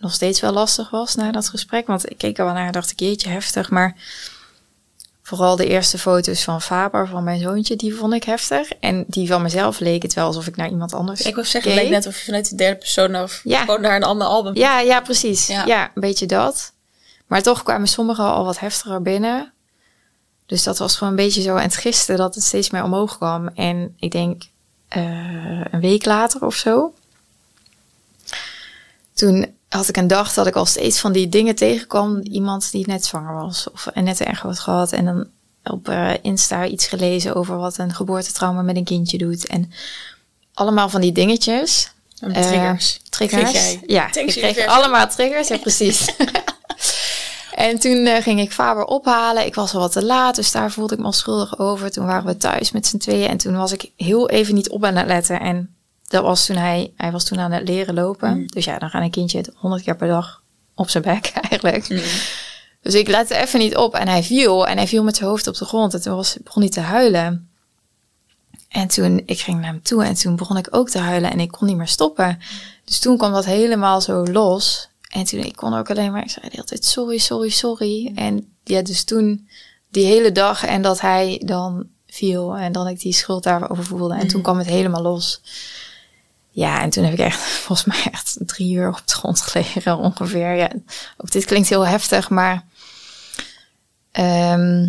nog 0.00 0.12
steeds 0.12 0.40
wel 0.40 0.52
lastig 0.52 0.90
was 0.90 1.14
na 1.14 1.32
dat 1.32 1.48
gesprek. 1.48 1.86
Want 1.86 2.10
ik 2.10 2.18
keek 2.18 2.38
er 2.38 2.44
wel 2.44 2.54
naar 2.54 2.66
en 2.66 2.72
dacht 2.72 2.90
ik, 2.90 3.00
jeetje, 3.00 3.28
heftig. 3.28 3.70
Maar 3.70 3.96
vooral 5.22 5.56
de 5.56 5.66
eerste 5.66 5.98
foto's 5.98 6.44
van 6.44 6.62
Faber, 6.62 7.08
van 7.08 7.24
mijn 7.24 7.40
zoontje, 7.40 7.76
die 7.76 7.94
vond 7.94 8.12
ik 8.12 8.24
heftig. 8.24 8.72
En 8.80 9.04
die 9.06 9.28
van 9.28 9.42
mezelf 9.42 9.78
leek 9.78 10.02
het 10.02 10.14
wel 10.14 10.26
alsof 10.26 10.46
ik 10.46 10.56
naar 10.56 10.68
iemand 10.68 10.94
anders 10.94 11.20
Ik 11.20 11.34
wil 11.34 11.44
zeggen, 11.44 11.70
het 11.70 11.80
lijkt 11.80 11.94
net 11.94 12.06
of 12.06 12.18
je 12.18 12.24
vanuit 12.24 12.50
de 12.50 12.56
derde 12.56 12.76
persoon 12.78 13.16
of 13.16 13.40
Ja. 13.44 13.60
gewoon 13.60 13.80
naar 13.80 13.96
een 13.96 14.02
ander 14.02 14.26
album. 14.26 14.56
Ja, 14.56 14.80
ja, 14.80 15.00
precies. 15.00 15.46
Ja. 15.46 15.64
Ja. 15.66 15.84
een 15.94 16.00
beetje 16.00 16.26
dat. 16.26 16.72
Maar 17.26 17.42
toch 17.42 17.62
kwamen 17.62 17.88
sommige 17.88 18.22
al 18.22 18.44
wat 18.44 18.58
heftiger 18.58 19.02
binnen. 19.02 19.52
Dus 20.50 20.62
dat 20.62 20.78
was 20.78 20.96
gewoon 20.96 21.10
een 21.12 21.24
beetje 21.24 21.42
zo 21.42 21.56
aan 21.56 21.62
het 21.62 21.76
gisten 21.76 22.16
dat 22.16 22.34
het 22.34 22.44
steeds 22.44 22.70
meer 22.70 22.82
omhoog 22.84 23.16
kwam. 23.16 23.48
En 23.48 23.94
ik 23.98 24.10
denk 24.10 24.42
eh, 24.88 25.02
een 25.70 25.80
week 25.80 26.04
later 26.04 26.44
of 26.44 26.54
zo. 26.54 26.94
Toen 29.14 29.46
had 29.68 29.88
ik 29.88 29.96
een 29.96 30.06
dag 30.06 30.32
dat 30.34 30.46
ik 30.46 30.54
al 30.56 30.66
steeds 30.66 31.00
van 31.00 31.12
die 31.12 31.28
dingen 31.28 31.54
tegenkwam. 31.54 32.20
Iemand 32.20 32.70
die 32.70 32.86
net 32.86 33.04
zwanger 33.04 33.34
was 33.34 33.70
of 33.72 33.86
en 33.86 34.04
net 34.04 34.20
echo 34.20 34.48
had 34.48 34.58
gehad. 34.60 34.92
En 34.92 35.04
dan 35.04 35.26
op 35.64 35.88
eh, 35.88 36.10
Insta 36.22 36.66
iets 36.66 36.86
gelezen 36.86 37.34
over 37.34 37.56
wat 37.56 37.78
een 37.78 37.94
geboortetrauma 37.94 38.62
met 38.62 38.76
een 38.76 38.84
kindje 38.84 39.18
doet. 39.18 39.46
En 39.46 39.72
allemaal 40.54 40.88
van 40.88 41.00
die 41.00 41.12
dingetjes. 41.12 41.92
En 42.20 42.32
Eh, 42.32 42.42
triggers. 42.46 43.00
triggers. 43.08 43.42
Kreeg 43.50 43.62
jij. 43.62 43.80
Ja, 43.86 44.10
Thanks, 44.10 44.36
ik 44.36 44.42
kreeg 44.54 44.66
allemaal 44.66 45.08
triggers. 45.08 45.48
Ja, 45.48 45.56
precies. 45.58 46.04
en 47.60 47.78
toen 47.78 48.06
eh, 48.06 48.22
ging 48.22 48.40
ik 48.40 48.52
Faber 48.52 48.84
ophalen. 48.84 49.46
Ik 49.46 49.54
was 49.54 49.74
al 49.74 49.80
wat 49.80 49.92
te 49.92 50.04
laat, 50.04 50.34
dus 50.34 50.52
daar 50.52 50.70
voelde 50.70 50.94
ik 50.94 51.00
me 51.00 51.06
al 51.06 51.12
schuldig 51.12 51.58
over. 51.58 51.90
Toen 51.90 52.06
waren 52.06 52.26
we 52.26 52.36
thuis 52.36 52.72
met 52.72 52.86
z'n 52.86 52.96
tweeën 52.96 53.28
en 53.28 53.36
toen 53.36 53.56
was 53.56 53.72
ik 53.72 53.90
heel 53.96 54.28
even 54.28 54.54
niet 54.54 54.70
op 54.70 54.84
aan 54.84 54.96
het 54.96 55.06
letten. 55.06 55.40
En 55.40 55.74
dat 56.08 56.22
was 56.22 56.46
toen 56.46 56.56
hij, 56.56 56.92
hij 56.96 57.12
was 57.12 57.24
toen 57.24 57.40
aan 57.40 57.52
het 57.52 57.68
leren 57.68 57.94
lopen. 57.94 58.36
Mm. 58.36 58.46
Dus 58.46 58.64
ja, 58.64 58.78
dan 58.78 58.90
gaat 58.90 59.02
een 59.02 59.10
kindje 59.10 59.38
het 59.38 59.50
honderd 59.56 59.82
keer 59.82 59.96
per 59.96 60.08
dag 60.08 60.42
op 60.74 60.90
zijn 60.90 61.02
bek 61.02 61.32
eigenlijk. 61.50 61.88
Mm. 61.88 62.00
Dus 62.82 62.94
ik 62.94 63.08
lette 63.08 63.36
even 63.36 63.58
niet 63.58 63.76
op 63.76 63.94
en 63.94 64.08
hij 64.08 64.22
viel. 64.22 64.66
En 64.66 64.76
hij 64.76 64.86
viel 64.86 65.02
met 65.02 65.16
zijn 65.16 65.28
hoofd 65.28 65.46
op 65.46 65.56
de 65.56 65.64
grond. 65.64 65.94
En 65.94 66.02
toen 66.02 66.16
was, 66.16 66.36
begon 66.44 66.62
hij 66.62 66.70
te 66.70 66.80
huilen. 66.80 67.50
En 68.68 68.88
toen, 68.88 69.22
ik 69.26 69.40
ging 69.40 69.60
naar 69.60 69.70
hem 69.70 69.82
toe 69.82 70.04
en 70.04 70.14
toen 70.14 70.36
begon 70.36 70.56
ik 70.56 70.68
ook 70.70 70.88
te 70.88 70.98
huilen. 70.98 71.30
En 71.30 71.40
ik 71.40 71.50
kon 71.50 71.66
niet 71.66 71.76
meer 71.76 71.88
stoppen. 71.88 72.38
Dus 72.84 72.98
toen 72.98 73.16
kwam 73.16 73.32
dat 73.32 73.44
helemaal 73.44 74.00
zo 74.00 74.24
los. 74.24 74.89
En 75.10 75.24
toen, 75.24 75.40
ik 75.40 75.56
kon 75.56 75.74
ook 75.74 75.90
alleen 75.90 76.12
maar, 76.12 76.22
ik 76.22 76.30
zei 76.30 76.44
de 76.44 76.50
hele 76.52 76.64
tijd 76.66 76.84
sorry, 76.84 77.18
sorry, 77.18 77.48
sorry. 77.48 78.12
En 78.14 78.52
ja, 78.64 78.82
dus 78.82 79.04
toen 79.04 79.48
die 79.90 80.04
hele 80.06 80.32
dag 80.32 80.64
en 80.64 80.82
dat 80.82 81.00
hij 81.00 81.42
dan 81.44 81.88
viel. 82.06 82.56
En 82.56 82.72
dan 82.72 82.88
ik 82.88 83.00
die 83.00 83.12
schuld 83.12 83.42
daarover 83.42 83.84
voelde. 83.84 84.14
En 84.14 84.20
toen 84.20 84.30
Mhm. 84.40 84.42
kwam 84.42 84.58
het 84.58 84.66
helemaal 84.66 85.02
los. 85.02 85.40
Ja, 86.50 86.80
en 86.82 86.90
toen 86.90 87.04
heb 87.04 87.12
ik 87.12 87.18
echt, 87.18 87.40
volgens 87.66 87.86
mij 87.88 88.12
echt 88.12 88.36
drie 88.46 88.74
uur 88.74 88.88
op 88.88 89.02
de 89.06 89.12
grond 89.14 89.40
gelegen 89.40 89.96
ongeveer. 89.98 90.54
Ja, 90.54 90.70
ook 91.16 91.30
dit 91.30 91.44
klinkt 91.44 91.68
heel 91.68 91.86
heftig, 91.86 92.28
maar... 92.30 92.64
ehm, 94.12 94.88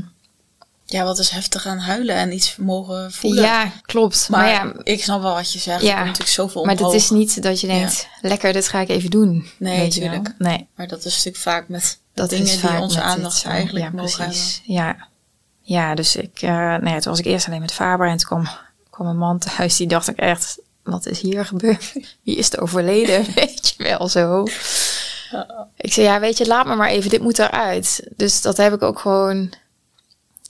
Ja, 0.92 1.04
wat 1.04 1.20
is 1.20 1.30
heftig 1.30 1.66
aan 1.66 1.78
huilen 1.78 2.16
en 2.16 2.34
iets 2.34 2.56
mogen 2.56 3.12
voelen. 3.12 3.44
ja, 3.44 3.72
klopt. 3.82 4.30
Maar, 4.30 4.42
maar, 4.42 4.50
ja, 4.50 4.74
ik 4.84 5.04
snap 5.04 5.22
wel 5.22 5.34
wat 5.34 5.54
je 5.54 5.60
zegt. 5.60 5.82
Ja. 5.82 5.98
Natuurlijk 5.98 6.30
zoveel 6.30 6.66
maar 6.66 6.76
het 6.76 6.94
is 6.94 7.10
niet 7.10 7.44
dat 7.44 7.62
je 7.62 7.68
denkt, 7.68 8.08
lekker, 8.22 8.54
dit 8.54 8.68
ga 8.68 8.80
ik 8.80 8.90
even 8.90 9.10
doen. 9.10 9.50
Nee, 9.58 9.80
Weet 9.80 9.94
je 9.94 10.00
wel. 10.00 10.10
tuurlijk. 10.10 10.36
Nee, 10.38 10.68
Maar 10.76 10.88
dat 10.88 11.06
is 11.06 11.14
natuurlijk 11.16 11.44
vaak 11.44 11.68
met 11.68 12.00
dat 12.14 12.30
dingen 12.30 12.62
die 12.62 12.80
onze 12.80 13.02
aandacht 13.02 13.44
dit 13.44 13.52
eigenlijk 13.52 13.86
ja, 13.86 13.92
mogen 13.92 14.26
precies. 14.26 14.62
Ja. 14.64 15.08
ja, 15.62 15.96
dus 15.96 16.16
ik, 16.16 16.42
eh 16.42 16.50
ja, 16.82 17.00
toen 17.00 17.12
was 17.12 17.20
ik 17.20 17.26
eerst 17.26 17.48
alleen 17.48 17.62
met 17.62 17.74
Faber 17.74 18.08
en 18.08 18.18
toen 18.18 18.28
kwam, 18.28 18.48
kwam 18.90 19.08
een 19.08 19.18
man 19.18 19.40
thuis 19.40 19.76
die 19.76 19.88
dacht 19.88 20.08
ik 20.08 20.18
echt, 20.18 20.60
wat 20.84 21.06
is 21.06 21.22
hier 21.22 21.46
gebeurd? 21.46 21.94
Wie 22.24 22.36
is 22.36 22.52
er 22.52 22.62
overleden? 22.62 23.26
Weet 23.36 23.74
je 23.78 23.84
wel 23.84 24.08
zo. 24.08 24.48
Ik 25.78 25.94
zei, 25.94 26.06
ja, 26.06 26.20
weet 26.20 26.38
je, 26.38 26.48
laat 26.48 26.66
me 26.66 26.76
maar 26.76 26.90
even, 26.90 27.10
dit 27.10 27.22
moet 27.22 27.40
eruit. 27.40 28.08
Dus 28.16 28.42
dat 28.42 28.58
heb 28.58 28.74
ik 28.74 28.82
ook 28.82 29.00
gewoon, 29.00 29.54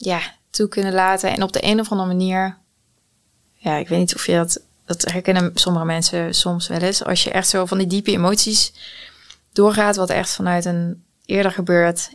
ja, 0.04 0.20
toe 0.50 0.68
kunnen 0.68 0.92
laten. 0.92 1.30
En 1.30 1.42
op 1.42 1.52
de 1.52 1.64
een 1.64 1.80
of 1.80 1.90
andere 1.90 2.08
manier, 2.08 2.58
ja, 3.52 3.76
ik 3.76 3.88
weet 3.88 3.98
niet 3.98 4.14
of 4.14 4.26
je 4.26 4.32
dat, 4.32 4.60
dat 4.84 5.02
herkennen 5.10 5.50
sommige 5.54 5.84
mensen 5.84 6.34
soms 6.34 6.68
wel 6.68 6.78
eens. 6.78 7.04
Als 7.04 7.24
je 7.24 7.30
echt 7.30 7.48
zo 7.48 7.66
van 7.66 7.78
die 7.78 7.86
diepe 7.86 8.10
emoties 8.10 8.72
doorgaat, 9.52 9.96
wat 9.96 10.10
echt 10.10 10.30
vanuit 10.30 10.64
een 10.64 11.04
eerder 11.24 11.52
gebeurd 11.52 12.10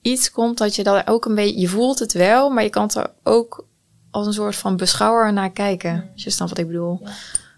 iets 0.00 0.30
komt, 0.30 0.58
dat 0.58 0.74
je 0.74 0.82
dat 0.82 1.06
ook 1.06 1.24
een 1.24 1.34
beetje, 1.34 1.60
je 1.60 1.68
voelt 1.68 1.98
het 1.98 2.12
wel, 2.12 2.50
maar 2.50 2.62
je 2.62 2.70
kan 2.70 2.90
er 2.94 3.10
ook 3.22 3.64
als 4.10 4.26
een 4.26 4.32
soort 4.32 4.56
van 4.56 4.76
beschouwer 4.76 5.32
naar 5.32 5.50
kijken. 5.50 6.10
Als 6.12 6.24
je 6.24 6.30
snapt 6.30 6.50
wat 6.50 6.60
ik 6.60 6.66
bedoel. 6.66 7.00
Ja. 7.02 7.10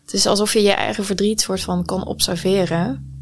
Het 0.03 0.13
is 0.13 0.27
alsof 0.27 0.53
je 0.53 0.63
je 0.63 0.73
eigen 0.73 1.05
verdriet 1.05 1.41
soort 1.41 1.61
van 1.61 1.85
kan 1.85 2.07
observeren. 2.07 3.17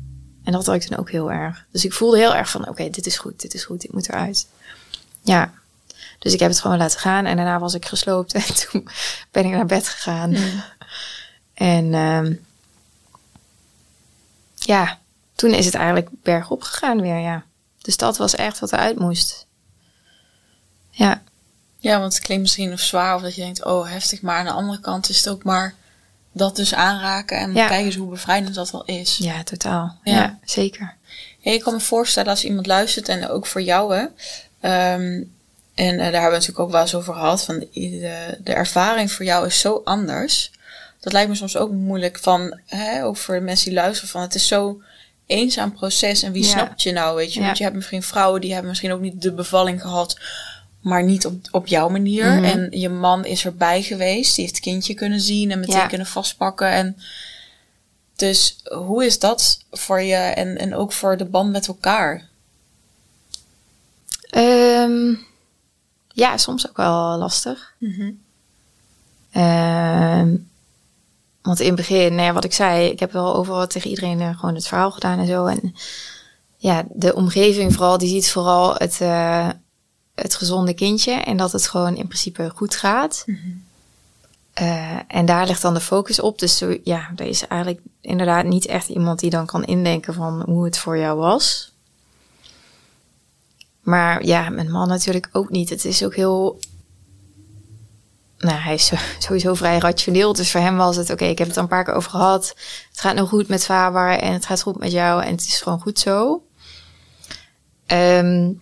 En 0.45 0.53
dat 0.53 0.67
had 0.67 0.75
ik 0.75 0.83
toen 0.83 0.99
ook 0.99 1.11
heel 1.11 1.33
erg. 1.33 1.67
Dus 1.71 1.85
ik 1.85 1.93
voelde 1.93 2.19
heel 2.19 2.35
erg 2.35 2.51
van, 2.51 2.69
oké, 2.69 2.91
dit 2.91 3.07
is 3.07 3.19
goed, 3.19 3.41
dit 3.41 3.55
is 3.55 3.65
goed, 3.65 3.81
dit 3.81 3.93
moet 3.93 4.09
eruit. 4.09 4.49
Ja. 5.23 5.53
Dus 6.27 6.35
ik 6.35 6.41
heb 6.41 6.51
het 6.51 6.61
gewoon 6.61 6.77
laten 6.79 7.01
gaan 7.01 7.27
en 7.27 7.37
daarna 7.37 7.59
was 7.59 7.75
ik 7.75 7.87
gesloopt 7.87 8.33
en 8.35 8.55
toen 8.71 8.89
ben 9.31 9.45
ik 9.45 9.51
naar 9.51 9.67
bed 9.67 9.89
gegaan. 9.89 10.31
Mm. 10.31 10.63
En 11.55 11.95
ehm, 11.95 12.35
ja, 14.55 14.99
toen 15.35 15.51
is 15.55 15.65
het 15.65 15.75
eigenlijk 15.75 16.09
bergop 16.23 16.63
gegaan 16.63 17.01
weer, 17.01 17.19
ja. 17.19 17.45
Dus 17.79 17.97
dat 17.97 18.17
was 18.17 18.35
echt 18.35 18.59
wat 18.59 18.73
eruit 18.73 18.99
moest. 18.99 19.47
Ja, 20.91 21.23
Ja, 21.79 22.01
want 22.01 22.15
het 22.15 22.23
klinkt 22.23 22.43
misschien 22.43 22.73
of 22.73 22.81
zwaar 22.81 23.15
of 23.15 23.23
dat 23.23 23.35
je 23.35 23.41
denkt, 23.43 23.65
oh 23.65 23.89
heftig. 23.89 24.23
Maar 24.23 24.39
aan 24.39 24.45
de 24.45 24.51
andere 24.51 24.81
kant 24.81 25.09
is 25.09 25.17
het 25.17 25.29
ook 25.29 25.45
maar 25.45 25.75
dat 26.33 26.57
dus 26.57 26.75
aanraken. 26.75 27.39
En 27.39 27.55
Ja. 27.55 27.69
kijk 27.69 27.85
eens 27.85 27.95
hoe 27.97 28.11
bevrijdend 28.11 28.55
dat 28.55 28.71
wel 28.71 28.85
is. 28.85 29.17
ja, 29.17 29.43
totaal. 29.43 29.99
Ja. 30.03 30.13
Ja, 30.13 30.39
zeker. 30.45 30.95
Hey, 31.41 31.55
ik 31.55 31.63
kan 31.63 31.73
me 31.75 31.81
voorstellen 31.81 32.31
als 32.31 32.45
iemand 32.45 32.67
luistert 32.67 33.09
en 33.09 33.29
ook 33.29 33.47
voor 33.47 33.63
jou 33.63 33.95
hè. 33.97 34.07
Ehm, 34.61 35.23
en 35.77 35.93
eh, 35.93 35.99
daar 35.99 36.13
hebben 36.13 36.23
we 36.31 36.31
natuurlijk 36.31 36.59
ook 36.59 36.71
wel 36.71 36.81
eens 36.81 36.95
over 36.95 37.15
gehad. 37.15 37.45
Van 37.45 37.59
de, 37.59 37.69
de, 37.73 38.39
de 38.45 38.53
ervaring 38.53 39.13
voor 39.13 39.25
jou 39.25 39.47
is 39.47 39.61
zo 39.61 39.81
anders. 39.85 40.51
Dat 41.01 41.13
lijkt 41.13 41.29
me 41.29 41.35
soms 41.35 41.57
ook 41.57 41.71
moeilijk 41.71 42.19
van, 42.19 42.59
hè, 42.67 43.05
ook 43.05 43.17
voor 43.17 43.35
de 43.35 43.41
mensen 43.41 43.65
die 43.71 43.75
luisteren 43.79 44.11
van 44.11 44.21
het 44.21 44.35
is 44.35 44.47
zo 44.49 44.83
eenzaam 45.27 45.73
proces 45.73 46.23
en 46.23 46.33
wie 46.33 46.43
Ja. 46.45 46.49
snapt 46.49 46.83
je 46.83 46.93
nou, 46.93 47.17
weet 47.17 47.33
je? 47.35 47.41
Ja. 47.41 47.47
Want 47.47 47.59
je 47.59 47.65
hebt 47.65 47.77
misschien 47.77 48.03
vrouwen 48.03 48.41
die 48.41 48.51
hebben 48.51 48.69
misschien 48.69 48.93
ook 48.93 49.01
niet 49.01 49.23
de 49.23 49.33
bevalling 49.33 49.81
gehad, 49.81 50.19
maar 50.81 51.03
niet 51.03 51.27
op, 51.27 51.35
op 51.51 51.67
jouw 51.67 51.89
manier. 51.89 52.27
Mhm. 52.33 52.45
En 52.45 52.69
je 52.71 52.89
man 52.89 53.25
is 53.25 53.45
erbij 53.45 53.83
geweest, 53.83 54.35
die 54.35 54.45
heeft 54.45 54.57
het 54.57 54.65
kindje 54.65 54.95
kunnen 54.95 55.21
zien 55.21 55.51
en 55.51 55.61
meteen 55.61 55.77
Ja. 55.77 55.87
kunnen 55.87 56.07
vastpakken 56.07 56.69
en 56.71 56.97
dus 58.17 58.57
hoe 58.65 59.05
is 59.05 59.19
dat 59.19 59.65
voor 59.71 60.03
je 60.03 60.15
en, 60.15 60.59
en 60.59 60.75
ook 60.75 60.93
voor 60.93 61.17
de 61.17 61.25
band 61.25 61.51
met 61.53 61.67
elkaar? 61.69 62.25
Ehm, 64.31 65.15
ja, 66.17 66.37
soms 66.37 66.69
ook 66.69 66.77
wel 66.77 67.17
lastig. 67.19 67.75
Ehm, 69.31 70.37
want 71.43 71.61
in 71.61 71.67
het 71.67 71.77
begin, 71.77 72.15
nou 72.15 72.27
ja, 72.27 72.33
wat 72.33 72.45
ik 72.45 72.53
zei, 72.53 72.91
ik 72.91 73.01
heb 73.01 73.13
wel 73.13 73.35
overal 73.35 73.67
tegen 73.67 73.91
iedereen 73.91 74.21
eh, 74.21 74.39
gewoon 74.39 74.55
het 74.55 74.67
verhaal 74.67 74.91
gedaan 74.91 75.19
en 75.19 75.27
zo. 75.27 75.47
En 75.47 75.75
ja, 76.57 76.85
de 76.89 77.15
omgeving 77.15 77.73
vooral, 77.73 77.99
die 77.99 78.09
ziet 78.09 78.31
vooral 78.31 78.75
het, 78.75 79.01
eh, 79.01 79.49
het 80.15 80.35
gezonde 80.35 80.75
kindje 80.75 81.13
en 81.13 81.37
dat 81.37 81.53
het 81.53 81.69
gewoon 81.69 81.97
in 81.97 82.07
principe 82.07 82.51
goed 82.55 82.77
gaat. 82.77 83.25
Eh, 84.53 84.99
en 85.09 85.27
daar 85.27 85.47
ligt 85.47 85.63
dan 85.63 85.75
de 85.75 85.81
focus 85.81 86.21
op. 86.21 86.39
Dus 86.39 86.57
zo, 86.57 86.79
ja, 86.85 87.13
er 87.17 87.27
is 87.27 87.47
eigenlijk 87.47 87.81
inderdaad 88.01 88.45
niet 88.45 88.67
echt 88.67 88.89
iemand 88.89 89.19
die 89.19 89.31
dan 89.31 89.47
kan 89.47 89.65
indenken 89.65 90.15
van 90.15 90.43
hoe 90.47 90.65
het 90.65 90.79
voor 90.79 90.99
jou 90.99 91.19
was. 91.19 91.73
Maar 93.87 94.25
ja, 94.25 94.49
mijn 94.49 94.71
man 94.71 94.89
natuurlijk 94.89 95.29
ook 95.33 95.51
niet. 95.51 95.71
Het 95.71 95.85
is 95.85 96.05
ook 96.05 96.15
heel. 96.15 96.61
Nou, 98.39 98.59
hij 98.59 98.75
is 98.75 98.93
sowieso 99.19 99.55
vrij 99.55 99.79
rationeel. 99.79 100.33
Dus 100.33 100.51
voor 100.51 100.61
hem 100.61 100.77
was 100.77 100.97
het 100.97 101.11
oké. 101.11 101.25
ik 101.25 101.39
heb 101.39 101.49
het 101.49 101.57
een 101.57 101.69
paar 101.69 101.85
keer 101.85 101.95
over 101.95 102.11
gehad. 102.11 102.49
Het 102.91 103.01
gaat 103.01 103.15
nou 103.15 103.27
goed 103.27 103.49
met 103.49 103.65
Faber 103.65 104.19
en 104.19 104.33
het 104.33 104.47
gaat 104.47 104.63
goed 104.63 104.79
met 104.79 104.93
jou 104.93 105.23
en 105.23 105.31
het 105.31 105.41
is 105.41 105.61
gewoon 105.61 105.81
goed 105.81 105.99
zo. 105.99 106.45
Ehm, 107.87 108.53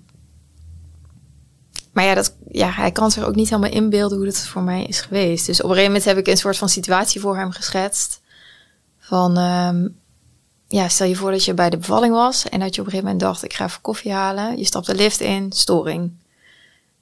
maar 1.92 2.04
ja, 2.04 2.14
dat, 2.14 2.36
ja, 2.48 2.70
hij 2.70 2.92
kan 2.92 3.10
zich 3.10 3.24
ook 3.24 3.34
niet 3.34 3.50
helemaal 3.50 3.70
inbeelden 3.70 4.16
hoe 4.16 4.26
dat 4.26 4.38
voor 4.38 4.62
mij 4.62 4.84
is 4.84 5.00
geweest. 5.00 5.46
Dus 5.46 5.58
op 5.58 5.64
een 5.64 5.76
gegeven 5.76 5.92
moment 5.92 6.04
heb 6.08 6.18
ik 6.18 6.26
een 6.26 6.36
soort 6.36 6.56
van 6.56 6.68
situatie 6.68 7.20
voor 7.20 7.36
hem 7.36 7.50
geschetst. 7.50 8.20
Van, 8.98 9.36
ehm, 9.36 9.88
ja, 10.68 10.88
stel 10.88 11.06
je 11.06 11.16
voor 11.16 11.30
dat 11.30 11.44
je 11.44 11.54
bij 11.54 11.70
de 11.70 11.76
bevalling 11.78 12.14
was 12.14 12.48
en 12.48 12.60
dat 12.60 12.74
je 12.74 12.80
op 12.80 12.86
een 12.86 12.92
gegeven 12.92 13.12
moment 13.12 13.20
dacht, 13.20 13.44
ik 13.44 13.52
ga 13.52 13.64
even 13.64 13.80
koffie 13.80 14.12
halen. 14.12 14.58
Je 14.58 14.64
stapt 14.64 14.86
de 14.86 14.94
lift 14.94 15.20
in, 15.20 15.52
storing. 15.52 16.12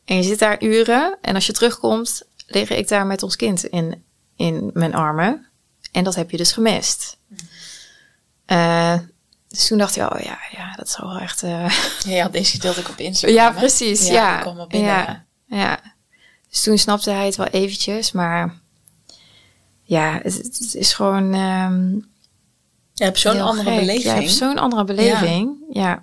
En 0.04 0.16
je 0.16 0.22
zit 0.22 0.38
daar 0.38 0.62
uren 0.62 1.18
en 1.20 1.34
als 1.34 1.46
je 1.46 1.52
terugkomt, 1.52 2.22
lig 2.46 2.70
ik 2.70 2.88
daar 2.88 3.06
met 3.06 3.22
ons 3.22 3.36
kind 3.36 3.64
in, 3.64 4.04
in 4.36 4.70
mijn 4.74 4.94
armen. 4.94 5.46
En 5.92 6.04
dat 6.04 6.14
heb 6.14 6.30
je 6.30 6.36
dus 6.36 6.52
gemist. 6.52 7.16
Eh, 8.46 8.98
dus 9.48 9.66
toen 9.66 9.78
dacht 9.78 9.96
ik, 9.96 10.12
oh 10.12 10.20
ja, 10.20 10.38
ja 10.50 10.74
dat 10.76 10.88
zou 10.90 11.08
wel 11.08 11.18
echt... 11.18 11.42
eh, 11.42 11.78
Ja, 12.04 12.14
ja, 12.16 12.28
deze 12.28 12.58
deelde 12.58 12.80
ik 12.80 12.88
op 12.88 12.98
Instagram. 12.98 13.38
ja, 13.38 13.52
hè? 13.52 13.58
precies. 13.58 14.06
Ja, 14.06 14.44
Ja, 14.44 14.66
binnen, 14.66 14.88
ja, 14.90 15.24
ja. 15.46 15.80
Dus 16.50 16.62
toen 16.62 16.78
snapte 16.78 17.10
hij 17.10 17.26
het 17.26 17.36
wel 17.36 17.46
eventjes, 17.46 18.12
maar 18.12 18.60
ja, 19.82 20.20
het, 20.22 20.36
het 20.36 20.74
is 20.74 20.92
gewoon 20.92 21.34
ehm 21.34 22.10
Je 23.02 23.08
hebt 23.08 23.20
zo'n 23.20 23.40
andere 23.40 23.70
gek. 23.70 23.78
beleving. 23.80 24.02
Ja, 24.04 24.14
je 24.14 24.20
hebt 24.20 24.32
zo'n 24.32 24.58
andere 24.58 24.84
beleving. 24.84 25.50
Ja, 25.72 26.02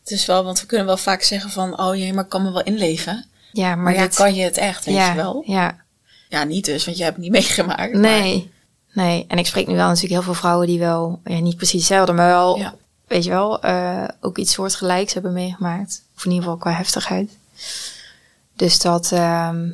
Het 0.00 0.10
is 0.10 0.26
wel, 0.26 0.44
want 0.44 0.60
we 0.60 0.66
kunnen 0.66 0.86
wel 0.86 0.96
vaak 0.96 1.22
zeggen 1.22 1.50
van, 1.50 1.80
oh 1.80 1.96
jee, 1.96 2.12
maar 2.12 2.24
ik 2.24 2.30
kan 2.30 2.42
me 2.42 2.50
wel 2.52 2.62
inleven. 2.62 3.24
ja, 3.52 3.68
Maar, 3.68 3.78
maar, 3.78 3.94
ja, 3.94 4.02
dit- 4.02 4.14
kan 4.14 4.34
je 4.34 4.42
het 4.42 4.56
echt, 4.56 4.84
weet 4.84 4.94
ja, 4.94 5.10
je 5.10 5.16
wel? 5.16 5.42
Ja, 5.46 5.76
Ja, 6.28 6.44
niet 6.44 6.64
dus, 6.64 6.84
want 6.84 6.96
je 6.96 7.02
hebt 7.02 7.14
het 7.16 7.24
niet 7.24 7.32
meegemaakt. 7.40 7.92
maar- 7.92 8.00
nee, 8.00 8.52
nee. 8.92 9.24
En 9.28 9.38
ik 9.38 9.46
spreek 9.46 9.66
nu 9.66 9.74
wel 9.74 9.86
natuurlijk 9.86 10.12
heel 10.12 10.22
veel 10.22 10.34
vrouwen 10.34 10.66
die 10.66 10.78
wel, 10.78 11.20
ja, 11.24 11.38
niet 11.38 11.56
precies 11.56 11.78
hetzelfde, 11.80 12.12
maar 12.12 12.28
wel, 12.28 12.58
Ja. 12.58 12.74
weet 13.06 13.24
je 13.24 13.30
wel, 13.30 13.60
eh, 13.62 14.08
ook 14.20 14.38
iets 14.38 14.52
soortgelijks 14.52 15.14
hebben 15.14 15.32
meegemaakt. 15.32 16.02
Of 16.16 16.24
in 16.24 16.30
ieder 16.30 16.44
geval 16.44 16.58
qua 16.60 16.72
heftigheid. 16.72 17.38
Dus 18.56 18.80
dat 18.80 19.12
ehm, 19.12 19.70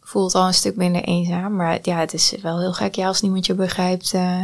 voelt 0.00 0.34
al 0.34 0.46
een 0.46 0.54
stuk 0.54 0.76
minder 0.76 1.02
eenzaam. 1.04 1.56
Maar 1.56 1.78
ja, 1.82 1.98
het 1.98 2.14
is 2.14 2.34
wel 2.42 2.60
heel 2.60 2.72
gek 2.72 2.94
ja, 2.94 3.06
als 3.06 3.20
niemand 3.20 3.46
je 3.46 3.54
begrijpt 3.54 4.12
eh, 4.14 4.42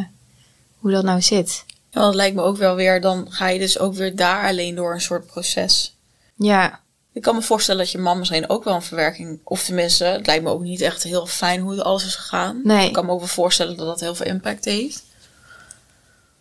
hoe 0.85 0.93
dat 0.93 1.05
nou 1.05 1.23
zit. 1.23 1.65
Ja, 1.91 2.01
dat 2.01 2.15
lijkt 2.15 2.37
me 2.37 2.43
ook 2.43 2.57
wel 2.57 2.75
weer, 2.75 3.01
dan 3.01 3.27
ga 3.31 3.49
je 3.49 3.59
dus 3.59 3.79
ook 3.79 3.95
weer 3.95 4.17
daar 4.17 4.49
alleen 4.49 4.75
door 4.75 4.93
een 4.95 5.01
soort 5.01 5.27
proces. 5.27 5.97
Ja, 6.35 6.81
Ik 7.13 7.23
kan 7.23 7.35
me 7.35 7.43
voorstellen 7.43 7.81
dat 7.81 7.91
je 7.91 7.99
man 7.99 8.19
misschien 8.19 8.49
ook 8.49 8.65
wel 8.65 8.75
een 8.75 8.83
verwerking, 8.83 9.41
of 9.45 9.65
tenminste, 9.65 10.05
het 10.05 10.27
lijkt 10.27 10.45
me 10.45 10.51
ook 10.51 10.63
niet 10.63 10.81
echt 10.81 11.03
heel 11.03 11.27
fijn 11.27 11.61
hoe 11.61 11.83
alles 11.83 12.05
is 12.07 12.15
gegaan. 12.15 12.61
Nee. 12.65 12.87
Ik 12.87 12.93
kan 12.93 13.07
me 13.07 13.13
ook 13.13 13.19
wel 13.19 13.29
voorstellen 13.29 13.77
dat 13.77 13.87
dat 13.87 14.01
heel 14.01 14.15
veel 14.15 14.27
impact 14.27 14.65
heeft. 14.65 15.05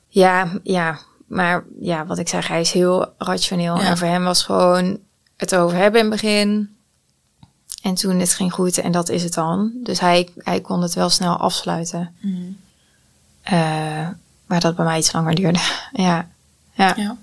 ja, 0.07 0.59
ja. 0.63 0.99
Maar 1.27 1.63
ja, 1.79 2.05
wat 2.05 2.17
ik 2.17 2.27
zeg, 2.27 2.47
hij 2.47 2.61
is 2.61 2.71
heel 2.71 3.13
rationeel. 3.17 3.77
Ja. 3.77 3.83
En 3.83 3.97
voor 3.97 4.07
hem 4.07 4.23
was 4.23 4.43
gewoon 4.43 4.99
het 5.37 5.55
over 5.55 5.77
hebben 5.77 6.01
in 6.01 6.11
het 6.11 6.21
begin. 6.21 6.75
En 7.81 7.93
toen 7.93 8.19
het 8.19 8.33
ging 8.33 8.53
goed 8.53 8.77
en 8.77 8.91
dat 8.91 9.09
is 9.09 9.23
het 9.23 9.33
dan. 9.33 9.71
Dus 9.83 9.99
hij, 9.99 10.29
hij 10.37 10.61
kon 10.61 10.81
het 10.81 10.93
wel 10.93 11.09
snel 11.09 11.37
afsluiten. 11.37 12.15
Eh, 13.41 14.07
maar 14.54 14.62
dat 14.62 14.76
bij 14.76 14.86
mij 14.86 14.97
iets 14.97 15.12
langer 15.12 15.36
duurde. 15.36 15.60
ja. 16.08 16.30
Ja. 16.74 16.93
Ja. 16.97 17.18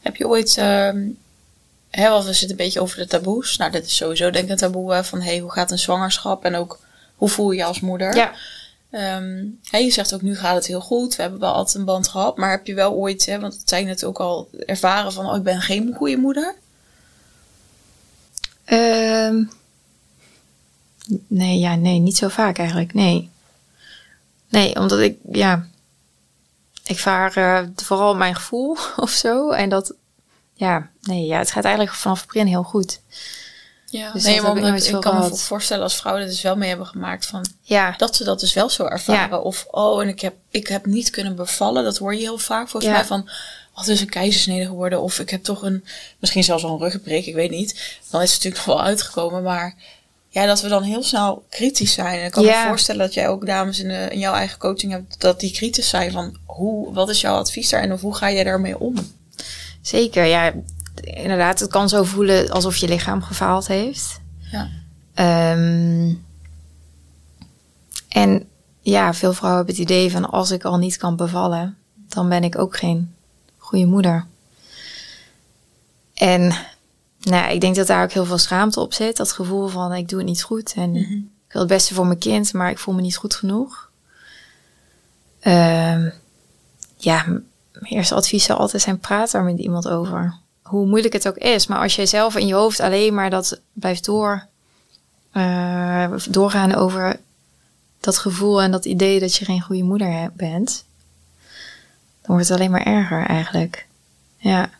Heb 0.00 0.16
je 0.16 0.28
ooit, 0.28 0.56
ehm 0.56 1.08
hè, 1.90 2.08
want 2.08 2.24
we 2.24 2.32
zitten 2.32 2.50
een 2.50 2.64
beetje 2.64 2.80
over 2.80 2.96
de 2.96 3.06
taboes. 3.06 3.56
Nou, 3.56 3.70
dit 3.70 3.86
is 3.86 3.96
sowieso 3.96 4.30
denk 4.30 4.44
ik 4.44 4.50
een 4.50 4.56
taboe 4.56 4.92
hè, 4.92 5.04
van 5.04 5.20
hey, 5.20 5.38
hoe 5.38 5.52
gaat 5.52 5.70
een 5.70 5.78
zwangerschap 5.78 6.44
en 6.44 6.54
ook 6.54 6.78
hoe 7.14 7.28
voel 7.28 7.50
je 7.50 7.58
je 7.58 7.64
als 7.64 7.80
moeder? 7.80 8.16
ja. 8.16 8.32
Hè, 9.70 9.78
je 9.78 9.90
zegt 9.90 10.14
ook 10.14 10.22
nu 10.22 10.36
gaat 10.36 10.54
het 10.54 10.66
heel 10.66 10.80
goed. 10.80 11.16
We 11.16 11.22
hebben 11.22 11.40
wel 11.40 11.52
altijd 11.52 11.76
een 11.76 11.84
band 11.84 12.08
gehad, 12.08 12.36
maar 12.36 12.50
heb 12.50 12.66
je 12.66 12.74
wel 12.74 12.92
ooit, 12.92 13.26
hè, 13.26 13.40
want 13.40 13.52
het 13.54 13.68
zijn 13.68 13.88
het 13.88 14.04
ook 14.04 14.20
al 14.20 14.48
ervaren 14.66 15.12
van, 15.12 15.26
oh, 15.26 15.36
ik 15.36 15.42
ben 15.42 15.60
geen 15.60 15.94
goede 15.96 16.16
moeder? 16.16 16.54
Ehm, 18.64 19.44
nee, 21.26 21.58
ja, 21.58 21.74
nee, 21.74 21.98
niet 21.98 22.16
zo 22.16 22.28
vaak 22.28 22.58
eigenlijk. 22.58 22.94
Nee. 22.94 23.30
Nee, 24.48 24.76
omdat 24.76 24.98
ik, 24.98 25.16
ja, 25.32 25.68
ik 26.84 26.98
vaar 26.98 27.36
eh, 27.36 27.68
vooral 27.76 28.14
mijn 28.14 28.34
gevoel 28.34 28.76
of 28.96 29.10
zo. 29.10 29.50
En 29.50 29.68
dat, 29.68 29.94
ja, 30.54 30.90
nee, 31.02 31.26
ja, 31.26 31.38
het 31.38 31.50
gaat 31.50 31.64
eigenlijk 31.64 31.94
vanaf 31.94 32.18
het 32.18 32.26
begin 32.26 32.46
heel 32.46 32.62
goed. 32.62 33.00
Ja, 33.86 34.12
Dus 34.12 34.24
nee, 34.24 34.34
dat 34.34 34.42
maar 34.44 34.56
ik 34.56 34.62
nooit 34.62 34.86
ik, 34.88 35.00
kan 35.00 35.18
me 35.18 35.36
voorstellen 35.36 35.82
als 35.82 35.96
vrouwen 35.96 36.24
er 36.24 36.30
dus 36.30 36.42
wel 36.42 36.56
mee 36.56 36.68
hebben 36.68 36.86
gemaakt 36.86 37.26
van 37.26 37.46
Ja, 37.62 37.94
dat 37.96 38.16
ze 38.16 38.24
dat 38.24 38.40
dus 38.40 38.52
wel 38.52 38.70
zo 38.70 38.84
ervaren. 38.84 39.42
Of 39.42 39.66
oh, 39.70 40.02
en 40.02 40.08
ik 40.08 40.20
heb, 40.20 40.34
ik 40.50 40.66
heb 40.66 40.86
niet 40.86 41.10
kunnen 41.10 41.36
bevallen. 41.36 41.84
Dat 41.84 41.98
hoor 41.98 42.14
je 42.14 42.20
heel 42.20 42.38
vaak 42.38 42.68
volgens 42.68 42.92
Ja. 42.92 42.98
mij 42.98 43.06
van. 43.06 43.20
Oh, 43.72 43.78
het 43.78 43.88
is 43.88 44.00
een 44.00 44.08
keizersnede 44.08 44.66
geworden. 44.66 45.00
Of 45.00 45.18
ik 45.18 45.30
heb 45.30 45.42
toch 45.42 45.62
een, 45.62 45.84
misschien 46.18 46.44
zelfs 46.44 46.62
wel 46.62 46.72
een 46.72 46.78
ruggenprik, 46.78 47.26
ik 47.26 47.34
weet 47.34 47.50
niet. 47.50 47.98
Dan 48.10 48.22
is 48.22 48.32
het 48.32 48.36
natuurlijk 48.42 48.66
nog 48.66 48.76
wel 48.76 48.84
uitgekomen. 48.84 49.42
Maar 49.42 49.74
ja, 50.32 50.46
dat 50.46 50.60
we 50.60 50.68
dan 50.68 50.82
heel 50.82 51.02
snel 51.02 51.44
kritisch 51.48 51.92
zijn. 51.92 52.18
En 52.18 52.24
ik 52.24 52.30
kan 52.30 52.44
Ja. 52.44 52.62
me 52.62 52.68
voorstellen 52.68 53.00
dat 53.00 53.14
jij 53.14 53.28
ook 53.28 53.46
dames 53.46 53.80
in, 53.80 53.88
de, 53.88 54.08
in 54.10 54.18
jouw 54.18 54.34
eigen 54.34 54.58
coaching 54.58 54.92
hebt, 54.92 55.20
dat 55.20 55.40
die 55.40 55.52
kritisch 55.52 55.88
zijn 55.88 56.12
van 56.12 56.36
hoe, 56.44 56.92
wat 56.94 57.08
is 57.08 57.20
jouw 57.20 57.36
advies 57.36 57.68
daar 57.68 57.82
en 57.82 57.98
hoe 57.98 58.14
ga 58.14 58.30
jij 58.32 58.44
daarmee 58.44 58.78
om? 58.78 58.94
zeker. 59.82 60.24
Ja, 60.24 60.52
inderdaad, 61.02 61.60
het 61.60 61.70
kan 61.70 61.88
zo 61.88 62.02
voelen 62.04 62.50
alsof 62.50 62.76
je 62.76 62.88
lichaam 62.88 63.22
gefaald 63.22 63.66
heeft. 63.66 64.20
Ja. 64.50 64.68
Ehm, 65.14 66.14
en 68.08 68.48
ja, 68.80 69.14
veel 69.14 69.32
vrouwen 69.32 69.64
hebben 69.64 69.74
het 69.82 69.90
idee 69.90 70.10
van 70.10 70.30
als 70.30 70.50
ik 70.50 70.64
al 70.64 70.78
niet 70.78 70.96
kan 70.96 71.16
bevallen, 71.16 71.76
dan 71.94 72.28
ben 72.28 72.44
ik 72.44 72.58
ook 72.58 72.76
geen 72.76 73.14
goede 73.58 73.86
moeder. 73.86 74.26
En 76.14 76.52
nou, 77.20 77.52
ik 77.52 77.60
denk 77.60 77.74
dat 77.76 77.86
daar 77.86 78.02
ook 78.04 78.12
heel 78.12 78.24
veel 78.24 78.38
schaamte 78.38 78.80
op 78.80 78.92
zit. 78.94 79.16
Dat 79.16 79.32
gevoel 79.32 79.68
van 79.68 79.92
ik 79.94 80.08
doe 80.08 80.18
het 80.18 80.28
niet 80.28 80.42
goed 80.42 80.72
en 80.76 80.90
Mhm. 80.90 81.12
ik 81.46 81.52
wil 81.52 81.62
het 81.62 81.70
beste 81.70 81.94
voor 81.94 82.06
mijn 82.06 82.18
kind, 82.18 82.52
maar 82.52 82.70
ik 82.70 82.78
voel 82.78 82.94
me 82.94 83.00
niet 83.00 83.16
goed 83.16 83.34
genoeg. 83.34 83.90
Ehm, 85.40 86.10
ja, 86.96 87.24
mijn 87.26 87.44
eerste 87.94 88.14
advies 88.14 88.44
zou 88.44 88.58
altijd 88.58 88.82
zijn 88.82 88.98
praat 88.98 89.30
daar 89.30 89.44
met 89.44 89.58
iemand 89.58 89.88
over. 89.88 90.34
Hoe 90.62 90.86
moeilijk 90.86 91.12
het 91.12 91.28
ook 91.28 91.36
is. 91.36 91.66
Maar 91.66 91.78
als 91.78 91.96
jij 91.96 92.06
zelf 92.06 92.36
in 92.36 92.46
je 92.46 92.54
hoofd 92.54 92.80
alleen 92.80 93.14
maar 93.14 93.30
dat 93.30 93.60
blijft 93.72 94.04
door, 94.04 94.46
eh, 95.32 96.12
doorgaan 96.30 96.74
over 96.74 97.20
dat 98.00 98.18
gevoel 98.18 98.62
en 98.62 98.70
dat 98.70 98.84
idee 98.84 99.20
dat 99.20 99.34
je 99.34 99.44
geen 99.44 99.60
goede 99.62 99.82
moeder 99.82 100.30
bent, 100.34 100.84
dan 102.22 102.34
wordt 102.36 102.48
het 102.48 102.58
alleen 102.58 102.70
maar 102.70 102.86
erger 102.86 103.26
eigenlijk. 103.26 103.86
Ja. 104.36 104.70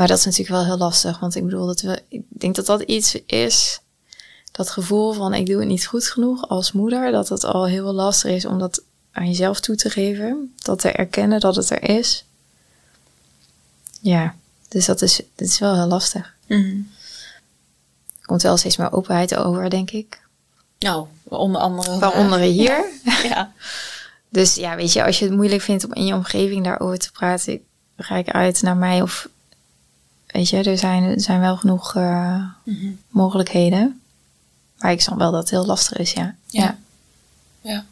Maar 0.00 0.08
dat 0.08 0.18
is 0.18 0.24
natuurlijk 0.24 0.50
wel 0.50 0.64
heel 0.64 0.76
lastig. 0.76 1.18
Want 1.18 1.34
ik 1.34 1.44
bedoel, 1.44 1.66
dat 1.66 1.80
we, 1.80 2.02
ik 2.08 2.22
denk 2.28 2.54
dat 2.54 2.66
dat 2.66 2.80
iets 2.80 3.14
is. 3.26 3.80
Dat 4.52 4.70
gevoel 4.70 5.12
van 5.12 5.34
ik 5.34 5.46
doe 5.46 5.58
het 5.58 5.68
niet 5.68 5.86
goed 5.86 6.06
genoeg 6.06 6.48
als 6.48 6.72
moeder. 6.72 7.12
Dat 7.12 7.28
het 7.28 7.44
al 7.44 7.66
heel 7.66 7.92
lastig 7.92 8.30
is 8.30 8.44
om 8.44 8.58
dat 8.58 8.82
aan 9.12 9.26
jezelf 9.26 9.60
toe 9.60 9.76
te 9.76 9.90
geven. 9.90 10.54
Dat 10.62 10.78
te 10.78 10.90
erkennen 10.90 11.40
dat 11.40 11.56
het 11.56 11.70
er 11.70 11.82
is. 11.82 12.24
Ja, 14.00 14.34
dus 14.68 14.86
dat 14.86 15.02
is, 15.02 15.16
dat 15.34 15.48
is 15.48 15.58
wel 15.58 15.74
heel 15.74 15.86
lastig. 15.86 16.34
Mhm. 16.46 16.76
Er 18.20 18.26
komt 18.26 18.42
wel 18.42 18.56
steeds 18.56 18.76
meer 18.76 18.92
openheid 18.92 19.34
over, 19.34 19.70
denk 19.70 19.90
ik. 19.90 20.20
Nou, 20.78 21.06
onder 21.22 21.60
andere. 21.60 21.98
Waaronder 21.98 22.38
hier. 22.38 22.84
Ja. 23.28 23.52
Dus 24.28 24.54
ja, 24.54 24.76
weet 24.76 24.92
je, 24.92 25.04
als 25.04 25.18
je 25.18 25.24
het 25.24 25.34
moeilijk 25.34 25.62
vindt 25.62 25.84
om 25.84 25.94
in 25.94 26.06
je 26.06 26.14
omgeving 26.14 26.64
daarover 26.64 26.98
te 26.98 27.12
praten, 27.12 27.60
ga 27.96 28.16
ik 28.16 28.28
uit 28.28 28.62
naar 28.62 28.76
mij 28.76 29.02
of 29.02 29.28
weet 30.32 30.48
je, 30.48 30.62
er 30.62 30.78
zijn, 30.78 31.02
er 31.02 31.20
zijn 31.20 31.40
wel 31.40 31.56
genoeg 31.56 31.94
eh, 31.96 32.44
Mhm. 32.64 32.86
mogelijkheden. 33.08 34.00
Maar 34.78 34.92
ik 34.92 35.00
snap 35.00 35.18
wel 35.18 35.30
dat 35.30 35.40
het 35.40 35.50
heel 35.50 35.66
lastig 35.66 35.96
is, 35.98 36.12
ja. 36.12 36.34
Ja. 36.46 36.78
Ja. 37.60 37.84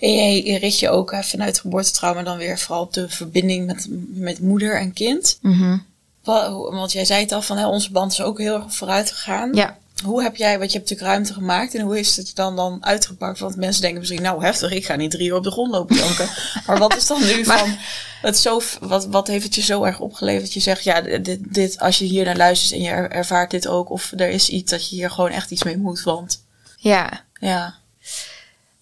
En 0.00 0.14
jij 0.14 0.56
richt 0.58 0.78
je 0.78 0.88
ook 0.90 1.12
eh, 1.12 1.22
vanuit 1.22 1.58
geboortetrauma 1.60 2.22
dan 2.22 2.36
weer 2.38 2.58
vooral 2.58 2.82
op 2.82 2.92
de 2.92 3.08
verbinding 3.08 3.66
met, 3.66 3.86
met 4.14 4.40
moeder 4.40 4.80
en 4.80 4.92
kind. 4.92 5.38
Mhm. 5.42 5.78
Hoe- 6.24 6.70
Want 6.74 6.92
jij 6.92 7.04
zei 7.04 7.20
het 7.20 7.32
al 7.32 7.42
van 7.42 7.56
hè, 7.56 7.66
onze 7.66 7.90
band 7.92 8.12
is 8.12 8.20
ook 8.22 8.38
heel 8.38 8.54
erg 8.54 8.74
vooruit 8.74 9.10
gegaan. 9.10 9.54
Ja. 9.54 9.76
Hoe 10.04 10.22
heb 10.22 10.36
jij, 10.36 10.58
want 10.58 10.72
je 10.72 10.78
hebt 10.78 10.90
natuurlijk 10.90 11.16
ruimte 11.16 11.32
gemaakt 11.32 11.74
en 11.74 11.80
hoe 11.80 11.98
is 11.98 12.16
het 12.16 12.30
dan 12.34 12.56
dan 12.56 12.84
uitgepakt? 12.84 13.38
Want 13.38 13.56
mensen 13.56 13.82
denken 13.82 13.98
misschien, 14.00 14.22
nou 14.22 14.44
heftig, 14.44 14.70
ik 14.72 14.84
ga 14.86 14.96
niet 14.96 15.10
drie 15.10 15.28
uur 15.28 15.34
op 15.36 15.42
de 15.44 15.50
grond 15.50 15.70
lopen 15.72 15.96
janken. 15.96 16.28
maar 16.66 16.78
wat 16.78 16.96
is 16.96 17.06
dan 17.06 17.20
nu 17.20 17.44
Maar- 17.44 17.58
van, 17.58 17.76
het 18.22 18.38
zo, 18.38 18.60
wat, 18.80 19.06
wat 19.06 19.26
heeft 19.26 19.44
het 19.44 19.54
je 19.54 19.62
zo 19.62 19.82
erg 19.84 20.00
opgeleverd 20.00 20.42
dat 20.44 20.52
je 20.54 20.60
zegt, 20.60 20.84
ja, 20.84 21.00
dit, 21.00 21.54
dit, 21.54 21.78
als 21.78 21.98
je 21.98 22.04
hier 22.04 22.24
naar 22.24 22.36
luistert 22.36 22.72
en 22.72 22.80
je 22.80 22.88
er- 22.90 23.10
ervaart 23.10 23.50
dit 23.50 23.66
ook, 23.68 23.90
of 23.90 24.12
er 24.16 24.28
is 24.28 24.48
iets 24.48 24.70
dat 24.70 24.88
je 24.90 24.96
hier 24.96 25.10
gewoon 25.10 25.30
echt 25.30 25.50
iets 25.50 25.62
mee 25.64 25.76
moet, 25.76 26.02
want 26.02 26.44
Ja. 26.76 27.24
ja. 27.40 27.74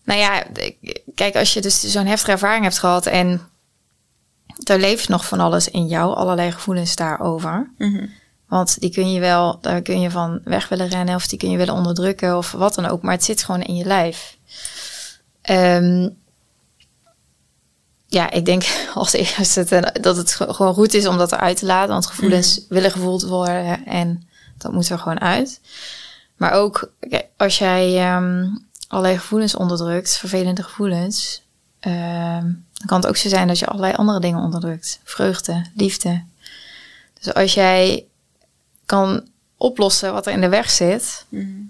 Nou 0.04 0.20
ja, 0.20 0.44
kijk, 1.14 1.36
als 1.36 1.52
je 1.54 1.60
dus 1.60 1.80
zo'n 1.80 2.06
heftige 2.06 2.30
ervaring 2.32 2.62
hebt 2.64 2.78
gehad 2.78 3.06
en 3.06 3.48
er 4.64 4.78
leeft 4.78 5.08
nog 5.08 5.26
van 5.26 5.40
alles 5.40 5.68
in 5.68 5.86
jou, 5.86 6.14
allerlei 6.14 6.52
gevoelens 6.52 6.96
daarover. 6.96 7.70
Mhm. 7.78 8.06
Want 8.52 8.80
die 8.80 8.90
kun 8.90 9.12
je 9.12 9.20
wel, 9.20 9.58
daar 9.60 9.82
kun 9.82 10.00
je 10.00 10.10
van 10.10 10.40
weg 10.44 10.68
willen 10.68 10.88
rennen 10.88 11.14
of 11.14 11.26
die 11.26 11.38
kun 11.38 11.50
je 11.50 11.56
willen 11.56 11.74
onderdrukken 11.74 12.36
of 12.36 12.52
wat 12.52 12.74
dan 12.74 12.86
ook. 12.86 13.02
Maar 13.02 13.14
het 13.14 13.24
zit 13.24 13.42
gewoon 13.42 13.62
in 13.62 13.76
je 13.76 13.84
lijf. 13.84 14.36
Ehm, 15.42 16.08
ja, 18.06 18.30
ik 18.30 18.44
denk 18.44 18.64
als 18.94 19.12
eerste 19.12 19.92
dat 20.00 20.16
het 20.16 20.34
ge- 20.34 20.54
gewoon 20.54 20.74
goed 20.74 20.94
is 20.94 21.06
om 21.06 21.18
dat 21.18 21.32
eruit 21.32 21.56
te 21.56 21.66
laten. 21.66 21.92
Want 21.92 22.06
gevoelens 22.06 22.60
willen 22.68 22.90
gevoeld 22.90 23.22
worden 23.22 23.86
en 23.86 24.28
dat 24.58 24.72
moet 24.72 24.88
er 24.88 24.98
gewoon 24.98 25.20
uit. 25.20 25.60
Maar 26.36 26.52
ook 26.52 26.92
als 27.36 27.58
jij 27.58 27.98
ehm, 27.98 28.46
allerlei 28.88 29.18
gevoelens 29.18 29.54
onderdrukt, 29.56 30.16
vervelende 30.16 30.62
gevoelens, 30.62 31.42
ehm, 31.80 32.42
dan 32.72 32.86
kan 32.86 33.00
het 33.00 33.06
ook 33.06 33.16
zo 33.16 33.28
zijn 33.28 33.48
dat 33.48 33.58
je 33.58 33.66
allerlei 33.66 33.94
andere 33.94 34.20
dingen 34.20 34.40
onderdrukt. 34.40 35.00
Vreugde, 35.04 35.66
liefde. 35.74 36.24
Dus 37.20 37.34
als 37.34 37.54
jij 37.54 38.06
kan 38.92 39.28
oplossen 39.56 40.12
wat 40.12 40.26
er 40.26 40.32
in 40.32 40.40
de 40.40 40.48
weg 40.48 40.70
zit, 40.70 41.24
Mhm. 41.28 41.60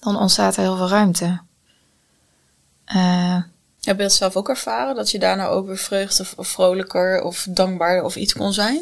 dan 0.00 0.16
ontstaat 0.18 0.56
er 0.56 0.62
heel 0.62 0.76
veel 0.76 0.88
ruimte. 0.88 1.40
Eh, 2.84 3.42
Heb 3.80 3.96
je 3.96 4.02
dat 4.02 4.12
zelf 4.12 4.36
ook 4.36 4.48
ervaren? 4.48 4.94
Dat 4.94 5.10
je 5.10 5.18
daarna 5.18 5.46
ook 5.46 5.66
weer 5.66 5.76
vreugd 5.78 6.20
of, 6.20 6.34
vrolijker 6.38 7.22
of 7.22 7.46
dankbaar 7.50 8.02
of 8.02 8.16
iets 8.16 8.32
kon 8.32 8.52
zijn? 8.52 8.80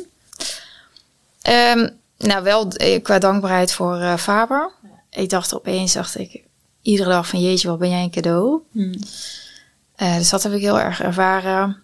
Ehm, 1.43 1.89
nou, 2.19 2.43
wel 2.43 2.69
eh, 2.69 3.03
qua 3.03 3.19
dankbaarheid 3.19 3.73
voor 3.73 3.97
eh, 4.01 4.17
Faber. 4.17 4.71
Ik 5.11 5.29
dacht 5.29 5.55
opeens, 5.55 5.93
dacht 5.93 6.19
ik, 6.19 6.43
iedere 6.83 7.09
dag 7.11 7.29
van 7.29 7.41
jeetje, 7.41 7.69
wat 7.69 7.79
ben 7.79 7.91
jij 7.91 8.03
een 8.03 8.11
cadeau. 8.11 8.61
Mhm. 8.71 8.99
Dus 9.97 10.31
dat 10.31 10.43
heb 10.43 10.53
ik 10.53 10.61
heel 10.61 10.81
erg 10.81 11.01
ervaren. 11.03 11.83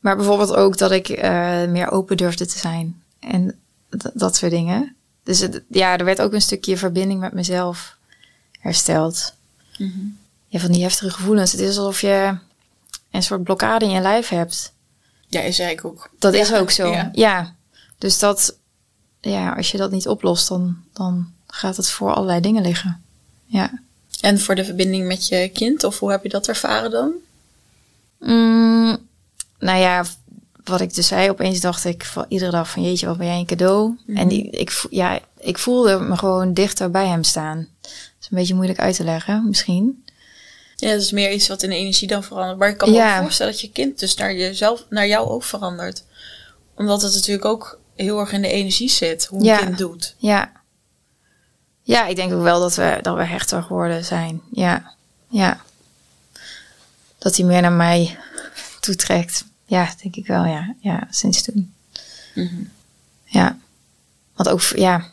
Maar 0.00 0.16
bijvoorbeeld 0.16 0.54
ook 0.54 0.78
dat 0.78 0.90
ik 0.90 1.08
meer 1.68 1.90
open 1.90 2.16
durfde 2.16 2.46
te 2.46 2.58
zijn. 2.58 2.97
En 3.20 3.58
dat 4.14 4.36
soort 4.36 4.52
dingen. 4.52 4.94
Dus 5.22 5.38
het, 5.38 5.62
ja, 5.68 5.98
er 5.98 6.04
werd 6.04 6.20
ook 6.20 6.32
een 6.32 6.42
stukje 6.42 6.76
verbinding 6.76 7.20
met 7.20 7.32
mezelf 7.32 7.96
hersteld. 8.60 9.32
Mhm. 9.78 9.98
Ja, 10.46 10.58
van 10.58 10.72
die 10.72 10.82
heftige 10.82 11.10
gevoelens. 11.10 11.52
Het 11.52 11.60
is 11.60 11.76
alsof 11.78 12.00
je 12.00 12.38
een 13.10 13.22
soort 13.22 13.42
blokkade 13.42 13.84
in 13.84 13.90
je 13.90 14.00
lijf 14.00 14.28
hebt. 14.28 14.72
Ja, 15.28 15.40
is 15.40 15.58
eigenlijk 15.58 15.84
ook. 15.84 16.10
Dat 16.18 16.34
Ja, 16.34 16.40
is 16.40 16.52
ook 16.52 16.70
zo. 16.70 16.92
ja. 16.92 17.10
Ja. 17.12 17.54
Dus 17.98 18.18
dat, 18.18 18.56
ja, 19.20 19.52
als 19.52 19.70
je 19.70 19.78
dat 19.78 19.90
niet 19.90 20.08
oplost, 20.08 20.48
dan, 20.48 20.76
dan 20.92 21.32
gaat 21.46 21.76
het 21.76 21.90
voor 21.90 22.14
allerlei 22.14 22.40
dingen 22.40 22.62
liggen. 22.62 23.02
Ja. 23.44 23.80
En 24.20 24.40
voor 24.40 24.54
de 24.54 24.64
verbinding 24.64 25.06
met 25.06 25.28
je 25.28 25.48
kind, 25.54 25.84
of 25.84 25.98
hoe 25.98 26.10
heb 26.10 26.22
je 26.22 26.28
dat 26.28 26.48
ervaren 26.48 26.90
dan? 26.90 27.12
Mm, 28.18 28.98
nou 29.58 29.78
ja, 29.78 30.04
wat 30.68 30.80
ik 30.80 30.94
dus 30.94 31.06
zei, 31.06 31.30
opeens 31.30 31.60
dacht 31.60 31.84
ik 31.84 32.04
van 32.04 32.24
iedere 32.28 32.50
dag 32.50 32.70
van 32.70 32.82
jeetje, 32.82 33.06
wat 33.06 33.16
ben 33.18 33.26
jij 33.26 33.38
een 33.38 33.46
cadeau. 33.46 33.96
Mhm. 34.06 34.16
En 34.18 34.28
die, 34.28 34.50
ik, 34.50 34.86
ja, 34.90 35.18
ik 35.38 35.58
voelde 35.58 35.98
me 36.00 36.16
gewoon 36.16 36.54
dichter 36.54 36.90
bij 36.90 37.06
hem 37.06 37.24
staan. 37.24 37.68
Dat 37.82 37.90
is 38.20 38.28
een 38.30 38.38
beetje 38.38 38.54
moeilijk 38.54 38.78
uit 38.78 38.96
te 38.96 39.04
leggen, 39.04 39.44
misschien. 39.48 40.04
Ja, 40.76 40.90
dat 40.92 41.00
is 41.00 41.12
meer 41.12 41.32
iets 41.32 41.48
wat 41.48 41.62
in 41.62 41.70
de 41.70 41.76
energie 41.76 42.08
dan 42.08 42.22
verandert. 42.24 42.58
Maar 42.58 42.68
ik 42.68 42.76
kan 42.78 42.90
me 42.90 42.94
Ja. 42.96 43.16
ook 43.16 43.22
voorstellen 43.22 43.52
dat 43.52 43.60
je 43.60 43.70
kind 43.70 43.98
dus 43.98 44.14
naar, 44.14 44.34
jezelf, 44.34 44.84
naar 44.88 45.06
jou 45.06 45.28
ook 45.28 45.44
verandert. 45.44 46.04
Omdat 46.74 47.02
het 47.02 47.14
natuurlijk 47.14 47.44
ook 47.44 47.78
heel 47.96 48.18
erg 48.20 48.32
in 48.32 48.42
de 48.42 48.48
energie 48.48 48.90
zit, 48.90 49.24
hoe 49.26 49.38
een 49.38 49.44
Ja. 49.44 49.58
kind 49.58 49.78
doet. 49.78 50.14
Ja. 50.18 50.52
Ja, 51.82 52.06
ik 52.06 52.16
denk 52.16 52.32
ook 52.32 52.42
wel 52.42 52.60
dat 52.60 52.74
we, 52.74 52.98
dat 53.02 53.16
we 53.16 53.24
hechter 53.24 53.62
geworden 53.62 54.04
zijn. 54.04 54.40
Ja, 54.52 54.94
ja. 55.28 55.60
Dat 57.18 57.36
hij 57.36 57.46
meer 57.46 57.60
naar 57.60 57.72
mij 57.72 58.18
toetrekt. 58.80 59.44
Ja, 59.68 59.94
denk 60.02 60.16
ik 60.16 60.26
wel, 60.26 60.44
ja. 60.44 60.74
Ja, 60.80 61.06
sinds 61.10 61.42
toen. 61.42 61.72
Mhm. 62.34 62.62
Ja. 63.24 63.58
Want 64.34 64.48
ook, 64.48 64.60
ja. 64.62 65.10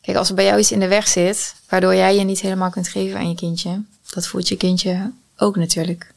Kijk, 0.00 0.16
als 0.16 0.28
er 0.28 0.34
bij 0.34 0.44
jou 0.44 0.58
iets 0.58 0.72
in 0.72 0.80
de 0.80 0.88
weg 0.88 1.08
zit, 1.08 1.54
waardoor 1.68 1.94
jij 1.94 2.16
je 2.16 2.24
niet 2.24 2.40
helemaal 2.40 2.70
kunt 2.70 2.88
geven 2.88 3.18
aan 3.18 3.28
je 3.28 3.34
kindje, 3.34 3.82
dat 4.10 4.26
voelt 4.26 4.48
je 4.48 4.56
kindje 4.56 5.10
ook 5.36 5.56
natuurlijk. 5.56 6.12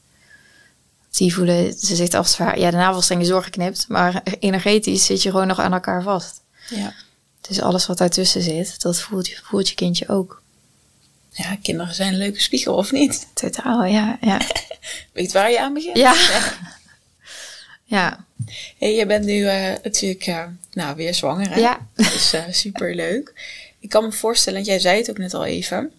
Die 1.12 1.34
voelen, 1.34 1.74
ze 1.80 1.96
zitten 1.96 2.20
af 2.20 2.28
zwaar. 2.28 2.60
Ja, 2.60 2.72
de 2.72 2.78
navelstreng 2.78 3.22
is 3.22 3.28
doorgeknipt, 3.28 3.88
maar 3.88 4.22
energetisch 4.40 5.06
zit 5.06 5.22
je 5.24 5.30
gewoon 5.32 5.48
nog 5.48 5.60
aan 5.60 5.74
elkaar 5.74 6.04
vast. 6.04 6.42
Ja. 6.70 6.94
Dus 7.42 7.62
alles 7.62 7.86
wat 7.88 7.98
daartussen 7.98 8.42
zit, 8.42 8.82
dat 8.82 9.02
voelt, 9.02 9.28
je- 9.28 9.40
voelt 9.44 9.70
je 9.70 9.76
kindje 9.76 10.08
ook. 10.10 10.42
ja, 11.32 11.58
kinderen 11.62 11.94
zijn 11.96 12.12
een 12.14 12.20
leuke 12.20 12.42
spiegel, 12.42 12.76
of 12.76 12.92
niet? 12.92 13.28
Totaal, 13.34 13.84
ja. 13.86 14.18
Ja. 14.22 14.42
Weet 15.14 15.32
je 15.32 15.38
waar 15.38 15.52
je 15.52 15.60
aan 15.62 15.74
begint? 15.74 15.98
Ja. 15.98 16.14
Ja. 16.14 16.54
Hey, 18.78 18.96
je 18.96 19.06
bent 19.06 19.26
nu 19.26 19.46
eh, 19.46 19.74
natuurlijk 19.84 20.26
eh, 20.26 20.44
nou, 20.74 20.96
weer 20.96 21.14
zwanger, 21.14 21.50
hè? 21.50 21.60
Ja. 21.60 21.88
Dat 21.94 22.14
is 22.14 22.34
eh, 22.34 22.44
super 22.50 22.96
leuk. 22.96 23.34
Ik 23.80 23.90
kan 23.90 24.04
me 24.04 24.12
voorstellen, 24.12 24.60
want 24.60 24.72
jij 24.72 24.80
zei 24.80 24.98
het 24.98 25.10
ook 25.10 25.18
net 25.18 25.34
al 25.34 25.46
even. 25.46 25.92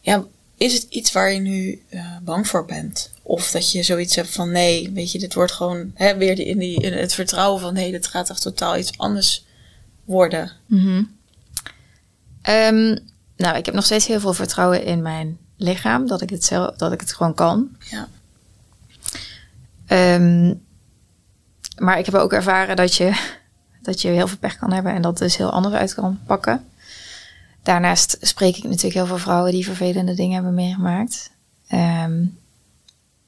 Ja, 0.00 0.24
is 0.56 0.72
het 0.72 0.86
iets 0.88 1.12
waar 1.12 1.32
je 1.32 1.38
nu 1.38 1.82
bang 2.22 2.48
voor 2.48 2.64
bent? 2.64 3.10
Of 3.22 3.50
dat 3.50 3.72
je 3.72 3.82
zoiets 3.82 4.16
hebt 4.16 4.28
van 4.28 4.50
nee, 4.50 4.90
weet 4.94 5.12
je, 5.12 5.18
dit 5.18 5.34
wordt 5.34 5.52
gewoon 5.52 5.90
hè, 5.94 6.16
weer 6.16 6.38
in, 6.38 6.58
die, 6.58 6.82
in 6.82 6.92
het 6.92 7.14
vertrouwen 7.14 7.60
van 7.60 7.74
nee, 7.74 7.90
dit 7.90 8.06
gaat 8.06 8.30
echt 8.30 8.42
totaal 8.42 8.76
iets 8.76 8.98
anders 8.98 9.44
worden. 10.04 10.52
Mhm. 10.66 11.02
Ehm, 12.42 12.96
nou, 13.36 13.56
ik 13.56 13.66
heb 13.66 13.74
nog 13.74 13.84
steeds 13.84 14.06
heel 14.06 14.20
veel 14.20 14.34
vertrouwen 14.34 14.84
in 14.84 15.02
mijn 15.02 15.38
lichaam, 15.56 16.06
dat 16.06 16.20
ik 16.22 16.30
het, 16.30 16.44
zelf, 16.44 16.76
dat 16.76 16.92
ik 16.92 17.00
het 17.00 17.12
gewoon 17.12 17.34
kan. 17.34 17.76
Ja. 17.90 18.08
Ehm, 19.90 20.54
maar 21.78 21.98
ik 21.98 22.06
heb 22.06 22.14
ook 22.14 22.32
ervaren 22.32 22.76
dat 22.76 22.94
je, 22.94 23.36
dat 23.82 24.00
je 24.00 24.08
heel 24.08 24.28
veel 24.28 24.38
pech 24.38 24.58
kan 24.58 24.72
hebben 24.72 24.92
en 24.92 25.02
dat 25.02 25.18
dus 25.18 25.36
heel 25.36 25.50
anders 25.50 25.74
uit 25.74 25.94
kan 25.94 26.18
pakken. 26.26 26.64
Daarnaast 27.62 28.16
spreek 28.20 28.56
ik 28.56 28.62
natuurlijk 28.62 28.94
heel 28.94 29.06
veel 29.06 29.18
vrouwen 29.18 29.52
die 29.52 29.64
vervelende 29.64 30.14
dingen 30.14 30.34
hebben 30.34 30.54
meegemaakt. 30.54 31.30
Ehm, 31.68 32.24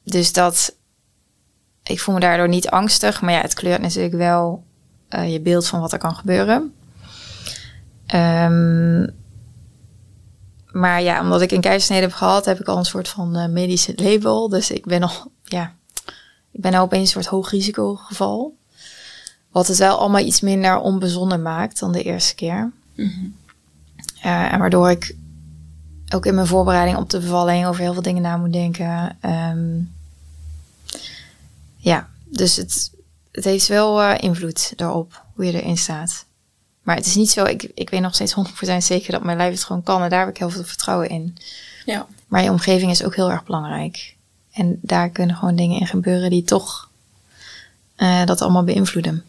dus 0.03 0.33
dat, 0.33 0.75
ik 1.83 1.99
voel 1.99 2.13
me 2.13 2.19
daardoor 2.19 2.47
niet 2.47 2.69
angstig, 2.69 3.21
maar 3.21 3.33
ja, 3.33 3.41
het 3.41 3.53
kleurt 3.53 3.81
natuurlijk 3.81 4.15
wel 4.15 4.63
eh, 5.09 5.31
je 5.31 5.41
beeld 5.41 5.67
van 5.67 5.79
wat 5.79 5.91
er 5.91 5.99
kan 5.99 6.15
gebeuren. 6.15 6.73
Ehm, 8.05 9.07
maar 10.71 11.01
ja, 11.01 11.21
omdat 11.21 11.41
ik 11.41 11.51
een 11.51 11.61
keizersnede 11.61 12.01
heb 12.01 12.13
gehad, 12.13 12.45
heb 12.45 12.59
ik 12.59 12.67
al 12.67 12.77
een 12.77 12.85
soort 12.85 13.07
van 13.07 13.35
eh, 13.35 13.47
medische 13.47 13.93
label. 13.95 14.49
Dus 14.49 14.71
ik 14.71 14.85
ben 14.85 15.03
al, 15.03 15.31
ja, 15.43 15.73
ik 16.53 16.61
ben 16.61 16.71
nou 16.71 16.83
opeens 16.83 17.01
een 17.01 17.21
soort 17.21 17.25
hoog 17.25 17.49
risicogeval. 17.49 18.57
Wat 19.51 19.67
het 19.67 19.77
wel 19.77 19.97
allemaal 19.97 20.25
iets 20.25 20.41
minder 20.41 20.79
onbezonnen 20.79 21.41
maakt 21.41 21.79
dan 21.79 21.91
de 21.91 22.03
eerste 22.03 22.35
keer. 22.35 22.71
Mhm. 22.95 23.25
Eh, 24.21 24.53
en 24.53 24.59
waardoor 24.59 24.89
ik 24.89 25.15
ook 26.13 26.25
in 26.25 26.35
mijn 26.35 26.47
voorbereiding 26.47 26.97
op 26.97 27.09
de 27.09 27.19
bevalling 27.19 27.65
over 27.65 27.81
heel 27.81 27.93
veel 27.93 28.01
dingen 28.01 28.21
na 28.21 28.37
moet 28.37 28.53
denken. 28.53 29.17
Ehm, 29.21 29.79
ja, 31.77 32.09
dus 32.23 32.55
het, 32.55 32.91
het 33.31 33.43
heeft 33.43 33.67
wel 33.67 34.01
eh, 34.01 34.17
invloed 34.19 34.73
daarop 34.75 35.25
hoe 35.35 35.45
je 35.45 35.61
erin 35.61 35.77
staat. 35.77 36.25
Maar 36.81 36.95
het 36.95 37.05
is 37.05 37.15
niet 37.15 37.29
zo, 37.29 37.43
ik, 37.43 37.71
ik 37.73 37.89
weet 37.89 38.01
nog 38.01 38.13
steeds 38.15 38.35
100% 38.35 38.83
zeker 38.83 39.11
dat 39.11 39.23
mijn 39.23 39.37
lijf 39.37 39.53
het 39.53 39.63
gewoon 39.63 39.83
kan. 39.83 40.01
En 40.01 40.09
daar 40.09 40.19
heb 40.19 40.29
ik 40.29 40.37
heel 40.37 40.49
veel 40.49 40.63
vertrouwen 40.63 41.09
in. 41.09 41.37
Ja. 41.85 42.07
Maar 42.27 42.43
je 42.43 42.49
omgeving 42.51 42.91
is 42.91 43.03
ook 43.03 43.15
heel 43.15 43.31
erg 43.31 43.43
belangrijk. 43.43 44.12
En 44.53 44.79
daar 44.81 45.09
kunnen 45.09 45.35
gewoon 45.35 45.55
dingen 45.55 45.79
in 45.79 45.87
gebeuren 45.87 46.29
die 46.29 46.43
toch 46.43 46.89
eh, 47.95 48.25
dat 48.25 48.41
allemaal 48.41 48.63
beïnvloeden. 48.63 49.23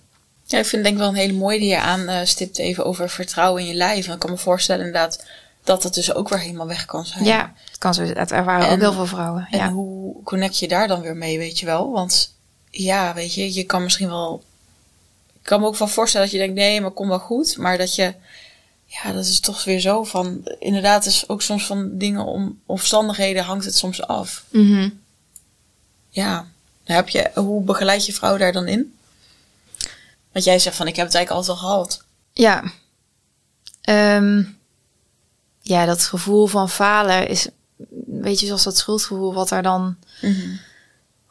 ja, 0.46 0.58
ik 0.58 0.66
vind 0.66 0.72
het 0.72 0.82
denk 0.82 0.94
ik 0.94 1.00
wel 1.00 1.08
een 1.08 1.28
hele 1.28 1.38
mooie 1.38 1.58
die 1.58 1.68
je 1.68 1.78
aanstipt 1.80 2.58
even 2.58 2.84
over 2.84 3.10
vertrouwen 3.10 3.62
in 3.62 3.68
je 3.68 3.74
lijf. 3.74 4.06
En 4.06 4.12
ik 4.12 4.18
kan 4.18 4.30
me 4.30 4.36
voorstellen 4.36 4.86
inderdaad 4.86 5.24
dat 5.64 5.82
het 5.82 5.94
dus 5.94 6.14
ook 6.14 6.28
weer 6.28 6.38
helemaal 6.40 6.66
weg 6.66 6.84
kan 6.84 7.06
zijn. 7.06 7.24
Ja, 7.24 7.52
het 7.68 7.78
kan 7.78 7.94
zo. 7.94 8.02
Het 8.02 8.32
ervaren 8.32 8.66
En- 8.66 8.72
ook 8.74 8.80
heel 8.80 8.92
veel 8.92 9.06
vrouwen. 9.06 9.46
En 9.50 9.58
Ja. 9.58 9.70
hoe 9.70 10.22
connect 10.22 10.58
je 10.58 10.68
daar 10.68 10.88
dan 10.88 11.00
weer 11.00 11.16
mee, 11.16 11.38
weet 11.38 11.58
je 11.58 11.66
wel? 11.66 11.90
Want 11.90 12.34
ja, 12.70 13.14
weet 13.14 13.34
je, 13.34 13.54
je 13.54 13.64
kan 13.64 13.82
misschien 13.82 14.08
wel... 14.08 14.42
Ik 15.34 15.50
kan 15.50 15.60
me 15.60 15.66
ook 15.66 15.76
wel 15.76 15.88
voorstellen 15.88 16.26
dat 16.26 16.36
je 16.36 16.42
denkt, 16.42 16.58
nee, 16.60 16.80
maar 16.80 16.90
kom 16.90 17.08
wel 17.08 17.18
goed. 17.18 17.56
Maar 17.58 17.78
dat 17.78 17.94
je... 17.94 18.14
Ja, 18.86 19.12
dat 19.12 19.24
is 19.24 19.40
toch 19.40 19.64
weer 19.64 19.80
zo 19.80 20.04
van... 20.04 20.40
Inderdaad, 20.58 21.06
is 21.06 21.28
ook 21.28 21.42
soms 21.42 21.66
van 21.66 21.98
dingen 21.98 22.24
om 22.24 22.58
omstandigheden 22.66 23.44
hangt 23.44 23.64
het 23.64 23.76
soms 23.76 24.06
af. 24.06 24.44
Mhm. 24.50 24.88
Ja, 26.14 26.46
dan 26.84 26.96
heb 26.96 27.08
je, 27.08 27.30
hoe 27.34 27.62
begeleid 27.62 28.06
je 28.06 28.12
vrouw 28.12 28.36
daar 28.36 28.52
dan 28.52 28.66
in? 28.66 28.98
Want 30.32 30.44
jij 30.44 30.58
zegt 30.58 30.76
van, 30.76 30.86
ik 30.86 30.96
heb 30.96 31.06
het 31.06 31.14
eigenlijk 31.14 31.46
altijd 31.46 31.64
al 31.64 31.68
gehad. 31.68 32.04
Ja. 32.32 32.72
Ehm, 33.80 34.42
ja, 35.60 35.84
dat 35.84 36.04
gevoel 36.04 36.46
van 36.46 36.70
falen 36.70 37.28
is, 37.28 37.48
weet 38.06 38.40
je, 38.40 38.46
zoals 38.46 38.62
dat 38.62 38.78
schuldgevoel 38.78 39.34
wat 39.34 39.50
er 39.50 39.62
dan 39.62 39.96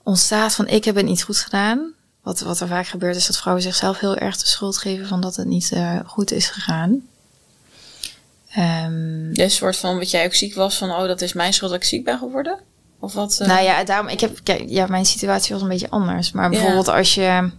ontstaat 0.04 0.54
van 0.54 0.68
ik 0.68 0.86
heb 0.86 0.96
het 0.96 1.06
niet 1.06 1.24
goed 1.24 1.38
gedaan. 1.38 1.94
Wat, 2.22 2.40
wat 2.40 2.60
er 2.60 2.68
vaak 2.68 2.88
gebeurt 2.88 3.16
is 3.16 3.28
dat 3.28 3.38
vrouwen 3.38 3.64
zichzelf 3.64 4.00
heel 4.00 4.16
erg 4.16 4.38
de 4.38 4.48
schuld 4.48 4.78
geven 4.78 5.08
van 5.08 5.22
dat 5.22 5.36
het 5.36 5.48
niet 5.48 5.72
eh, 5.72 6.00
goed 6.06 6.32
is 6.32 6.48
gegaan. 6.48 7.08
Ehm, 8.50 9.34
Dus 9.34 9.56
soort 9.56 9.78
van, 9.78 9.98
wat 9.98 10.12
jij 10.12 10.26
ook 10.26 10.34
ziek 10.34 10.56
was, 10.56 10.78
van, 10.78 10.92
oh, 10.92 11.08
dat 11.08 11.22
is 11.22 11.34
mijn 11.34 11.54
schuld 11.54 11.72
dat 11.72 11.82
ik 11.82 11.88
ziek 11.88 12.04
ben 12.04 12.18
geworden? 12.18 12.60
Of 13.04 13.14
wat? 13.14 13.40
eh? 13.40 13.48
Nou 13.48 13.62
ja, 13.64 13.84
daarom, 13.84 14.08
ik 14.08 14.20
heb, 14.20 14.40
kijk, 14.44 14.64
ja, 14.68 14.88
mijn 14.88 15.06
situatie 15.06 15.54
was 15.54 15.62
een 15.64 15.70
beetje 15.70 15.90
anders. 15.90 16.32
Maar 16.32 16.44
Ja. 16.44 16.50
bijvoorbeeld 16.50 16.88
als 16.88 17.16
je, 17.16 17.50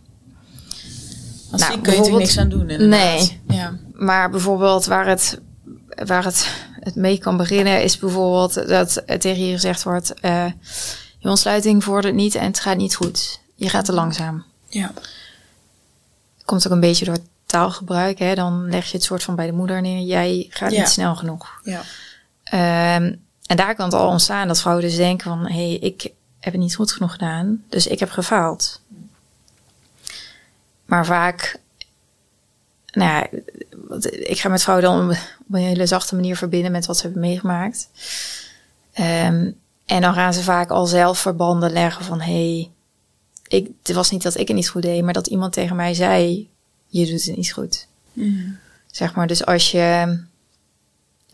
Als 1.50 1.60
nou, 1.60 1.80
kun 1.80 1.92
je 1.92 1.98
natuurlijk 1.98 2.24
niks 2.24 2.38
aan 2.38 2.48
doen, 2.48 2.70
inderdaad. 2.70 2.88
Nee. 2.88 3.40
Ja. 3.48 3.74
maar 3.92 4.30
bijvoorbeeld 4.30 4.84
waar 4.84 5.06
het, 5.06 5.40
waar 6.06 6.24
het, 6.24 6.48
het 6.80 6.94
mee 6.94 7.18
kan 7.18 7.36
beginnen 7.36 7.82
is 7.82 7.98
bijvoorbeeld 7.98 8.68
dat 8.68 9.02
er 9.06 9.18
tegen 9.18 9.46
je 9.46 9.52
gezegd 9.52 9.82
wordt, 9.82 10.14
eh, 10.20 10.46
je 11.18 11.28
ontsluiting 11.28 11.84
vordert 11.84 12.14
niet 12.14 12.34
en 12.34 12.46
het 12.46 12.60
gaat 12.60 12.76
niet 12.76 12.94
goed. 12.94 13.40
Je 13.54 13.68
gaat 13.68 13.84
te 13.84 13.92
langzaam. 13.92 14.44
Ja. 14.68 14.92
Komt 16.44 16.66
ook 16.66 16.72
een 16.72 16.80
beetje 16.80 17.04
door 17.04 17.18
taalgebruik. 17.46 18.18
Hè? 18.18 18.34
Dan 18.34 18.68
leg 18.70 18.86
je 18.86 18.96
het 18.96 19.04
soort 19.06 19.22
van 19.22 19.34
bij 19.36 19.46
de 19.46 19.52
moeder 19.52 19.80
neer. 19.80 20.00
Jij 20.00 20.46
gaat 20.50 20.72
Ja. 20.72 20.78
niet 20.78 20.88
snel 20.88 21.14
genoeg. 21.16 21.60
Ja. 21.62 21.82
Ehm, 22.44 23.14
en 23.46 23.56
daar 23.56 23.74
kan 23.74 23.84
het 23.84 23.94
al 23.94 24.08
ontstaan 24.08 24.48
dat 24.48 24.60
vrouwen 24.60 24.84
dus 24.84 24.96
denken 24.96 25.30
van... 25.30 25.46
hé, 25.46 25.68
hey, 25.68 25.74
ik 25.74 26.02
heb 26.40 26.52
het 26.52 26.62
niet 26.62 26.74
goed 26.74 26.92
genoeg 26.92 27.12
gedaan, 27.12 27.64
dus 27.68 27.86
ik 27.86 28.00
heb 28.00 28.10
gefaald. 28.10 28.80
Maar 30.84 31.06
vaak... 31.06 31.62
Nou 32.92 33.10
ja, 33.10 33.28
ik 34.10 34.40
ga 34.40 34.48
met 34.48 34.62
vrouwen 34.62 34.86
dan 34.86 35.10
op 35.10 35.54
een 35.54 35.60
hele 35.60 35.86
zachte 35.86 36.14
manier 36.14 36.36
verbinden... 36.36 36.72
met 36.72 36.86
wat 36.86 36.96
ze 36.96 37.02
hebben 37.02 37.20
meegemaakt. 37.20 37.88
Ehm, 38.92 39.50
en 39.86 40.00
dan 40.00 40.14
gaan 40.14 40.34
ze 40.34 40.42
vaak 40.42 40.70
al 40.70 40.86
zelf 40.86 41.18
verbanden 41.18 41.72
leggen 41.72 42.04
van... 42.04 42.20
hé, 42.20 42.32
hey, 42.32 42.70
ik, 43.48 43.70
het 43.82 43.94
was 43.94 44.10
niet 44.10 44.22
dat 44.22 44.38
ik 44.38 44.48
het 44.48 44.56
niet 44.56 44.68
goed 44.68 44.82
deed... 44.82 45.02
maar 45.04 45.12
dat 45.12 45.26
iemand 45.26 45.52
tegen 45.52 45.76
mij 45.76 45.94
zei... 45.94 46.48
je 46.86 47.06
doet 47.06 47.24
het 47.24 47.36
niet 47.36 47.52
goed. 47.52 47.86
Mhm. 48.12 48.50
Zeg 48.90 49.14
maar, 49.14 49.26
dus 49.26 49.46
als 49.46 49.70
je 49.70 50.18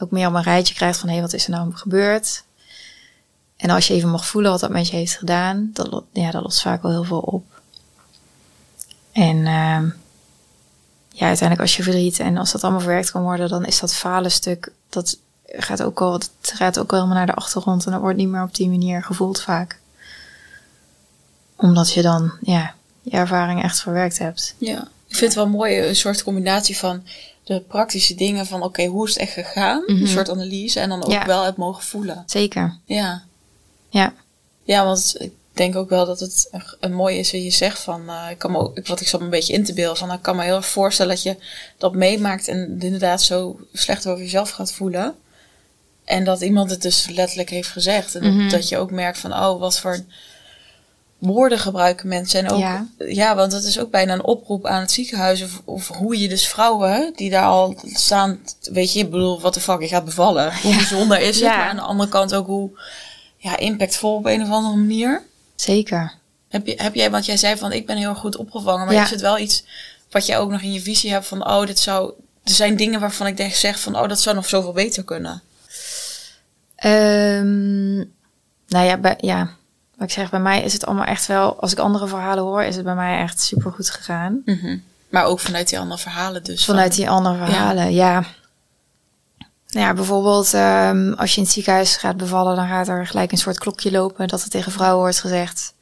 ook 0.02 0.10
meer 0.10 0.28
op 0.28 0.34
een 0.34 0.42
rijtje 0.42 0.74
krijgt 0.74 0.98
van 0.98 1.08
hé, 1.08 1.14
hey, 1.14 1.22
wat 1.22 1.32
is 1.32 1.44
er 1.44 1.50
nou 1.50 1.72
gebeurd? 1.74 2.44
En 3.56 3.70
als 3.70 3.86
je 3.86 3.94
even 3.94 4.10
mag 4.10 4.26
voelen 4.26 4.50
wat 4.50 4.60
dat 4.60 4.70
met 4.70 4.88
je 4.88 4.96
heeft 4.96 5.16
gedaan, 5.16 5.70
dat, 5.72 6.02
ja, 6.12 6.30
dat 6.30 6.42
lost 6.42 6.62
vaak 6.62 6.82
wel 6.82 6.90
heel 6.90 7.04
veel 7.04 7.20
op. 7.20 7.44
En 9.12 9.46
ehm, 9.46 9.88
ja, 11.08 11.26
uiteindelijk 11.26 11.60
als 11.60 11.76
je 11.76 11.82
verdriet 11.82 12.18
en 12.18 12.36
als 12.36 12.52
dat 12.52 12.62
allemaal 12.62 12.80
verwerkt 12.80 13.10
kan 13.10 13.22
worden, 13.22 13.48
dan 13.48 13.64
is 13.64 13.80
dat 13.80 13.94
falen 13.94 14.30
stuk, 14.30 14.72
dat 14.88 15.18
gaat 15.46 15.82
ook 15.82 16.00
al, 16.00 16.12
dat 16.12 16.30
gaat 16.40 16.78
ook 16.78 16.90
wel 16.90 17.00
helemaal 17.00 17.24
naar 17.24 17.34
de 17.34 17.40
achtergrond 17.40 17.84
en 17.84 17.92
dat 17.92 18.00
wordt 18.00 18.16
niet 18.16 18.28
meer 18.28 18.42
op 18.42 18.54
die 18.54 18.68
manier 18.68 19.02
gevoeld 19.02 19.40
vaak. 19.40 19.78
Omdat 21.56 21.92
je 21.92 22.02
dan, 22.02 22.32
ja, 22.40 22.74
je 23.02 23.10
ervaring 23.10 23.62
echt 23.62 23.80
verwerkt 23.80 24.18
hebt. 24.18 24.54
Ja, 24.58 24.80
ik 24.80 25.16
vind 25.16 25.34
het 25.34 25.34
wel 25.34 25.48
mooi, 25.48 25.88
een 25.88 25.96
soort 25.96 26.22
combinatie 26.22 26.78
van 26.78 27.02
de 27.54 27.60
praktische 27.60 28.14
dingen 28.14 28.46
van 28.46 28.62
oké, 28.62 28.84
hoe 28.84 29.06
is 29.08 29.12
het 29.12 29.22
echt 29.22 29.32
gegaan? 29.32 29.82
Mhm. 29.86 30.00
Een 30.02 30.08
soort 30.08 30.30
analyse 30.30 30.80
en 30.80 30.88
dan 30.88 31.04
ook 31.04 31.10
Ja. 31.10 31.26
wel 31.26 31.44
het 31.44 31.56
mogen 31.56 31.82
voelen. 31.82 32.22
Zeker, 32.26 32.78
Ja. 32.84 33.22
ja. 33.88 34.14
Ja, 34.62 34.84
want 34.84 35.14
ik 35.18 35.32
denk 35.52 35.76
ook 35.76 35.88
wel 35.88 36.06
dat 36.06 36.20
het 36.20 36.48
een, 36.80 36.92
mooi 36.94 37.18
is 37.18 37.32
wat 37.32 37.42
je 37.42 37.50
zegt 37.50 37.80
van, 37.80 38.08
eh, 38.08 38.26
ik 38.30 38.38
kan 38.38 38.50
me 38.50 38.58
ook, 38.58 38.86
wat 38.86 39.00
ik 39.00 39.12
me 39.12 39.18
een 39.18 39.30
beetje 39.30 39.52
in 39.52 39.64
te 39.64 39.72
beelden 39.72 39.96
van, 39.96 40.12
ik 40.12 40.22
kan 40.22 40.36
me 40.36 40.42
heel 40.42 40.56
erg 40.56 40.66
voorstellen 40.66 41.14
dat 41.14 41.22
je 41.22 41.36
dat 41.78 41.94
meemaakt 41.94 42.48
en 42.48 42.76
inderdaad 42.80 43.22
zo 43.22 43.60
slecht 43.72 44.06
over 44.06 44.22
jezelf 44.22 44.50
gaat 44.50 44.72
voelen. 44.72 45.14
En 46.04 46.24
dat 46.24 46.40
iemand 46.40 46.70
het 46.70 46.82
dus 46.82 47.08
letterlijk 47.08 47.50
heeft 47.50 47.68
gezegd. 47.68 48.14
En 48.14 48.22
dat- 48.22 48.32
Mhm. 48.32 48.48
dat 48.48 48.68
je 48.68 48.78
ook 48.78 48.90
merkt 48.90 49.18
van, 49.18 49.32
oh, 49.32 49.60
wat 49.60 49.78
voor 49.78 49.98
woorden 51.20 51.58
gebruiken 51.58 52.08
mensen. 52.08 52.44
En 52.44 52.50
ook, 52.50 52.58
ja. 52.58 52.86
Ja. 52.98 53.34
want 53.34 53.50
dat 53.50 53.64
is 53.64 53.78
ook 53.78 53.90
bijna 53.90 54.12
een 54.12 54.24
oproep 54.24 54.66
aan 54.66 54.80
het 54.80 54.90
ziekenhuis. 54.90 55.42
Of, 55.42 55.62
of 55.64 55.88
hoe 55.88 56.20
je 56.20 56.28
dus 56.28 56.48
vrouwen 56.48 57.12
die 57.16 57.30
daar 57.30 57.46
al 57.46 57.76
staan, 57.84 58.40
weet 58.72 58.92
je, 58.92 58.98
ik 58.98 59.10
bedoel, 59.10 59.40
wat 59.40 59.54
de 59.54 59.60
fuck, 59.60 59.80
je 59.80 59.88
gaat 59.88 60.04
bevallen. 60.04 60.52
Hoe 60.62 60.74
bijzonder 60.74 61.20
is 61.20 61.34
het? 61.34 61.44
Ja. 61.44 61.56
Maar 61.56 61.68
aan 61.68 61.76
de 61.76 61.82
andere 61.82 62.08
kant 62.08 62.34
ook 62.34 62.46
hoe 62.46 62.70
ja, 63.36 63.56
impactvol 63.56 64.14
op 64.14 64.26
een 64.26 64.42
of 64.42 64.50
andere 64.50 64.76
manier. 64.76 65.22
Zeker. 65.54 66.14
Heb, 66.48 66.66
je, 66.66 66.74
heb 66.76 66.94
jij, 66.94 67.10
want 67.10 67.26
jij 67.26 67.36
zei 67.36 67.56
van 67.56 67.72
ik 67.72 67.86
ben 67.86 67.96
heel 67.96 68.14
goed 68.14 68.36
opgevangen, 68.36 68.86
maar 68.86 69.02
is 69.02 69.10
het 69.10 69.20
wel 69.20 69.38
iets 69.38 69.64
wat 70.10 70.26
jij 70.26 70.38
ook 70.38 70.50
nog 70.50 70.60
in 70.60 70.72
je 70.72 70.80
visie 70.80 71.12
hebt 71.12 71.26
van 71.26 71.46
oh, 71.46 71.66
dit 71.66 71.78
zou. 71.78 72.12
Er 72.44 72.52
zijn 72.52 72.76
dingen 72.76 73.00
waarvan 73.00 73.26
ik 73.26 73.36
denk, 73.36 73.52
zeg 73.52 73.80
van 73.80 73.96
oh, 73.96 74.08
dat 74.08 74.20
zou 74.20 74.36
nog 74.36 74.48
zoveel 74.48 74.72
beter 74.72 75.04
kunnen. 75.04 75.42
Ehm, 76.76 77.96
nou 78.66 78.86
ja, 78.86 78.96
bij, 78.96 79.16
ja, 79.20 79.50
wat 80.00 80.08
ik 80.08 80.14
zeg, 80.14 80.30
bij 80.30 80.40
mij 80.40 80.62
is 80.62 80.72
het 80.72 80.86
allemaal 80.86 81.04
echt 81.04 81.26
wel, 81.26 81.60
als 81.60 81.72
ik 81.72 81.78
andere 81.78 82.06
verhalen 82.06 82.44
hoor, 82.44 82.62
is 82.62 82.76
het 82.76 82.84
bij 82.84 82.94
mij 82.94 83.18
echt 83.18 83.40
super 83.40 83.72
goed 83.72 83.90
gegaan. 83.90 84.42
Maar 85.08 85.24
ook 85.24 85.40
vanuit 85.40 85.68
die 85.68 85.78
andere 85.78 86.00
verhalen 86.00 86.44
dus. 86.44 86.64
Vanuit 86.64 86.94
die 86.94 87.10
andere 87.10 87.36
verhalen, 87.36 87.92
ja. 87.92 88.24
Nou 89.68 89.86
ja, 89.86 89.94
bijvoorbeeld 89.94 90.54
ehm, 90.54 91.12
als 91.12 91.30
je 91.30 91.36
in 91.36 91.42
het 91.42 91.52
ziekenhuis 91.52 91.96
gaat 91.96 92.16
bevallen, 92.16 92.56
dan 92.56 92.68
gaat 92.68 92.88
er 92.88 93.06
gelijk 93.06 93.32
een 93.32 93.38
soort 93.38 93.58
klokje 93.58 93.90
lopen 93.90 94.28
dat 94.28 94.42
er 94.42 94.48
tegen 94.48 94.72
vrouwen 94.72 95.00
wordt 95.00 95.20
gezegd, 95.20 95.74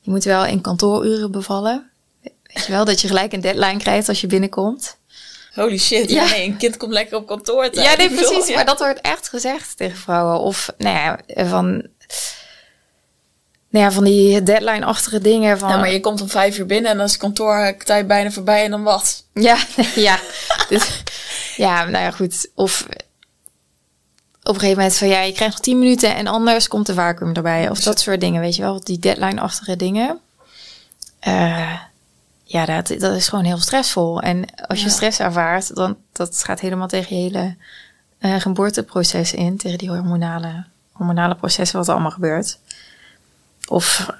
je 0.00 0.10
moet 0.10 0.24
wel 0.24 0.44
in 0.44 0.60
kantooruren 0.60 1.30
bevallen. 1.30 1.90
Weet 2.22 2.66
je 2.66 2.72
wel, 2.72 2.84
dat 2.84 3.00
je 3.00 3.08
gelijk 3.08 3.32
een 3.32 3.40
deadline 3.40 3.78
krijgt 3.78 4.08
als 4.08 4.20
je 4.20 4.26
binnenkomt. 4.26 4.98
Holy 5.54 5.78
shit, 5.78 6.10
ja. 6.10 6.24
Ja. 6.24 6.30
nee, 6.30 6.46
een 6.46 6.56
kind 6.56 6.76
komt 6.76 6.92
lekker 6.92 7.16
op 7.16 7.26
kantoor. 7.26 7.68
Ja, 7.72 7.96
nee, 7.96 8.10
precies. 8.10 8.46
ja. 8.48 8.54
Maar 8.54 8.64
dat 8.64 8.78
wordt 8.78 9.00
echt 9.00 9.28
gezegd 9.28 9.76
tegen 9.76 9.98
vrouwen. 9.98 10.40
Of, 10.40 10.72
nou 10.78 10.96
ja, 11.26 11.46
van... 11.46 11.88
Nou 13.70 13.84
ja, 13.84 13.92
van 13.92 14.04
die 14.04 14.42
deadline-achtige 14.42 15.20
dingen. 15.20 15.58
Van, 15.58 15.68
Ja, 15.68 15.76
maar 15.76 15.92
je 15.92 16.00
komt 16.00 16.20
om 16.20 16.28
vijf 16.28 16.58
uur 16.58 16.66
binnen 16.66 16.90
en 16.90 16.96
dan 16.96 17.06
is 17.06 17.12
het 17.12 17.20
kantoortijd 17.20 18.06
bijna 18.06 18.30
voorbij 18.30 18.64
en 18.64 18.70
dan 18.70 18.82
wat? 18.82 19.24
Ja, 19.34 19.56
ja. 19.94 20.18
Dus, 20.68 21.02
ja, 21.56 21.84
nou 21.84 22.04
ja, 22.04 22.10
goed. 22.10 22.50
Of 22.54 22.86
op 24.42 24.54
een 24.54 24.60
gegeven 24.60 24.76
moment 24.78 24.96
van, 24.96 25.08
ja, 25.08 25.20
je 25.20 25.32
krijgt 25.32 25.54
nog 25.54 25.62
tien 25.64 25.78
minuten 25.78 26.14
en 26.14 26.26
anders 26.26 26.68
komt 26.68 26.86
de 26.86 26.94
vacuüm 26.94 27.34
erbij. 27.34 27.70
Of 27.70 27.80
dat 27.80 28.00
soort 28.00 28.20
dingen, 28.20 28.40
weet 28.40 28.56
je 28.56 28.62
wel. 28.62 28.80
Die 28.84 28.98
deadline-achtige 28.98 29.76
dingen. 29.76 30.18
Eh, 31.20 31.72
ja, 32.44 32.64
dat, 32.64 32.88
dat 32.98 33.14
is 33.16 33.28
gewoon 33.28 33.44
heel 33.44 33.58
stressvol. 33.58 34.20
En 34.20 34.44
als 34.66 34.78
je 34.78 34.84
Ja. 34.84 34.90
stress 34.90 35.18
ervaart, 35.18 35.74
dan 35.74 35.96
dat 36.12 36.44
gaat 36.44 36.60
helemaal 36.60 36.88
tegen 36.88 37.16
je 37.16 37.22
hele 37.22 37.56
eh, 38.18 38.40
geboorteproces 38.40 39.32
in. 39.32 39.56
Tegen 39.56 39.78
die 39.78 39.88
hormonale, 39.88 40.64
hormonale 40.92 41.34
processen 41.34 41.78
wat 41.78 41.86
er 41.86 41.92
allemaal 41.92 42.10
gebeurt. 42.10 42.58
Of, 43.70 44.10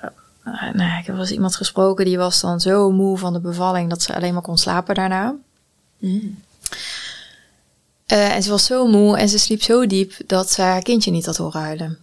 eh, 0.45 0.53
nou 0.73 0.99
ik 0.99 1.07
heb 1.07 1.15
wel 1.15 1.19
eens 1.19 1.31
iemand 1.31 1.57
gesproken 1.57 2.05
die 2.05 2.19
was 2.19 2.41
dan 2.41 2.61
zo 2.61 2.91
moe 2.91 3.19
van 3.19 3.33
de 3.33 3.41
bevalling 3.41 3.91
dat 3.91 4.03
ze 4.03 4.15
alleen 4.15 4.33
maar 4.33 4.43
kon 4.43 4.59
slapen 4.59 4.95
daarna. 4.95 5.35
Eh, 8.07 8.35
en 8.35 8.43
ze 8.43 8.51
was 8.51 8.65
zo 8.65 8.87
moe 8.87 9.19
en 9.19 9.29
ze 9.29 9.39
sliep 9.39 9.63
zo 9.63 9.87
diep 9.87 10.15
dat 10.27 10.51
ze 10.51 10.63
haar 10.63 10.83
kindje 10.83 11.11
niet 11.11 11.27
had 11.27 11.37
horen 11.37 11.61
huilen. 11.61 11.99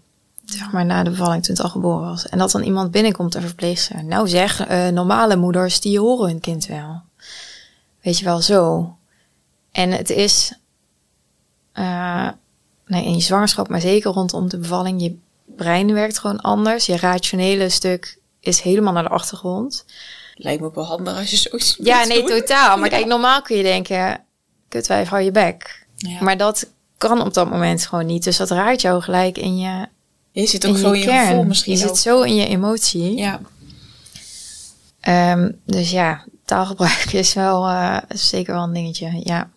Zeg 0.45 0.71
maar 0.71 0.85
na 0.85 1.03
de 1.03 1.09
bevalling 1.09 1.43
toen 1.43 1.55
het 1.55 1.63
al 1.63 1.69
geboren 1.69 2.09
was. 2.09 2.27
En 2.27 2.37
dat 2.37 2.51
dan 2.51 2.63
iemand 2.63 2.91
binnenkomt 2.91 3.35
en 3.35 3.41
verpleegster. 3.41 4.03
Nou 4.03 4.27
zeg, 4.27 4.65
eh, 4.65 4.87
normale 4.87 5.35
moeders 5.35 5.79
die 5.79 5.99
horen 5.99 6.27
hun 6.27 6.39
kind 6.39 6.65
wel. 6.65 7.01
Weet 8.01 8.19
je 8.19 8.25
wel, 8.25 8.41
zo. 8.41 8.95
En 9.71 9.91
het 9.91 10.09
is 10.09 10.53
eh, 11.77 12.29
nee, 12.85 13.05
in 13.05 13.13
je 13.13 13.21
zwangerschap, 13.21 13.69
maar 13.69 13.81
zeker 13.81 14.11
rondom 14.11 14.49
de 14.49 14.57
bevalling, 14.57 15.01
je 15.01 15.15
brein 15.55 15.93
werkt 15.93 16.19
gewoon 16.19 16.41
anders. 16.41 16.85
Je 16.85 16.97
rationele 16.97 17.69
stuk 17.69 18.19
is 18.39 18.61
helemaal 18.61 18.93
naar 18.93 19.03
de 19.03 19.09
achtergrond. 19.09 19.85
Lijkt 20.35 20.61
me 20.61 20.67
ook 20.67 20.75
wel 20.75 20.85
handig 20.85 21.17
als 21.17 21.29
je 21.31 21.37
zoiets 21.37 21.77
Ja, 21.81 22.03
nee, 22.03 22.19
doen. 22.19 22.27
totaal. 22.39 22.77
Maar 22.77 22.89
Ja. 22.91 22.95
kijk, 22.97 23.05
normaal 23.07 23.41
kun 23.41 23.57
je 23.57 23.63
denken, 23.63 24.23
kutwijf, 24.67 25.07
hou 25.09 25.21
je 25.21 25.31
bek. 25.31 25.85
Ja. 25.95 26.21
Maar 26.23 26.37
dat 26.37 26.67
kan 26.97 27.21
op 27.21 27.33
dat 27.33 27.49
moment 27.49 27.85
gewoon 27.85 28.05
niet. 28.05 28.23
Dus 28.23 28.37
dat 28.37 28.49
raakt 28.51 28.81
jou 28.81 29.01
gelijk 29.01 29.37
in 29.37 29.57
je, 29.57 29.87
je 30.31 30.47
zit 30.47 30.63
in 30.63 30.69
ook 30.69 30.75
je 30.75 30.81
zo 30.81 30.91
in 30.91 30.99
je 30.99 31.05
kern. 31.05 31.27
gevoel 31.27 31.43
misschien 31.43 31.73
je 31.73 31.79
zit 31.79 31.89
ook. 31.89 31.97
zo 31.97 32.21
in 32.21 32.35
je 32.35 32.47
emotie. 32.47 33.15
Ja. 33.15 33.39
Ehm, 35.01 35.51
dus 35.65 35.91
ja, 35.91 36.23
taalgebruik 36.45 37.13
is 37.13 37.33
wel 37.33 37.67
eh, 37.67 37.97
zeker 38.09 38.53
wel 38.53 38.63
een 38.63 38.73
dingetje. 38.73 39.21
Ja. 39.23 39.49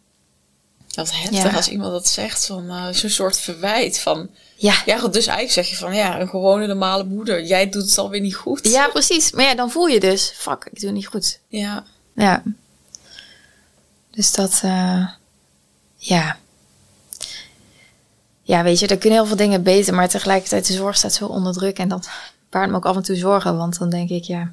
Dat 0.86 1.12
heftig 1.12 1.50
Ja. 1.50 1.56
als 1.56 1.68
iemand 1.68 1.92
dat 1.92 2.08
zegt, 2.08 2.46
van 2.46 2.68
eh, 2.68 2.88
zo'n 2.90 3.10
soort 3.10 3.38
verwijt 3.38 3.98
van... 4.00 4.28
Ja. 4.60 4.82
Ja, 4.84 4.98
goed, 4.98 5.12
dus 5.12 5.26
eigenlijk 5.26 5.52
zeg 5.52 5.68
je 5.68 5.76
van, 5.84 5.94
ja, 5.94 6.20
een 6.20 6.28
gewone 6.28 6.66
normale 6.66 7.04
moeder. 7.04 7.44
Jij 7.44 7.68
doet 7.68 7.82
het 7.82 7.98
alweer 7.98 8.20
niet 8.20 8.34
goed. 8.34 8.68
ja, 8.68 8.88
precies. 8.88 9.32
Maar 9.32 9.44
ja, 9.44 9.54
dan 9.54 9.70
voel 9.70 9.86
je 9.86 10.00
dus, 10.00 10.32
fuck, 10.36 10.64
ik 10.72 10.80
doe 10.80 10.88
het 10.88 10.98
niet 10.98 11.06
goed. 11.06 11.40
Ja. 11.48 11.84
Ja. 12.14 12.42
Dus 14.10 14.32
dat, 14.32 14.60
eh, 14.62 15.08
ja. 15.96 16.38
Ja, 18.42 18.62
weet 18.62 18.78
je, 18.78 18.86
er 18.86 18.98
kunnen 18.98 19.18
heel 19.18 19.26
veel 19.26 19.36
dingen 19.36 19.62
beter, 19.62 19.94
maar 19.94 20.08
tegelijkertijd 20.08 20.66
de 20.66 20.72
zorg 20.72 20.96
staat 20.96 21.12
zo 21.12 21.26
onder 21.26 21.52
druk 21.52 21.78
en 21.78 21.88
dat 21.88 22.08
baart 22.50 22.70
me 22.70 22.76
ook 22.76 22.86
af 22.86 22.96
en 22.96 23.02
toe 23.02 23.16
zorgen, 23.16 23.56
want 23.56 23.78
dan 23.78 23.90
denk 23.90 24.10
ik, 24.10 24.24
ja, 24.24 24.52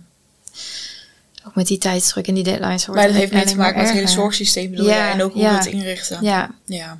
ook 1.47 1.55
met 1.55 1.67
die 1.67 1.77
tijdsdruk 1.77 2.27
en 2.27 2.33
die 2.33 2.43
deadlines 2.43 2.85
wordt 2.85 3.01
Maar 3.01 3.09
dat 3.09 3.19
heeft 3.19 3.33
mee 3.33 3.45
te 3.45 3.55
maken 3.55 3.77
met 3.77 3.87
het 3.87 3.95
hele 3.95 4.07
zorgsysteem, 4.07 4.69
bedoel 4.69 4.87
Ja, 4.87 4.95
jij? 4.95 5.11
En 5.11 5.21
ook 5.21 5.33
hoe 5.33 5.41
ja. 5.41 5.51
we 5.51 5.57
het 5.57 5.65
inrichten. 5.65 6.23
Ja, 6.23 6.51
Ja. 6.65 6.99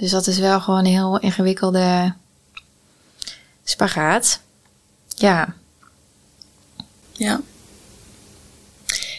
Dus 0.00 0.10
dat 0.10 0.26
is 0.26 0.38
wel 0.38 0.60
gewoon 0.60 0.78
een 0.78 0.86
heel 0.92 1.18
ingewikkelde 1.18 2.14
spagaat. 3.64 4.40
Ja. 5.08 5.54
Ja. 7.12 7.40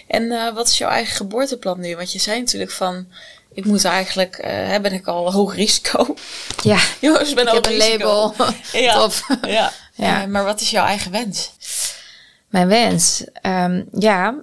En 0.08 0.32
eh, 0.32 0.54
wat 0.54 0.68
is 0.68 0.78
jouw 0.78 0.90
eigen 0.90 1.16
geboorteplan 1.16 1.80
nu? 1.80 1.96
Want 1.96 2.12
je 2.12 2.20
zei 2.20 2.40
natuurlijk 2.40 2.72
van, 2.72 3.08
ik 3.54 3.66
moet 3.66 3.86
eigenlijk, 3.86 4.38
hè, 4.42 4.82
ben 4.82 4.94
ik 4.94 5.08
al 5.08 5.32
hoog 5.34 5.56
risico? 5.56 6.16
Ja, 6.64 6.80
Jongens, 7.02 7.30
ik 7.30 7.36
ben 7.36 7.48
ik 7.48 7.54
heb 7.54 7.66
een 7.66 7.72
risico. 7.72 8.34
label. 8.38 8.54
Ja. 8.82 8.94
Top. 8.94 9.14
Ja. 9.42 9.72
Ja. 9.94 10.22
Eh, 10.22 10.28
maar 10.28 10.44
wat 10.44 10.62
is 10.62 10.70
jouw 10.70 10.86
eigen 10.86 11.12
wens? 11.12 11.52
Mijn 12.48 12.68
wens, 12.68 13.24
Ehm, 13.34 13.84
ja. 13.94 14.36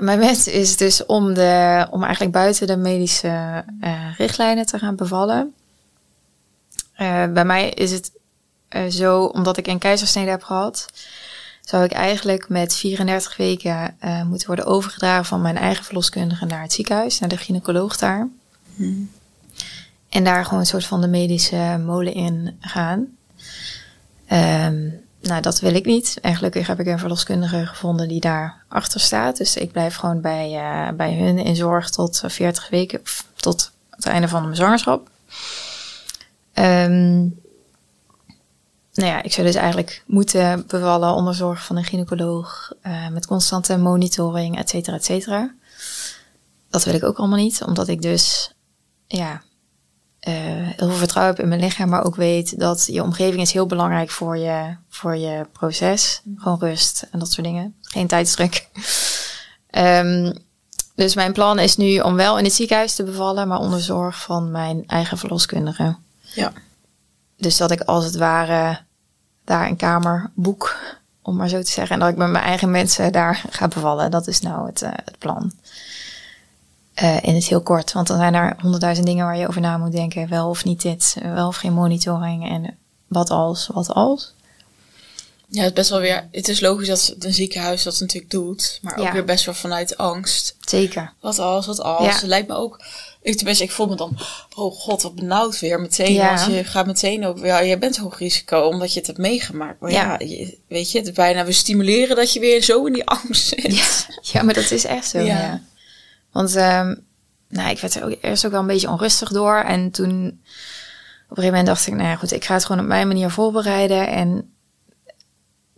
Mijn 0.00 0.18
wens 0.18 0.46
is 0.46 0.76
dus 0.76 1.06
om, 1.06 1.34
de, 1.34 1.86
om 1.90 2.02
eigenlijk 2.02 2.32
buiten 2.32 2.66
de 2.66 2.76
medische 2.76 3.64
eh, 3.80 4.14
richtlijnen 4.16 4.66
te 4.66 4.78
gaan 4.78 4.96
bevallen. 4.96 5.54
Eh, 6.92 7.32
bij 7.32 7.44
mij 7.44 7.68
is 7.68 7.90
het 7.90 8.12
eh, 8.68 8.86
zo, 8.86 9.24
omdat 9.24 9.56
ik 9.56 9.66
een 9.66 9.78
keizersnede 9.78 10.30
heb 10.30 10.42
gehad, 10.42 10.86
zou 11.60 11.84
ik 11.84 11.92
eigenlijk 11.92 12.48
met 12.48 12.76
34 12.76 13.36
weken 13.36 13.96
moeten 14.26 14.46
worden 14.46 14.66
overgedragen 14.66 15.24
van 15.24 15.40
mijn 15.40 15.56
eigen 15.56 15.84
verloskundige 15.84 16.46
naar 16.46 16.62
het 16.62 16.72
ziekenhuis, 16.72 17.18
naar 17.18 17.28
de 17.28 17.36
gynaecoloog 17.36 17.96
daar. 17.96 18.28
En 20.08 20.24
daar 20.24 20.44
gewoon 20.44 20.60
een 20.60 20.66
soort 20.66 20.86
van 20.86 21.00
de 21.00 21.08
medische 21.08 21.82
molen 21.84 22.14
in 22.14 22.56
gaan. 22.60 23.06
Ehm, 24.26 24.88
nou, 25.30 25.42
dat 25.42 25.60
wil 25.60 25.74
ik 25.74 25.84
niet. 25.84 26.18
En 26.22 26.36
gelukkig 26.36 26.66
heb 26.66 26.80
ik 26.80 26.86
een 26.86 26.98
verloskundige 26.98 27.66
gevonden 27.66 28.08
die 28.08 28.20
daar 28.20 28.64
achter 28.68 29.00
staat. 29.00 29.36
Dus 29.36 29.56
ik 29.56 29.72
blijf 29.72 29.96
gewoon 29.96 30.20
bij, 30.20 30.56
eh, 30.56 30.96
bij 30.96 31.14
hun 31.14 31.38
in 31.38 31.56
zorg 31.56 31.90
tot 31.90 32.20
eh, 32.24 32.30
40 32.30 32.68
weken, 32.68 33.00
of 33.00 33.24
tot 33.34 33.70
het 33.90 34.06
einde 34.06 34.28
van 34.28 34.42
mijn 34.42 34.56
zwangerschap. 34.56 35.10
Ehm, 36.52 37.18
nou 38.92 39.08
ja, 39.08 39.22
ik 39.22 39.32
zou 39.32 39.46
dus 39.46 39.56
eigenlijk 39.56 40.02
moeten 40.06 40.64
bevallen 40.66 41.14
onder 41.14 41.34
zorg 41.34 41.64
van 41.64 41.76
een 41.76 41.84
gynaecoloog, 41.84 42.72
eh, 42.80 43.08
met 43.08 43.26
constante 43.26 43.76
monitoring, 43.76 44.58
et 44.58 44.68
cetera, 44.68 44.96
et 44.96 45.04
cetera. 45.04 45.54
Dat 46.70 46.84
wil 46.84 46.94
ik 46.94 47.04
ook 47.04 47.18
allemaal 47.18 47.38
niet, 47.38 47.62
omdat 47.62 47.88
ik 47.88 48.02
dus, 48.02 48.54
ja, 49.06 49.42
eh, 50.20 50.32
heel 50.34 50.88
veel 50.88 50.96
vertrouwen 50.96 51.34
heb 51.34 51.44
in 51.44 51.48
mijn 51.48 51.60
lichaam, 51.60 51.88
maar 51.88 52.04
ook 52.04 52.16
weet 52.16 52.58
dat 52.58 52.86
je 52.86 53.02
omgeving 53.02 53.40
is 53.40 53.52
heel 53.52 53.66
belangrijk 53.66 54.10
voor 54.10 54.36
je, 54.36 54.76
voor 54.88 55.16
je 55.16 55.46
proces. 55.52 56.22
Gewoon 56.36 56.58
rust 56.58 57.06
en 57.10 57.18
dat 57.18 57.32
soort 57.32 57.46
dingen. 57.46 57.74
Geen 57.80 58.06
tijdsdruk. 58.06 58.68
Ehm, 59.70 60.32
dus 60.94 61.14
mijn 61.14 61.32
plan 61.32 61.58
is 61.58 61.76
nu 61.76 61.98
om 61.98 62.14
wel 62.14 62.38
in 62.38 62.44
het 62.44 62.52
ziekenhuis 62.52 62.94
te 62.94 63.04
bevallen, 63.04 63.48
maar 63.48 63.58
onder 63.58 63.80
zorg 63.80 64.20
van 64.20 64.50
mijn 64.50 64.84
eigen 64.86 65.18
verloskundige. 65.18 65.96
Ja. 66.34 66.52
Dus 67.36 67.56
dat 67.56 67.70
ik 67.70 67.80
als 67.80 68.04
het 68.04 68.16
ware 68.16 68.78
daar 69.44 69.66
een 69.66 69.76
kamer 69.76 70.30
boek, 70.34 70.76
om 71.22 71.36
maar 71.36 71.48
zo 71.48 71.62
te 71.62 71.70
zeggen. 71.70 71.94
En 71.94 72.00
dat 72.00 72.08
ik 72.08 72.16
met 72.16 72.30
mijn 72.30 72.44
eigen 72.44 72.70
mensen 72.70 73.12
daar 73.12 73.44
ga 73.50 73.68
bevallen. 73.68 74.10
Dat 74.10 74.26
is 74.26 74.40
nou 74.40 74.66
het, 74.66 74.82
eh, 74.82 74.90
het 74.94 75.18
plan. 75.18 75.52
Eh, 77.00 77.16
in 77.22 77.34
het 77.34 77.44
heel 77.44 77.60
kort. 77.62 77.92
Want 77.92 78.06
dan 78.06 78.16
zijn 78.18 78.34
er 78.34 78.56
honderdduizend 78.60 79.06
dingen 79.06 79.24
waar 79.24 79.36
je 79.36 79.48
over 79.48 79.60
na 79.60 79.78
moet 79.78 79.92
denken. 79.92 80.28
Wel 80.28 80.48
of 80.48 80.64
niet 80.64 80.82
dit, 80.82 81.16
eh, 81.22 81.32
wel 81.34 81.46
of 81.48 81.56
geen 81.56 81.72
monitoring. 81.72 82.48
En 82.50 82.76
wat 83.08 83.30
als, 83.30 83.66
wat 83.72 83.88
als. 83.94 84.32
Ja, 85.48 85.60
het 85.62 85.68
is 85.70 85.74
best 85.76 85.90
wel 85.90 86.00
weer. 86.00 86.28
Het 86.32 86.48
is 86.48 86.60
logisch 86.60 86.88
dat 86.88 87.14
een 87.18 87.34
ziekenhuis 87.34 87.82
dat 87.82 88.00
natuurlijk 88.00 88.30
doet, 88.32 88.78
maar 88.82 88.98
ook 88.98 89.12
weer 89.12 89.24
best 89.24 89.44
wel 89.44 89.54
vanuit 89.54 89.96
angst. 89.96 90.56
Zeker. 90.60 91.12
Wat 91.20 91.38
als, 91.38 91.66
wat 91.66 91.80
als. 91.80 92.04
Ja. 92.06 92.12
Het 92.12 92.22
lijkt 92.22 92.48
me 92.48 92.54
ook. 92.54 92.80
Ik, 93.22 93.36
tenminste, 93.36 93.64
ik 93.64 93.70
voel 93.70 93.86
me 93.86 93.96
dan, 93.96 94.18
oh 94.56 94.74
god, 94.74 95.02
wat 95.02 95.14
benauwd 95.14 95.60
weer 95.60 95.80
meteen. 95.80 96.12
Ja. 96.12 96.34
Want 96.34 96.54
je 96.54 96.64
gaat 96.64 96.86
meteen 96.86 97.26
ook, 97.26 97.38
ja, 97.38 97.64
jij 97.64 97.78
bent 97.78 97.96
hoog 97.96 98.18
risico 98.18 98.60
omdat 98.60 98.92
je 98.92 98.98
het 98.98 99.06
hebt 99.06 99.18
meegemaakt. 99.18 99.80
Maar 99.80 99.90
ja, 99.90 100.16
je- 100.18 100.58
weet 100.68 100.90
je, 100.90 100.98
het 100.98 101.06
is 101.06 101.12
bijna 101.14 101.44
we 101.44 101.52
stimuleren 101.52 102.16
dat 102.16 102.32
je 102.32 102.40
weer 102.40 102.62
zo 102.62 102.84
in 102.84 102.92
die 102.92 103.04
angst 103.18 103.46
zit. 103.48 103.76
Ja, 103.76 104.14
ja, 104.32 104.42
maar 104.42 104.54
dat 104.54 104.70
is 104.70 104.84
echt 104.84 105.08
zo. 105.08 105.18
Ja. 105.18 105.62
Want 106.32 106.54
ehm, 106.56 106.94
nou, 107.48 107.70
ik 107.70 107.80
werd 107.80 107.94
er 107.94 108.04
ook 108.04 108.16
eerst 108.20 108.44
ook 108.44 108.50
wel 108.50 108.60
een 108.60 108.66
beetje 108.66 108.90
onrustig 108.90 109.28
door. 109.28 109.56
En 109.56 109.90
toen 109.90 110.40
op 111.30 111.36
een 111.36 111.42
gegeven 111.42 111.44
moment 111.44 111.66
dacht 111.66 111.86
ik, 111.86 111.94
nou 111.94 112.08
ja, 112.08 112.16
goed, 112.16 112.32
ik 112.32 112.44
ga 112.44 112.54
het 112.54 112.64
gewoon 112.64 112.82
op 112.82 112.88
mijn 112.88 113.06
manier 113.06 113.30
voorbereiden. 113.30 114.08
En 114.08 114.54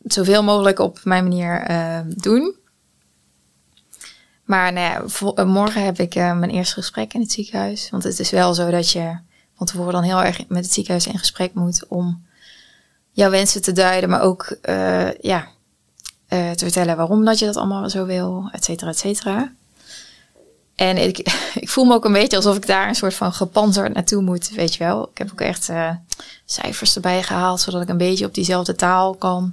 zoveel 0.05 0.43
mogelijk 0.43 0.79
op 0.79 1.01
mijn 1.05 1.23
manier 1.23 1.61
ehm, 1.61 2.11
doen. 2.11 2.55
Maar 4.45 4.73
nou 4.73 4.87
ja, 4.87 5.33
eh, 5.35 5.45
morgen 5.45 5.85
heb 5.85 5.99
ik 5.99 6.15
eh, 6.15 6.39
mijn 6.39 6.51
eerste 6.51 6.75
gesprek 6.75 7.15
in 7.15 7.21
het 7.21 7.33
ziekenhuis. 7.33 7.91
Want 7.91 8.03
het 8.03 8.19
is 8.19 8.31
wel 8.31 8.55
zo 8.55 8.71
dat 8.71 8.91
je 8.91 9.19
van 9.55 9.67
tevoren 9.67 9.93
dan 9.93 10.03
heel 10.03 10.23
erg 10.23 10.49
met 10.49 10.65
het 10.65 10.73
ziekenhuis 10.73 11.07
in 11.07 11.19
gesprek 11.19 11.55
moet 11.55 11.87
om 11.89 12.27
jouw 13.11 13.31
wensen 13.31 13.63
te 13.63 13.73
duiden, 13.73 14.11
maar 14.11 14.21
ook 14.21 14.45
eh, 14.63 15.15
ja, 15.15 15.49
te 16.29 16.55
vertellen 16.57 16.97
waarom 16.97 17.25
dat 17.25 17.39
je 17.39 17.47
dat 17.47 17.57
allemaal 17.57 17.91
zo 17.91 18.07
wil, 18.07 18.49
et 18.53 18.65
cetera, 18.65 18.91
et 18.91 18.99
cetera. 18.99 19.53
En 20.83 20.97
ik, 20.99 21.19
ik 21.65 21.69
voel 21.69 21.85
me 21.85 21.95
ook 21.95 22.05
een 22.05 22.13
beetje 22.13 22.37
alsof 22.37 22.57
ik 22.57 22.67
daar 22.67 22.89
een 22.89 22.95
soort 22.95 23.15
van 23.15 23.33
gepanzerd 23.33 23.95
naartoe 23.95 24.23
moet, 24.23 24.51
weet 24.51 24.75
je 24.75 24.85
wel. 24.85 25.09
Ik 25.09 25.19
heb 25.19 25.31
ook 25.33 25.41
echt 25.41 25.69
eh, 25.69 25.91
cijfers 26.45 26.95
erbij 26.95 27.23
gehaald, 27.23 27.61
zodat 27.61 27.83
ik 27.83 27.89
een 27.89 27.97
beetje 27.97 28.27
op 28.27 28.35
diezelfde 28.35 28.75
taal 28.75 29.15
kan 29.15 29.53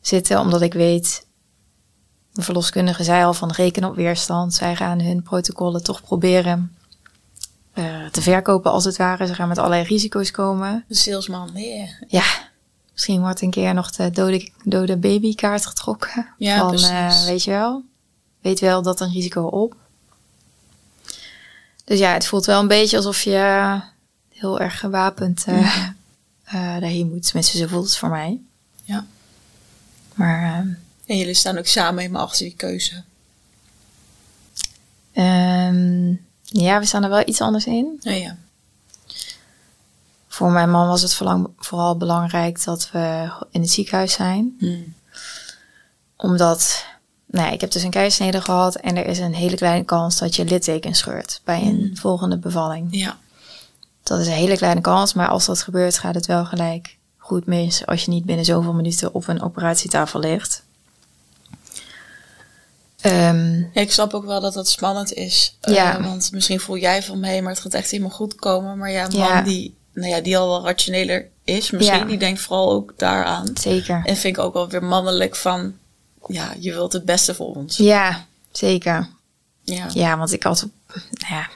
zitten, 0.00 0.40
omdat 0.40 0.62
ik 0.62 0.72
weet, 0.72 1.26
de 2.32 2.42
verloskundige 2.42 3.04
zei 3.04 3.24
al 3.24 3.34
van 3.34 3.50
rekenen 3.50 3.88
op 3.88 3.96
weerstand. 3.96 4.54
Zij 4.54 4.76
gaan 4.76 5.00
hun 5.00 5.22
protocollen 5.22 5.82
toch 5.82 6.02
proberen 6.02 6.76
eh, 7.72 8.06
te 8.10 8.22
verkopen 8.22 8.70
als 8.70 8.84
het 8.84 8.96
ware. 8.96 9.26
Ze 9.26 9.34
gaan 9.34 9.48
met 9.48 9.58
allerlei 9.58 9.82
risico's 9.82 10.30
komen. 10.30 10.84
De 10.88 10.94
salesman, 10.94 11.50
yeah. 11.54 11.88
Ja, 12.08 12.24
misschien 12.92 13.20
wordt 13.20 13.40
een 13.42 13.50
keer 13.50 13.74
nog 13.74 13.90
de 13.90 14.10
dode, 14.10 14.50
dode 14.64 14.96
babykaart 14.96 15.66
getrokken. 15.66 16.34
Ja, 16.38 16.58
van, 16.58 16.68
precies. 16.68 16.88
eh, 16.88 17.24
weet 17.24 17.44
je 17.44 17.50
wel, 17.50 17.82
weet 18.40 18.60
wel 18.60 18.82
dat 18.82 19.00
een 19.00 19.12
risico 19.12 19.42
op. 19.42 19.76
Dus 21.90 21.98
ja, 21.98 22.12
het 22.12 22.26
voelt 22.26 22.44
wel 22.44 22.60
een 22.60 22.68
beetje 22.68 22.96
alsof 22.96 23.22
je 23.22 23.80
heel 24.28 24.60
erg 24.60 24.78
gewapend 24.78 25.44
eh, 25.44 25.76
eh, 26.44 26.52
daarheen 26.52 27.08
moet. 27.10 27.26
Tenminste, 27.26 27.58
zo 27.58 27.66
voelt 27.66 27.84
het 27.84 27.96
voor 27.96 28.08
mij. 28.08 28.40
Ja. 28.84 29.06
Maar 30.14 30.42
eh, 30.42 30.58
En 31.06 31.18
jullie 31.18 31.34
staan 31.34 31.58
ook 31.58 31.66
samen 31.66 32.00
helemaal 32.00 32.22
achter 32.22 32.44
die 32.44 32.54
keuze. 32.54 33.02
ehm, 35.12 36.08
ja, 36.42 36.78
we 36.78 36.86
staan 36.86 37.02
er 37.02 37.10
wel 37.10 37.28
iets 37.28 37.40
anders 37.40 37.66
in. 37.66 37.98
Ja, 38.00 38.12
ja. 38.12 38.36
Voor 40.28 40.50
mijn 40.50 40.70
man 40.70 40.86
was 40.88 41.02
het 41.02 41.14
vooral 41.58 41.96
belangrijk 41.96 42.64
dat 42.64 42.90
we 42.90 43.32
in 43.50 43.60
het 43.60 43.70
ziekenhuis 43.70 44.12
zijn. 44.12 44.56
Hmm. 44.58 44.94
Omdat, 46.16 46.84
nou 47.30 47.46
ja, 47.46 47.52
ik 47.52 47.60
heb 47.60 47.70
dus 47.70 47.82
een 47.82 47.90
keizersnede 47.90 48.40
gehad 48.40 48.74
en 48.76 48.96
er 48.96 49.06
is 49.06 49.18
een 49.18 49.34
hele 49.34 49.56
kleine 49.56 49.84
kans 49.84 50.18
dat 50.18 50.36
je 50.36 50.44
litteken 50.44 50.94
scheurt 50.94 51.40
bij 51.44 51.60
een 51.62 51.86
Mm. 51.88 51.96
volgende 51.96 52.36
bevalling. 52.38 52.88
Ja. 52.90 53.18
Dat 54.02 54.18
is 54.20 54.26
een 54.26 54.32
hele 54.32 54.56
kleine 54.56 54.80
kans, 54.80 55.14
maar 55.14 55.28
als 55.28 55.46
dat 55.46 55.62
gebeurt 55.62 55.98
gaat 55.98 56.14
het 56.14 56.26
wel 56.26 56.44
gelijk 56.44 56.96
goed 57.18 57.46
mis 57.46 57.86
als 57.86 58.04
je 58.04 58.10
niet 58.10 58.24
binnen 58.24 58.44
zoveel 58.44 58.72
minuten 58.72 59.14
op 59.14 59.28
een 59.28 59.42
operatietafel 59.42 60.20
ligt. 60.20 60.62
Ehm, 63.00 63.58
Ja, 63.58 63.80
ik 63.80 63.92
snap 63.92 64.14
ook 64.14 64.24
wel 64.24 64.40
dat 64.40 64.52
dat 64.54 64.68
spannend 64.68 65.12
is. 65.12 65.56
Eh, 65.60 65.74
Ja. 65.74 66.02
want 66.02 66.32
misschien 66.32 66.60
voel 66.60 66.76
jij 66.76 67.02
van, 67.02 67.22
hé, 67.22 67.40
maar 67.40 67.52
het 67.52 67.60
gaat 67.60 67.74
echt 67.74 67.90
helemaal 67.90 68.12
goed 68.12 68.34
komen. 68.34 68.78
Maar 68.78 68.90
ja, 68.90 69.04
een 69.04 69.18
man 69.18 69.28
Ja. 69.28 69.42
die, 69.42 69.74
nou 69.92 70.08
ja, 70.08 70.20
die 70.20 70.38
al 70.38 70.48
wel 70.48 70.64
rationeler 70.64 71.28
is, 71.44 71.70
misschien, 71.70 72.06
die 72.06 72.18
denkt 72.18 72.40
vooral 72.40 72.70
ook 72.72 72.92
daaraan. 72.96 73.50
zeker. 73.60 74.02
En 74.04 74.16
vind 74.16 74.36
ik 74.36 74.42
ook 74.42 74.52
wel 74.54 74.68
weer 74.68 74.84
mannelijk 74.84 75.36
van, 75.36 75.74
ja, 76.26 76.54
je 76.58 76.72
wilt 76.72 76.92
het 76.92 77.04
beste 77.04 77.34
voor 77.34 77.54
ons. 77.54 77.76
Ja, 77.76 78.26
zeker. 78.52 79.08
Ja. 79.62 79.86
Ja, 79.92 80.16
want 80.18 80.32
ik 80.32 80.42
had, 80.42 80.66
nou 80.94 81.34
ja, 81.34 81.48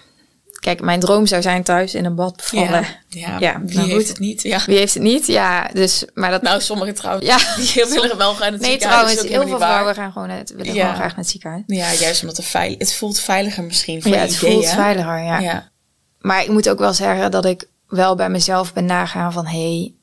kijk, 0.61 0.81
mijn 0.81 1.01
droom 1.01 1.27
zou 1.27 1.43
zijn 1.43 1.63
thuis 1.63 1.95
in 1.95 2.05
een 2.05 2.15
bad 2.15 2.37
bevallen. 2.37 2.87
Ja, 3.09 3.29
ja, 3.29 3.39
Ja, 3.39 3.61
wie 3.65 3.77
nou 3.77 3.89
heeft 3.89 3.99
goed. 3.99 4.09
het 4.09 4.19
niet? 4.19 4.43
Ja. 4.43 4.61
Wie 4.67 4.77
heeft 4.79 4.95
het 4.95 5.03
niet? 5.03 5.27
Ja, 5.27 5.69
dus, 5.73 6.05
maar 6.15 6.31
dat, 6.31 6.43
Nou, 6.43 6.61
sommigen 6.61 6.95
trouwens, 6.95 7.27
ja. 7.27 7.37
die 7.57 7.87
willen 8.01 8.17
wel 8.17 8.35
gaan 8.35 8.47
in 8.47 8.53
het 8.53 8.63
Nee, 8.63 8.71
ziekenhuis. 8.71 9.03
trouwens, 9.03 9.15
is 9.15 9.23
ook 9.23 9.29
heel 9.29 9.49
veel 9.49 9.59
waar. 9.59 9.69
vrouwen 9.69 9.95
gaan 9.95 10.13
gewoon, 10.13 10.29
het, 10.29 10.51
willen 10.51 10.73
gewoon 10.73 10.95
graag 10.95 11.09
naar 11.09 11.17
het 11.17 11.29
ziekenhuis. 11.29 11.63
Ja, 11.67 11.93
juist 11.93 12.21
omdat 12.21 12.37
het, 12.37 12.47
veil 12.47 12.75
het 12.79 12.95
voelt 12.95 13.21
veiliger 13.21 13.65
misschien 13.65 14.03
voor 14.03 14.11
Ja, 14.13 14.19
het 14.19 14.37
idee, 14.37 14.51
voelt 14.51 14.67
hè? 14.71 14.75
veiliger, 14.75 15.23
ja. 15.23 15.39
Ja. 15.39 15.69
Maar 16.21 16.43
ik 16.43 16.49
moet 16.49 16.69
ook 16.69 16.79
wel 16.79 16.93
zeggen 16.95 17.31
dat 17.31 17.45
ik 17.45 17.69
wel 17.89 18.15
bij 18.15 18.29
mezelf 18.29 18.73
ben 18.73 18.85
nagaan 18.85 19.33
van... 19.33 19.47
hé, 19.47 19.77
hey, 19.79 19.95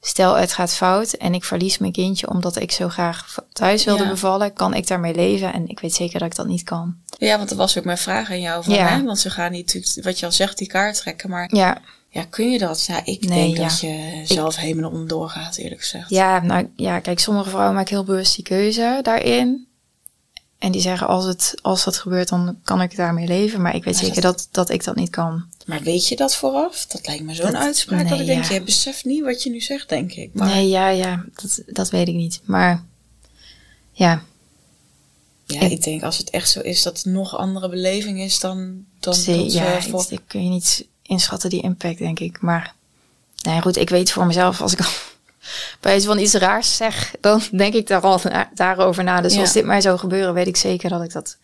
stel 0.00 0.34
het 0.34 0.52
gaat 0.52 0.74
fout 0.74 1.12
en 1.12 1.34
ik 1.34 1.44
verlies 1.44 1.78
mijn 1.78 1.92
kindje... 1.92 2.28
omdat 2.30 2.56
ik 2.56 2.72
zo 2.72 2.88
graag 2.88 3.34
thuis 3.52 3.84
wilde 3.84 4.02
Ja. 4.02 4.08
bevallen, 4.08 4.52
kan 4.52 4.74
ik 4.74 4.86
daarmee 4.86 5.14
leven? 5.14 5.52
En 5.52 5.68
ik 5.68 5.80
weet 5.80 5.94
zeker 5.94 6.18
dat 6.18 6.28
ik 6.28 6.36
dat 6.36 6.46
niet 6.46 6.62
kan. 6.62 6.96
ja, 7.18 7.36
want 7.36 7.48
dat 7.48 7.58
was 7.58 7.78
ook 7.78 7.84
mijn 7.84 7.98
vraag 7.98 8.30
aan 8.30 8.40
jou. 8.40 8.64
Van, 8.64 8.74
Ja. 8.74 8.86
hè? 8.86 9.02
Want 9.04 9.18
ze 9.18 9.30
gaan 9.30 9.52
niet, 9.52 9.66
natuurlijk, 9.74 10.04
wat 10.06 10.18
je 10.18 10.26
al 10.26 10.32
zegt, 10.32 10.58
die 10.58 10.66
kaart 10.68 10.96
trekken. 10.96 11.30
Maar 11.30 11.54
Ja, 11.54 11.80
ja, 12.10 12.24
kun 12.30 12.50
je 12.50 12.58
dat? 12.58 12.84
Ja, 12.84 13.00
ik 13.04 13.28
Nee, 13.28 13.44
denk 13.44 13.56
ja. 13.56 13.62
dat 13.62 13.80
je 13.80 14.20
zelf 14.24 14.56
helemaal 14.56 14.90
onderdoor 14.90 15.28
gaat, 15.28 15.56
eerlijk 15.56 15.80
gezegd. 15.80 16.10
ja, 16.10 16.40
nou, 16.42 16.70
ja, 16.76 16.98
kijk, 16.98 17.18
sommige 17.18 17.50
vrouwen 17.50 17.74
maken 17.74 17.94
heel 17.94 18.04
bewust 18.04 18.34
die 18.34 18.44
keuze 18.44 18.98
daarin... 19.02 19.66
En 20.58 20.72
die 20.72 20.80
zeggen, 20.80 21.06
als, 21.06 21.24
het, 21.24 21.54
als 21.62 21.84
dat 21.84 21.96
gebeurt, 21.96 22.28
dan 22.28 22.58
kan 22.64 22.80
ik 22.82 22.96
daarmee 22.96 23.26
leven. 23.26 23.62
Maar 23.62 23.74
ik 23.74 23.84
weet 23.84 23.94
Maar 23.94 24.04
zeker 24.04 24.22
dat, 24.22 24.48
dat 24.50 24.70
ik 24.70 24.84
dat 24.84 24.94
niet 24.96 25.10
kan. 25.10 25.44
Maar 25.66 25.82
weet 25.82 26.08
je 26.08 26.16
dat 26.16 26.36
vooraf? 26.36 26.86
Dat 26.86 27.06
lijkt 27.06 27.22
me 27.24 27.34
zo'n 27.34 27.46
Dat- 27.52 27.54
uitspraak 27.62 28.00
dat 28.00 28.10
nee, 28.10 28.20
ik 28.20 28.26
denk, 28.26 28.44
ja. 28.44 28.54
je 28.54 28.62
beseft 28.62 29.04
niet 29.04 29.22
wat 29.24 29.42
je 29.42 29.50
nu 29.50 29.60
zegt, 29.60 29.88
denk 29.88 30.12
ik. 30.12 30.30
Maar 30.34 30.46
Nee, 30.48 30.68
ja, 30.68 30.88
ja, 30.88 31.24
dat, 31.42 31.62
dat 31.66 31.90
weet 31.90 32.08
ik 32.08 32.14
niet. 32.14 32.40
Maar 32.44 32.84
ja, 33.92 34.22
ja, 35.46 35.60
ik- 35.60 35.70
ik 35.70 35.82
denk 35.82 36.02
als 36.02 36.18
het 36.18 36.30
echt 36.30 36.50
zo 36.50 36.60
is 36.60 36.82
dat 36.82 36.96
het 36.96 37.04
nog 37.12 37.36
andere 37.36 37.68
beleving 37.68 38.20
is 38.20 38.38
dan, 38.40 38.84
dan 39.00 39.14
Zee- 39.14 39.36
dat 39.42 39.52
ze 39.52 39.58
ja, 39.58 39.80
voor... 39.82 40.02
ik, 40.02 40.10
ik 40.10 40.20
kun 40.26 40.44
je 40.44 40.50
niet 40.50 40.86
inschatten, 41.02 41.50
die 41.50 41.62
impact, 41.62 41.98
denk 41.98 42.18
ik. 42.18 42.40
Maar 42.40 42.74
nee, 43.42 43.60
goed, 43.60 43.76
ik 43.76 43.88
weet 43.90 44.10
voor 44.10 44.26
mezelf, 44.26 44.60
als 44.60 44.72
ik 44.72 44.78
al 44.80 44.86
bij 45.80 45.96
iets 45.96 46.06
van 46.06 46.18
iets 46.18 46.34
raars 46.34 46.76
zeg, 46.76 47.14
dan 47.20 47.42
denk 47.52 47.74
ik 47.74 47.86
daar 47.86 48.00
al 48.00 48.20
na- 48.22 48.50
daarover 48.54 49.04
na. 49.04 49.20
Dus 49.20 49.34
Ja. 49.34 49.40
als 49.40 49.52
dit 49.52 49.64
mij 49.64 49.80
zou 49.80 49.98
gebeuren, 49.98 50.34
weet 50.34 50.46
ik 50.46 50.56
zeker 50.56 50.90
dat 50.90 51.02
ik 51.02 51.12
dat... 51.12 51.36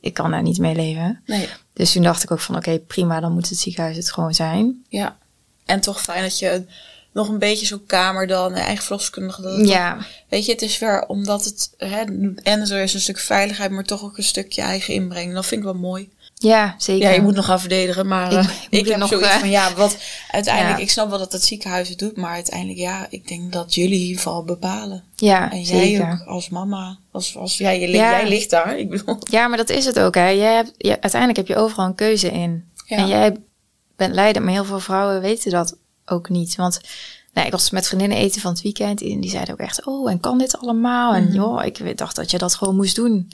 Ik 0.00 0.14
kan 0.14 0.30
daar 0.30 0.42
niet 0.42 0.58
mee 0.58 0.74
leven. 0.74 1.22
Nee, 1.26 1.48
Dus 1.72 1.92
toen 1.92 2.02
dacht 2.02 2.22
ik 2.22 2.30
ook 2.30 2.40
van, 2.40 2.56
oké, 2.56 2.78
prima, 2.78 3.20
dan 3.20 3.32
moet 3.32 3.48
het 3.48 3.58
ziekenhuis 3.58 3.96
het 3.96 4.12
gewoon 4.12 4.34
zijn. 4.34 4.84
ja. 4.88 5.16
En 5.66 5.80
toch 5.80 6.02
fijn 6.02 6.22
dat 6.22 6.38
je 6.38 6.64
nog 7.12 7.28
een 7.28 7.38
beetje 7.38 7.66
zo'n 7.66 7.86
kamer 7.86 8.26
dan, 8.26 8.52
eigen 8.54 8.84
verloskundige. 8.84 9.66
Ja, 9.66 9.94
toch- 9.94 10.06
weet 10.28 10.46
je, 10.46 10.52
het 10.52 10.62
is 10.62 10.78
weer 10.78 11.06
omdat 11.06 11.44
het, 11.44 11.70
hè, 11.76 12.00
en 12.42 12.60
er 12.70 12.82
is 12.82 12.94
een 12.94 13.00
stuk 13.00 13.18
veiligheid, 13.18 13.70
maar 13.70 13.84
toch 13.84 14.02
ook 14.02 14.16
een 14.18 14.24
stukje 14.24 14.62
eigen 14.62 14.94
inbreng. 14.94 15.34
Dat 15.34 15.46
vind 15.46 15.60
ik 15.60 15.66
wel 15.66 15.76
mooi. 15.80 16.10
Ja, 16.42 16.74
zeker. 16.78 17.08
Ja, 17.08 17.14
je 17.14 17.22
moet 17.22 17.34
nog 17.34 17.44
gaan 17.44 17.60
verdedigen, 17.60 18.06
maar 18.06 18.32
Ik- 18.32 18.38
eh, 18.38 18.44
ik 18.44 18.50
ik, 18.70 18.78
moet 18.78 18.88
heb 18.88 18.98
nog, 18.98 19.08
zoiets 19.08 19.28
eh, 19.28 19.36
van, 19.38 19.50
ja, 19.50 19.74
wat 19.74 19.96
uiteindelijk, 20.30 20.76
Ja. 20.78 20.82
ik 20.84 20.90
snap 20.90 21.08
wel 21.10 21.18
dat 21.18 21.32
het 21.32 21.44
ziekenhuis 21.44 21.88
het 21.88 21.98
doet, 21.98 22.16
maar 22.16 22.30
uiteindelijk, 22.32 22.78
ja, 22.78 23.06
ik 23.10 23.28
denk 23.28 23.52
dat 23.52 23.74
jullie 23.74 24.14
geval 24.16 24.44
bepalen. 24.44 25.04
Ja, 25.16 25.50
En 25.50 25.62
jij 25.62 25.80
zeker. 25.80 26.10
ook 26.22 26.26
als 26.28 26.48
mama, 26.48 26.98
als, 27.12 27.36
als 27.36 27.58
je, 27.58 27.64
ligt- 27.64 27.92
Ja. 27.92 28.10
jij 28.20 28.28
ligt 28.28 28.50
daar, 28.50 28.78
ik 28.78 28.90
bedoel. 28.90 29.16
Ja, 29.30 29.48
maar 29.48 29.56
dat 29.58 29.70
is 29.70 29.84
het 29.84 29.98
ook. 29.98 30.14
Hè. 30.14 30.28
Jij 30.28 30.54
hebt, 30.54 30.72
je, 30.76 31.00
uiteindelijk 31.00 31.36
heb 31.36 31.46
je 31.56 31.62
overal 31.62 31.86
een 31.86 31.94
keuze 31.94 32.30
in. 32.30 32.64
Ja. 32.86 32.96
En 32.96 33.06
jij 33.08 33.36
bent 33.96 34.14
leider, 34.14 34.42
maar 34.42 34.52
heel 34.52 34.64
veel 34.64 34.80
vrouwen 34.80 35.20
weten 35.20 35.50
dat 35.50 35.76
ook 36.06 36.28
niet. 36.28 36.56
Want 36.56 36.80
nou, 37.32 37.46
ik 37.46 37.52
was 37.52 37.70
met 37.70 37.86
vriendinnen 37.86 38.18
eten 38.18 38.40
van 38.40 38.52
het 38.52 38.62
weekend 38.62 39.02
en 39.02 39.20
die 39.20 39.30
zeiden 39.30 39.54
ook 39.54 39.60
echt... 39.60 39.86
oh, 39.86 40.10
en 40.10 40.20
kan 40.20 40.38
dit 40.38 40.58
allemaal? 40.58 41.14
En 41.14 41.24
Mhm. 41.24 41.34
joh, 41.34 41.64
ik 41.64 41.96
dacht 41.98 42.16
dat 42.16 42.30
je 42.30 42.38
dat 42.38 42.54
gewoon 42.54 42.76
moest 42.76 42.96
doen. 42.96 43.30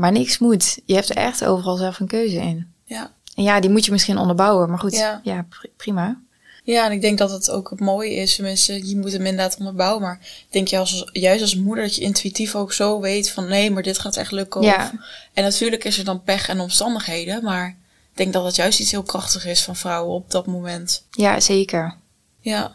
Maar 0.00 0.12
niks 0.12 0.38
moet. 0.38 0.78
Je 0.84 0.94
hebt 0.94 1.10
er 1.10 1.16
echt 1.16 1.44
overal 1.44 1.76
zelf 1.76 2.00
een 2.00 2.06
keuze 2.06 2.36
in. 2.36 2.72
Ja. 2.84 3.10
En 3.34 3.42
ja, 3.42 3.60
die 3.60 3.70
moet 3.70 3.84
je 3.84 3.90
misschien 3.92 4.18
onderbouwen. 4.18 4.68
Maar 4.68 4.78
goed, 4.78 4.94
Ja. 4.94 5.20
ja, 5.24 5.46
pri- 5.48 5.70
prima. 5.76 6.20
ja, 6.64 6.84
en 6.86 6.92
ik 6.92 7.00
denk 7.00 7.18
dat 7.18 7.30
het 7.30 7.50
ook 7.50 7.70
het 7.70 7.80
mooie 7.80 8.14
is, 8.14 8.38
mensen, 8.38 8.88
je 8.88 8.96
moet 8.96 9.12
hem 9.12 9.26
inderdaad 9.26 9.56
onderbouwen, 9.58 10.02
maar 10.02 10.18
ik 10.22 10.46
denk 10.52 10.68
je 10.68 10.78
als, 10.78 11.08
juist 11.12 11.40
als 11.42 11.56
moeder 11.56 11.84
dat 11.84 11.94
je 11.94 12.00
intuïtief 12.02 12.54
ook 12.54 12.72
zo 12.72 13.00
weet 13.00 13.30
van, 13.30 13.48
nee, 13.48 13.70
maar 13.70 13.82
dit 13.82 13.98
gaat 13.98 14.16
echt 14.16 14.30
lukken. 14.30 14.62
Ja. 14.62 14.90
Of- 14.94 15.00
en 15.34 15.42
natuurlijk 15.42 15.84
is 15.84 15.98
er 15.98 16.04
dan 16.04 16.22
pech 16.22 16.48
en 16.48 16.60
omstandigheden, 16.60 17.44
maar 17.44 17.68
ik 18.10 18.16
denk 18.16 18.32
dat 18.32 18.44
het 18.44 18.56
juist 18.56 18.80
iets 18.80 18.90
heel 18.90 19.02
krachtig 19.02 19.46
is 19.46 19.62
van 19.62 19.76
vrouwen 19.76 20.14
op 20.14 20.30
dat 20.30 20.46
moment. 20.46 21.04
Ja, 21.10 21.40
zeker. 21.40 21.94
Ja, 22.40 22.74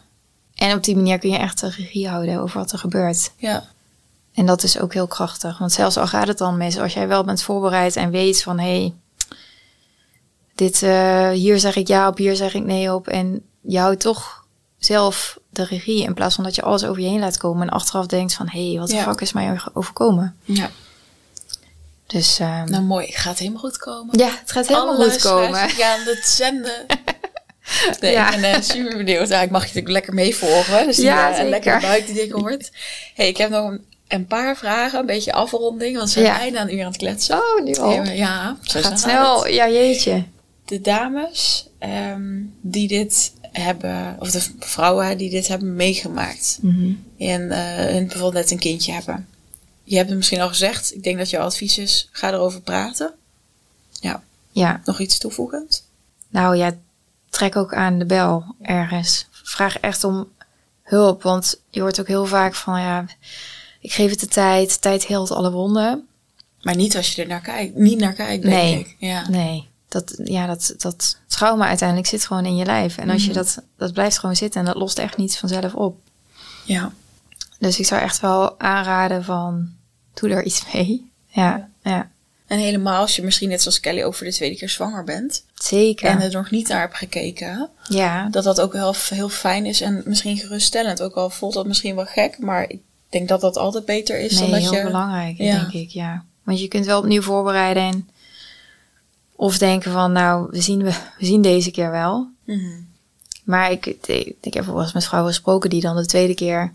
En 0.54 0.76
op 0.76 0.84
die 0.84 0.96
manier 0.96 1.18
kun 1.18 1.30
je 1.30 1.36
echt 1.38 1.60
de 1.60 1.68
regie 1.70 2.08
houden 2.08 2.38
over 2.40 2.58
wat 2.58 2.72
er 2.72 2.78
gebeurt. 2.78 3.30
ja, 3.36 3.64
En 4.36 4.46
dat 4.46 4.62
is 4.62 4.78
ook 4.78 4.92
heel 4.94 5.06
krachtig. 5.06 5.58
Want 5.58 5.72
zelfs 5.72 5.96
al 5.96 6.06
gaat 6.06 6.28
het 6.28 6.38
dan 6.38 6.56
mis, 6.56 6.78
als 6.78 6.92
jij 6.94 7.08
wel 7.08 7.24
bent 7.24 7.42
voorbereid 7.42 7.96
en 7.96 8.10
weet 8.10 8.42
van 8.42 8.58
hé, 8.58 8.78
hey, 8.80 8.92
dit, 10.54 10.82
eh, 10.82 11.30
hier 11.30 11.58
zeg 11.58 11.76
ik 11.76 11.88
ja 11.88 12.08
op, 12.08 12.16
hier 12.16 12.36
zeg 12.36 12.54
ik 12.54 12.64
nee 12.64 12.92
op. 12.94 13.08
En 13.08 13.42
je 13.60 13.78
houdt 13.78 14.00
toch 14.00 14.44
zelf 14.78 15.38
de 15.50 15.64
regie 15.64 16.02
in 16.02 16.14
plaats 16.14 16.34
van 16.34 16.44
dat 16.44 16.54
je 16.54 16.62
alles 16.62 16.84
over 16.84 17.02
je 17.02 17.08
heen 17.08 17.20
laat 17.20 17.36
komen 17.38 17.62
en 17.62 17.74
achteraf 17.74 18.06
denkt 18.06 18.34
van 18.34 18.48
hé, 18.48 18.70
hey, 18.70 18.78
wat 18.78 18.88
de 18.88 18.94
Ja. 18.94 19.02
fuck 19.02 19.20
is 19.20 19.32
mij 19.32 19.60
overkomen? 19.72 20.36
ja. 20.44 20.70
Dus 22.06 22.38
ehm, 22.38 22.70
Nou 22.70 22.82
mooi, 22.82 23.12
gaat 23.12 23.38
helemaal 23.38 23.60
goed 23.60 23.76
komen. 23.78 24.18
ja, 24.18 24.28
het 24.40 24.52
gaat 24.52 24.66
helemaal 24.66 24.94
Alle 24.94 25.10
goed 25.10 25.20
komen. 25.20 25.68
gaan 25.70 26.00
het 26.04 26.26
zenden. 26.26 26.86
Nee, 28.00 28.12
Ja. 28.12 28.34
ik 28.34 28.40
ben 28.40 28.52
eh, 28.54 28.60
super 28.60 28.96
benieuwd. 28.96 29.28
Ja, 29.28 29.40
ik 29.42 29.50
mag 29.50 29.60
je 29.60 29.66
natuurlijk 29.66 29.92
lekker 29.94 30.14
meevolgen. 30.14 30.86
Dus 30.86 30.96
die 30.96 31.04
Ja, 31.04 31.28
eh, 31.28 31.34
zeker. 31.34 31.50
lekkere 31.50 31.80
buik 31.80 32.06
die 32.06 32.32
wordt. 32.32 32.70
hey, 33.14 33.28
ik 33.28 33.36
heb 33.36 33.50
nog 33.50 33.70
een, 33.70 33.84
een 34.08 34.26
paar 34.26 34.56
vragen. 34.56 34.98
Een 34.98 35.06
beetje 35.06 35.32
afronding. 35.32 35.96
Want 35.96 36.06
we 36.12 36.20
zijn 36.20 36.24
Ja. 36.32 36.36
bijna 36.38 36.60
een 36.62 36.74
uur 36.74 36.80
aan 36.80 36.86
het 36.88 36.96
kletsen. 36.96 37.36
Oh, 37.36 37.64
nu 37.64 37.74
al. 37.74 38.02
Ja, 38.02 38.56
zo 38.62 38.80
gaat 38.80 39.00
snel 39.00 39.44
het. 39.44 39.54
Ja, 39.54 39.68
jeetje. 39.68 40.24
De 40.64 40.80
dames 40.80 41.66
ehm, 41.78 42.40
die 42.60 42.88
dit 42.88 43.32
hebben, 43.52 44.16
of 44.18 44.30
de 44.30 44.40
vrouwen 44.58 45.18
die 45.18 45.30
dit 45.30 45.48
hebben 45.48 45.74
meegemaakt. 45.76 46.58
En 47.18 47.50
eh, 47.50 47.92
hun 47.92 48.06
bijvoorbeeld 48.06 48.32
net 48.34 48.50
een 48.50 48.58
kindje 48.58 48.92
hebben. 48.92 49.28
Je 49.84 49.96
hebt 49.96 50.08
het 50.08 50.16
misschien 50.16 50.40
al 50.40 50.48
gezegd. 50.48 50.94
Ik 50.94 51.02
denk 51.02 51.18
dat 51.18 51.30
jouw 51.30 51.44
advies 51.44 51.78
is, 51.78 52.08
ga 52.12 52.32
erover 52.32 52.60
praten. 52.60 53.12
Ja, 54.00 54.22
Ja, 54.50 54.80
nog 54.84 55.00
iets 55.00 55.18
toevoegend? 55.18 55.84
nou 56.28 56.56
ja, 56.56 56.72
trek 57.30 57.56
ook 57.56 57.74
aan 57.74 57.98
de 57.98 58.04
bel 58.06 58.44
ergens. 58.62 59.26
Vraag 59.30 59.78
echt 59.78 60.04
om 60.04 60.28
hulp, 60.82 61.22
want 61.22 61.60
je 61.70 61.80
hoort 61.80 62.00
ook 62.00 62.06
heel 62.08 62.26
vaak 62.26 62.54
van, 62.54 62.80
ja, 62.80 63.04
ik 63.86 63.92
geef 63.92 64.10
het 64.10 64.20
de 64.20 64.26
tijd. 64.26 64.80
Tijd 64.80 65.06
heelt 65.06 65.30
alle 65.30 65.50
wonden. 65.50 66.06
Maar 66.62 66.76
niet 66.76 66.96
als 66.96 67.12
je 67.14 67.22
er 67.22 67.28
naar 67.28 67.40
kijkt. 67.40 67.74
Niet 67.76 67.98
naar 67.98 68.12
kijkt, 68.12 68.42
denk 68.42 68.54
Nee. 68.54 68.78
ik. 68.78 68.96
Ja. 68.98 69.28
Nee, 69.28 69.68
dat, 69.88 70.20
ja, 70.24 70.46
dat, 70.46 70.74
dat 70.78 71.16
trauma 71.26 71.66
uiteindelijk 71.66 72.08
zit 72.08 72.26
gewoon 72.26 72.46
in 72.46 72.56
je 72.56 72.64
lijf. 72.64 72.96
En 72.98 73.10
als 73.10 73.24
je 73.24 73.32
dat, 73.32 73.62
dat 73.76 73.92
blijft 73.92 74.18
gewoon 74.18 74.36
zitten 74.36 74.60
en 74.60 74.66
dat 74.66 74.76
lost 74.76 74.98
echt 74.98 75.16
niet 75.16 75.38
vanzelf 75.38 75.74
op. 75.74 75.98
ja. 76.64 76.92
Dus 77.58 77.78
ik 77.78 77.86
zou 77.86 78.00
echt 78.02 78.20
wel 78.20 78.60
aanraden 78.60 79.24
van, 79.24 79.68
doe 80.14 80.30
er 80.30 80.44
iets 80.44 80.62
mee. 80.72 81.10
Ja, 81.28 81.68
ja, 81.82 82.10
En 82.46 82.58
helemaal 82.58 83.00
als 83.00 83.16
je 83.16 83.22
misschien 83.22 83.48
net 83.48 83.62
zoals 83.62 83.80
Kelly 83.80 84.12
voor 84.12 84.26
de 84.26 84.32
tweede 84.32 84.56
keer 84.56 84.68
zwanger 84.68 85.04
bent. 85.04 85.44
zeker. 85.54 86.08
En 86.08 86.20
er 86.20 86.32
nog 86.32 86.50
niet 86.50 86.68
naar 86.68 86.80
hebt 86.80 86.96
gekeken. 86.96 87.68
ja, 87.88 88.28
Dat 88.28 88.44
dat 88.44 88.60
ook 88.60 88.72
wel 88.72 88.94
heel 89.08 89.28
fijn 89.28 89.66
is 89.66 89.80
en 89.80 90.02
misschien 90.04 90.36
geruststellend. 90.36 91.02
Ook 91.02 91.14
al 91.14 91.30
voelt 91.30 91.54
dat 91.54 91.66
misschien 91.66 91.94
wel 91.94 92.06
gek. 92.06 92.38
Maar 92.38 92.62
ik 92.70 92.80
denk 93.08 93.28
dat 93.28 93.40
dat 93.40 93.56
altijd 93.56 93.84
beter 93.84 94.18
is 94.18 94.32
nee, 94.32 94.40
dan 94.40 94.50
dat 94.50 94.70
heel 94.70 94.78
je... 94.78 94.82
belangrijk, 94.82 95.38
Ja. 95.38 95.58
denk 95.58 95.72
ik, 95.72 95.90
ja. 95.90 96.24
Want 96.42 96.60
je 96.60 96.68
kunt 96.68 96.86
wel 96.86 96.98
opnieuw 96.98 97.22
voorbereiden 97.22 97.82
en 97.82 98.08
of 99.36 99.58
denken 99.58 99.92
van, 99.92 100.12
nou, 100.12 100.48
we 100.50 100.60
zien, 100.60 100.82
we, 100.82 100.90
we 101.18 101.26
zien 101.26 101.42
deze 101.42 101.70
keer 101.70 101.90
wel. 101.90 102.28
Mhm. 102.44 102.80
Maar 103.44 103.70
ik, 103.70 103.86
ik, 103.86 104.34
ik 104.40 104.54
heb 104.54 104.64
wel 104.66 104.80
eens 104.80 104.92
met 104.92 105.04
vrouwen 105.06 105.32
gesproken 105.32 105.70
die 105.70 105.80
dan 105.80 105.96
de 105.96 106.06
tweede 106.06 106.34
keer, 106.34 106.72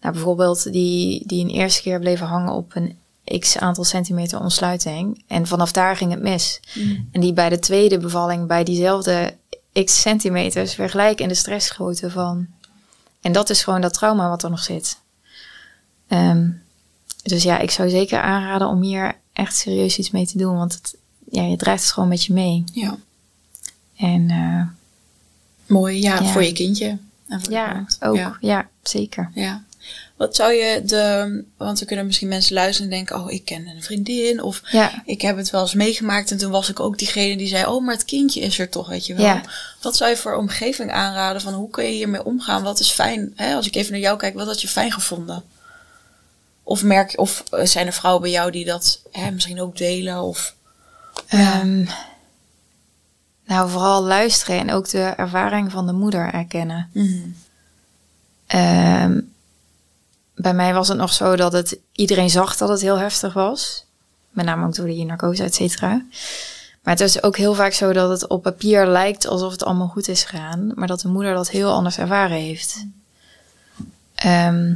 nou 0.00 0.14
bijvoorbeeld 0.14 0.72
die, 0.72 1.26
die 1.26 1.44
een 1.44 1.50
eerste 1.50 1.82
keer 1.82 1.98
bleven 1.98 2.26
hangen 2.26 2.52
op 2.52 2.72
een 2.74 2.96
x 3.38 3.58
aantal 3.58 3.84
centimeter 3.84 4.40
ontsluiting. 4.40 5.24
En 5.26 5.46
vanaf 5.46 5.72
daar 5.72 5.96
ging 5.96 6.10
het 6.10 6.22
mis. 6.22 6.60
Mhm. 6.74 7.00
En 7.12 7.20
die 7.20 7.32
bij 7.32 7.48
de 7.48 7.58
tweede 7.58 7.98
bevalling 7.98 8.46
bij 8.46 8.64
diezelfde 8.64 9.36
x 9.84 10.00
centimeters 10.00 10.76
weer 10.76 10.90
gelijk 10.90 11.20
in 11.20 11.28
de 11.28 11.34
stress 11.34 11.66
schoten 11.66 12.10
van. 12.10 12.46
En 13.20 13.32
dat 13.32 13.50
is 13.50 13.62
gewoon 13.64 13.80
dat 13.80 13.94
trauma 13.94 14.28
wat 14.28 14.42
er 14.42 14.50
nog 14.50 14.62
zit. 14.62 14.98
Ehm, 16.12 16.48
dus 17.22 17.42
ja, 17.42 17.58
ik 17.58 17.70
zou 17.70 17.88
zeker 17.88 18.20
aanraden 18.20 18.68
om 18.68 18.82
hier 18.82 19.16
echt 19.32 19.56
serieus 19.56 19.98
iets 19.98 20.10
mee 20.10 20.26
te 20.26 20.38
doen. 20.38 20.56
Want 20.56 20.72
het, 20.74 20.96
ja, 21.30 21.42
je 21.42 21.56
draagt 21.56 21.82
het 21.82 21.92
gewoon 21.92 22.08
met 22.08 22.24
je 22.24 22.32
mee. 22.32 22.64
Ja. 22.72 22.96
En 23.96 24.30
eh, 24.30 24.62
Mooi, 25.66 26.02
ja, 26.02 26.20
Ja. 26.20 26.24
voor 26.32 26.44
je 26.44 26.52
kindje. 26.52 26.98
En 27.28 27.42
voor 27.42 27.52
ja, 27.52 27.86
ook. 28.00 28.16
Ja. 28.16 28.36
Ja, 28.40 28.68
zeker. 28.82 29.30
Ja. 29.34 29.62
Wat 30.16 30.36
zou 30.36 30.52
je 30.52 30.82
de... 30.84 31.44
Want 31.56 31.80
er 31.80 31.86
kunnen 31.86 32.06
misschien 32.06 32.28
mensen 32.28 32.54
luisteren 32.54 32.90
en 32.90 32.96
denken... 32.96 33.20
Oh, 33.20 33.30
ik 33.30 33.44
ken 33.44 33.66
een 33.66 33.82
vriendin. 33.82 34.42
Of 34.42 34.62
Ja, 34.70 35.02
ik 35.04 35.22
heb 35.22 35.36
het 35.36 35.50
wel 35.50 35.60
eens 35.60 35.74
meegemaakt. 35.74 36.30
En 36.30 36.38
toen 36.38 36.50
was 36.50 36.68
ik 36.68 36.80
ook 36.80 36.98
diegene 36.98 37.36
die 37.36 37.48
zei... 37.48 37.66
Oh, 37.66 37.84
maar 37.84 37.94
het 37.94 38.04
kindje 38.04 38.40
is 38.40 38.58
er 38.58 38.68
toch, 38.68 38.88
weet 38.88 39.06
je 39.06 39.14
wel. 39.14 39.24
Ja. 39.24 39.40
Wat 39.80 39.96
zou 39.96 40.10
je 40.10 40.16
voor 40.16 40.34
omgeving 40.34 40.90
aanraden? 40.92 41.42
Van 41.42 41.52
hoe 41.54 41.70
kun 41.70 41.84
je 41.84 41.90
hiermee 41.90 42.24
omgaan? 42.24 42.62
Wat 42.62 42.80
is 42.80 42.90
fijn? 42.90 43.32
Hè? 43.36 43.54
Als 43.54 43.66
ik 43.66 43.74
even 43.74 43.92
naar 43.92 44.00
jou 44.00 44.18
kijk, 44.18 44.34
wat 44.34 44.46
had 44.46 44.60
je 44.60 44.68
fijn 44.68 44.92
gevonden? 44.92 45.42
Of 46.62 46.82
merk. 46.82 47.12
Of 47.18 47.44
eh, 47.50 47.66
zijn 47.66 47.86
er 47.86 47.92
vrouwen 47.92 48.22
bij 48.22 48.30
jou 48.30 48.50
die 48.50 48.64
dat 48.64 49.02
hè, 49.10 49.30
misschien 49.30 49.60
ook 49.60 49.76
delen? 49.76 50.22
Of... 50.22 50.54
Ehm, 51.26 51.84
nou, 53.46 53.70
vooral 53.70 54.02
luisteren 54.02 54.58
en 54.58 54.72
ook 54.72 54.88
de 54.88 55.02
ervaring 55.02 55.70
van 55.70 55.86
de 55.86 55.92
moeder 55.92 56.32
erkennen. 56.32 56.90
Mhm. 56.92 57.28
Ehm, 58.46 59.20
bij 60.34 60.54
mij 60.54 60.74
was 60.74 60.88
het 60.88 60.96
nog 60.98 61.12
zo 61.12 61.36
dat 61.36 61.52
het 61.52 61.78
iedereen 61.92 62.30
zag 62.30 62.56
dat 62.56 62.68
het 62.68 62.80
heel 62.80 62.98
heftig 62.98 63.32
was. 63.32 63.84
Met 64.30 64.44
name 64.44 64.66
ook 64.66 64.74
door 64.74 64.86
de 64.86 65.04
narcose, 65.04 65.44
et 65.44 65.54
cetera. 65.54 66.04
Maar 66.82 66.94
het 66.94 67.00
is 67.00 67.22
ook 67.22 67.36
heel 67.36 67.54
vaak 67.54 67.72
zo 67.72 67.92
dat 67.92 68.10
het 68.10 68.28
op 68.28 68.42
papier 68.42 68.86
lijkt 68.86 69.26
alsof 69.26 69.52
het 69.52 69.64
allemaal 69.64 69.88
goed 69.88 70.08
is 70.08 70.24
gegaan. 70.24 70.72
Maar 70.74 70.88
dat 70.88 71.00
de 71.00 71.08
moeder 71.08 71.34
dat 71.34 71.50
heel 71.50 71.72
anders 71.72 71.98
ervaren 71.98 72.36
heeft. 72.36 72.86
Ehm, 74.14 74.74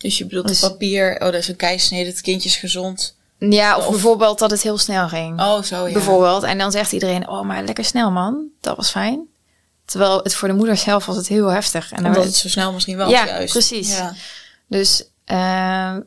Dus 0.00 0.18
je 0.18 0.26
bedoelt 0.26 0.48
Dus- 0.48 0.60
het 0.60 0.70
papier... 0.70 1.12
Oh, 1.14 1.18
dat 1.20 1.34
is 1.34 1.48
een 1.48 1.56
keisnede. 1.56 2.10
Het 2.10 2.20
kindje 2.20 2.48
is 2.48 2.56
gezond. 2.56 3.16
ja, 3.38 3.76
of, 3.76 3.84
Of- 3.84 3.90
bijvoorbeeld 3.90 4.38
dat 4.38 4.50
het 4.50 4.62
heel 4.62 4.78
snel 4.78 5.08
ging. 5.08 5.40
Oh, 5.40 5.62
zo 5.62 5.86
ja. 5.86 5.92
Bijvoorbeeld. 5.92 6.42
En 6.42 6.58
dan 6.58 6.70
zegt 6.70 6.92
iedereen, 6.92 7.28
oh, 7.28 7.42
maar 7.46 7.62
lekker 7.64 7.84
snel 7.84 8.10
man. 8.10 8.44
Dat 8.60 8.76
was 8.76 8.90
fijn. 8.90 9.26
Terwijl 9.84 10.18
het 10.22 10.34
voor 10.34 10.48
de 10.48 10.54
moeder 10.54 10.76
zelf 10.76 11.06
was 11.06 11.16
het 11.16 11.28
heel 11.28 11.46
heftig. 11.48 11.92
En 11.92 12.06
Omdat 12.06 12.24
het 12.24 12.34
zo 12.34 12.48
snel 12.48 12.72
misschien 12.72 12.96
wel 12.96 13.08
Ja, 13.10 13.26
juist. 13.26 13.52
precies. 13.52 13.96
Ja. 13.96 14.14
Dus 14.66 15.04
ehm, 15.24 16.00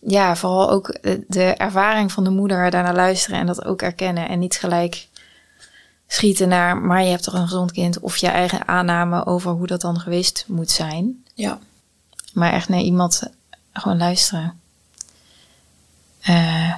ja, 0.00 0.36
vooral 0.36 0.70
ook 0.70 0.98
de, 1.02 1.24
de 1.28 1.42
ervaring 1.44 2.12
van 2.12 2.24
de 2.24 2.30
moeder 2.30 2.70
daarna 2.70 2.92
luisteren 2.92 3.38
en 3.38 3.46
dat 3.46 3.64
ook 3.64 3.82
erkennen. 3.82 4.28
En 4.28 4.38
niet 4.38 4.56
gelijk 4.56 5.06
schieten 6.06 6.48
naar, 6.48 6.76
maar 6.76 7.02
je 7.02 7.10
hebt 7.10 7.22
toch 7.22 7.34
een 7.34 7.48
gezond 7.48 7.72
kind. 7.72 8.00
Of 8.00 8.16
je 8.16 8.28
eigen 8.28 8.68
aanname 8.68 9.26
over 9.26 9.50
hoe 9.50 9.66
dat 9.66 9.80
dan 9.80 10.00
geweest 10.00 10.44
moet 10.46 10.70
zijn. 10.70 11.24
ja. 11.34 11.58
Maar 12.32 12.52
echt 12.52 12.68
naar 12.68 12.80
iemand 12.80 13.22
gewoon 13.72 13.98
luisteren. 13.98 14.60
Eh, 16.20 16.74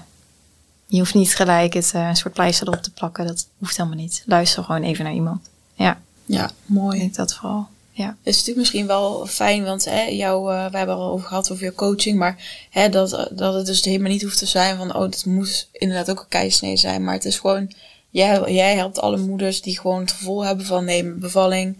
je 0.86 0.98
hoeft 0.98 1.14
niet 1.14 1.34
gelijk 1.34 1.72
het 1.74 1.90
eh, 1.94 2.08
een 2.08 2.16
soort 2.16 2.34
pleister 2.34 2.68
erop 2.68 2.82
te 2.82 2.90
plakken. 2.92 3.26
Dat 3.26 3.46
hoeft 3.58 3.76
helemaal 3.76 3.98
niet. 3.98 4.22
Luister 4.26 4.64
gewoon 4.64 4.82
even 4.82 5.04
naar 5.04 5.14
iemand. 5.14 5.48
Ja, 5.74 6.00
Ja, 6.24 6.44
ik 6.48 6.54
mooi. 6.64 6.98
denk 6.98 7.14
dat 7.14 7.34
vooral. 7.34 7.66
Ja. 7.92 8.06
Het 8.06 8.16
is 8.22 8.32
natuurlijk 8.32 8.58
misschien 8.58 8.86
wel 8.86 9.26
fijn, 9.26 9.64
want 9.64 9.84
hè, 9.84 10.02
jou, 10.02 10.54
eh, 10.54 10.70
we 10.70 10.76
hebben 10.78 10.96
al 10.96 11.10
over 11.10 11.26
gehad 11.26 11.50
over 11.50 11.64
je 11.64 11.74
coaching, 11.74 12.18
maar 12.18 12.66
hè, 12.70 12.88
dat, 12.88 13.28
dat 13.30 13.54
het 13.54 13.66
dus 13.66 13.84
helemaal 13.84 14.10
niet 14.10 14.22
hoeft 14.22 14.38
te 14.38 14.46
zijn 14.46 14.76
van, 14.76 14.94
oh, 14.94 15.00
dat 15.00 15.24
moet 15.24 15.68
inderdaad 15.72 16.10
ook 16.10 16.20
een 16.20 16.28
keisnee 16.28 16.76
zijn, 16.76 17.04
maar 17.04 17.14
het 17.14 17.24
is 17.24 17.38
gewoon, 17.38 17.72
jij, 18.10 18.52
jij 18.52 18.76
helpt 18.76 19.00
alle 19.00 19.16
moeders 19.16 19.62
die 19.62 19.80
gewoon 19.80 20.00
het 20.00 20.12
gevoel 20.12 20.44
hebben 20.44 20.66
van, 20.66 20.84
nee, 20.84 21.02
mijn 21.04 21.18
bevalling, 21.18 21.78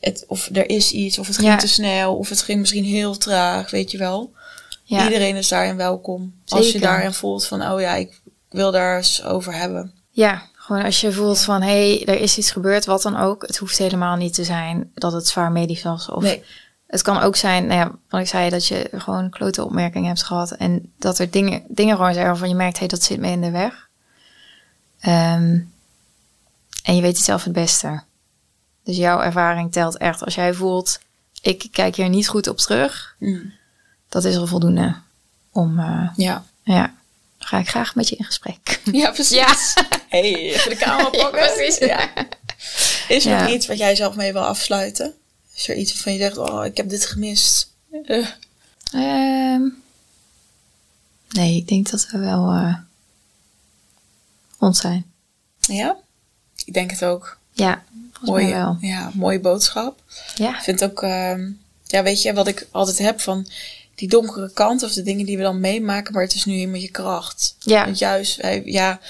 het, 0.00 0.24
of 0.26 0.48
er 0.52 0.68
is 0.70 0.92
iets, 0.92 1.18
of 1.18 1.26
het 1.26 1.36
ging 1.36 1.48
Ja. 1.48 1.56
te 1.56 1.68
snel, 1.68 2.16
of 2.16 2.28
het 2.28 2.42
ging 2.42 2.58
misschien 2.60 2.84
heel 2.84 3.16
traag, 3.16 3.70
weet 3.70 3.90
je 3.90 3.98
wel. 3.98 4.32
ja. 4.84 5.04
Iedereen 5.04 5.36
is 5.36 5.48
daarin 5.48 5.76
welkom. 5.76 6.34
Als 6.46 6.72
je 6.72 6.78
daarin 6.80 7.12
voelt 7.12 7.46
van, 7.46 7.70
oh 7.70 7.80
ja, 7.80 7.94
ik 7.94 8.20
wil 8.48 8.70
daar 8.70 8.96
eens 8.96 9.24
over 9.24 9.54
hebben. 9.54 9.92
Ja, 10.10 10.42
gewoon 10.54 10.82
als 10.84 11.00
je 11.00 11.12
voelt 11.12 11.40
van 11.40 11.62
hé, 11.62 11.96
hey, 11.96 12.06
er 12.14 12.20
is 12.20 12.38
iets 12.38 12.50
gebeurd, 12.50 12.84
wat 12.84 13.02
dan 13.02 13.16
ook. 13.16 13.46
Het 13.46 13.56
hoeft 13.56 13.78
helemaal 13.78 14.16
niet 14.16 14.34
te 14.34 14.44
zijn 14.44 14.90
dat 14.94 15.12
het 15.12 15.26
zwaar 15.28 15.52
medisch 15.52 15.82
was. 15.82 16.08
Of 16.08 16.22
Nee. 16.22 16.44
het 16.86 17.02
kan 17.02 17.20
ook 17.20 17.36
zijn, 17.36 17.66
nou 17.66 17.78
ja, 17.78 17.92
wat 18.08 18.20
ik 18.20 18.26
zei, 18.28 18.50
dat 18.50 18.66
je 18.66 18.88
gewoon 18.94 19.30
klote 19.30 19.64
opmerkingen 19.64 20.08
hebt 20.08 20.22
gehad. 20.22 20.50
En 20.52 20.92
dat 20.98 21.18
er 21.18 21.30
dingen, 21.30 21.64
dingen 21.68 21.96
gewoon 21.96 22.14
zijn 22.14 22.26
waarvan 22.26 22.48
je 22.48 22.54
merkt, 22.54 22.72
hé, 22.72 22.78
hey, 22.78 22.88
dat 22.88 23.02
zit 23.02 23.18
me 23.20 23.28
in 23.30 23.40
de 23.40 23.50
weg. 23.50 23.88
Ehm, 25.00 25.58
en 26.82 26.94
je 26.96 27.00
weet 27.02 27.16
het 27.16 27.24
zelf 27.24 27.44
het 27.44 27.52
beste. 27.52 28.02
Dus 28.88 28.96
jouw 28.96 29.20
ervaring 29.20 29.72
telt 29.72 29.96
echt. 29.98 30.24
Als 30.24 30.34
jij 30.34 30.54
voelt, 30.54 30.98
ik 31.42 31.68
kijk 31.72 31.96
hier 31.96 32.08
niet 32.08 32.28
goed 32.28 32.46
op 32.46 32.56
terug, 32.58 33.14
Mm. 33.18 33.52
dat 34.08 34.24
is 34.24 34.36
al 34.36 34.46
voldoende 34.46 34.96
om, 35.52 35.78
eh, 35.78 36.08
Ja. 36.16 36.44
ja, 36.62 36.94
dan 37.38 37.48
ga 37.48 37.58
ik 37.58 37.68
graag 37.68 37.94
met 37.94 38.08
je 38.08 38.16
in 38.16 38.24
gesprek. 38.24 38.80
Ja, 38.92 39.10
precies. 39.10 39.36
Ja. 39.36 39.54
hey, 40.08 40.34
even 40.34 40.70
de 40.70 40.76
kamer 40.76 41.04
Ja, 41.16 41.22
pakken. 41.22 41.30
precies. 41.54 41.78
Ja. 41.78 42.08
Is 43.08 43.26
er 43.26 43.40
nog 43.40 43.50
iets 43.50 43.66
wat 43.66 43.78
jij 43.78 43.96
zelf 43.96 44.14
mee 44.16 44.32
wil 44.32 44.44
afsluiten? 44.44 45.14
Is 45.54 45.68
er 45.68 45.76
iets 45.76 45.92
waarvan 45.92 46.12
je 46.12 46.18
zegt, 46.18 46.36
oh, 46.38 46.64
ik 46.64 46.76
heb 46.76 46.88
dit 46.88 47.06
gemist? 47.06 47.72
Eh, 48.04 48.26
Ehm, 48.92 49.62
nee, 51.28 51.56
ik 51.56 51.68
denk 51.68 51.90
dat 51.90 52.08
we 52.10 52.18
wel 52.18 52.50
eh 52.50 52.74
rond 54.58 54.76
zijn. 54.76 55.12
ja? 55.58 55.96
Ik 56.64 56.72
denk 56.74 56.90
het 56.90 57.04
ook. 57.04 57.38
Ja, 57.52 57.82
volgens 58.24 58.42
Mooie, 58.50 58.54
wel. 58.54 58.76
Ja, 58.80 59.10
mooie 59.14 59.40
boodschap. 59.40 60.02
Ja, 60.34 60.56
Ik 60.56 60.62
vind 60.62 60.84
ook, 60.84 61.02
ehm, 61.02 61.50
ja, 61.84 62.02
weet 62.02 62.22
je, 62.22 62.32
wat 62.32 62.46
ik 62.46 62.66
altijd 62.70 62.98
heb 62.98 63.20
van 63.20 63.46
die 63.94 64.08
donkere 64.08 64.52
kant 64.52 64.82
of 64.82 64.92
de 64.92 65.02
dingen 65.02 65.26
die 65.26 65.36
we 65.36 65.42
dan 65.42 65.60
meemaken, 65.60 66.12
maar 66.12 66.22
het 66.22 66.34
is 66.34 66.44
nu 66.44 66.54
helemaal 66.54 66.80
je 66.80 66.90
kracht. 66.90 67.56
ja, 67.58 67.84
Want 67.84 67.98
juist, 67.98 68.36
wij- 68.36 68.62
ja, 68.64 69.00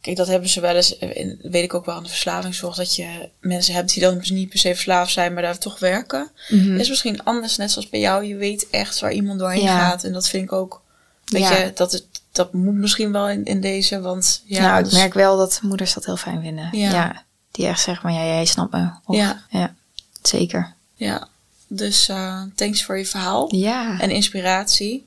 kijk, 0.00 0.16
dat 0.16 0.26
hebben 0.26 0.48
ze 0.48 0.60
wel 0.60 0.74
eens, 0.76 0.98
eh, 0.98 1.16
in, 1.16 1.38
weet 1.42 1.64
ik 1.64 1.74
ook 1.74 1.84
wel 1.84 1.94
aan 1.94 2.02
de 2.02 2.08
verslavingszorg, 2.08 2.76
dat 2.76 2.96
je 2.96 3.28
mensen 3.40 3.74
hebt 3.74 3.92
die 3.92 4.02
dan 4.02 4.18
dus 4.18 4.30
niet 4.30 4.48
per 4.48 4.58
se 4.58 4.68
verslaafd 4.74 5.12
zijn, 5.12 5.32
maar 5.32 5.42
daar 5.42 5.58
toch 5.58 5.78
werken. 5.78 6.30
Mhm. 6.48 6.76
is 6.76 6.88
misschien 6.88 7.24
anders, 7.24 7.56
net 7.56 7.70
zoals 7.70 7.88
bij 7.88 8.00
jou. 8.00 8.24
Je 8.24 8.36
weet 8.36 8.70
echt 8.70 9.00
waar 9.00 9.12
iemand 9.12 9.38
doorheen 9.38 9.62
Ja. 9.62 9.78
gaat. 9.88 10.04
En 10.04 10.12
dat 10.12 10.28
vind 10.28 10.44
ik 10.44 10.52
ook 10.52 10.82
Weet 11.24 11.42
Ja. 11.42 11.56
je, 11.58 11.72
dat, 11.74 11.92
het, 11.92 12.04
dat 12.32 12.52
moet 12.52 12.74
misschien 12.74 13.12
wel 13.12 13.28
in, 13.28 13.44
in 13.44 13.60
deze, 13.60 14.00
want 14.00 14.42
ja, 14.44 14.60
nou, 14.60 14.78
ik 14.78 14.84
dus- 14.84 14.92
merk 14.94 15.14
wel 15.14 15.36
dat 15.36 15.58
moeders 15.62 15.94
dat 15.94 16.04
heel 16.04 16.16
fijn 16.16 16.40
vinden. 16.42 16.68
Ja. 16.72 16.90
Ja. 16.90 17.22
Die 17.54 17.66
echt 17.66 17.80
zeggen, 17.80 18.10
maar 18.10 18.20
ja, 18.20 18.26
jij 18.26 18.44
snapt 18.44 18.72
me. 18.72 18.90
Of- 19.06 19.16
Ja. 19.16 19.42
ja. 19.50 19.74
Zeker. 20.22 20.72
ja. 20.94 21.28
Dus 21.68 22.08
eh, 22.08 22.42
thanks 22.54 22.84
voor 22.84 22.98
je 22.98 23.06
verhaal. 23.06 23.54
Ja. 23.54 24.00
en 24.00 24.10
inspiratie. 24.10 25.06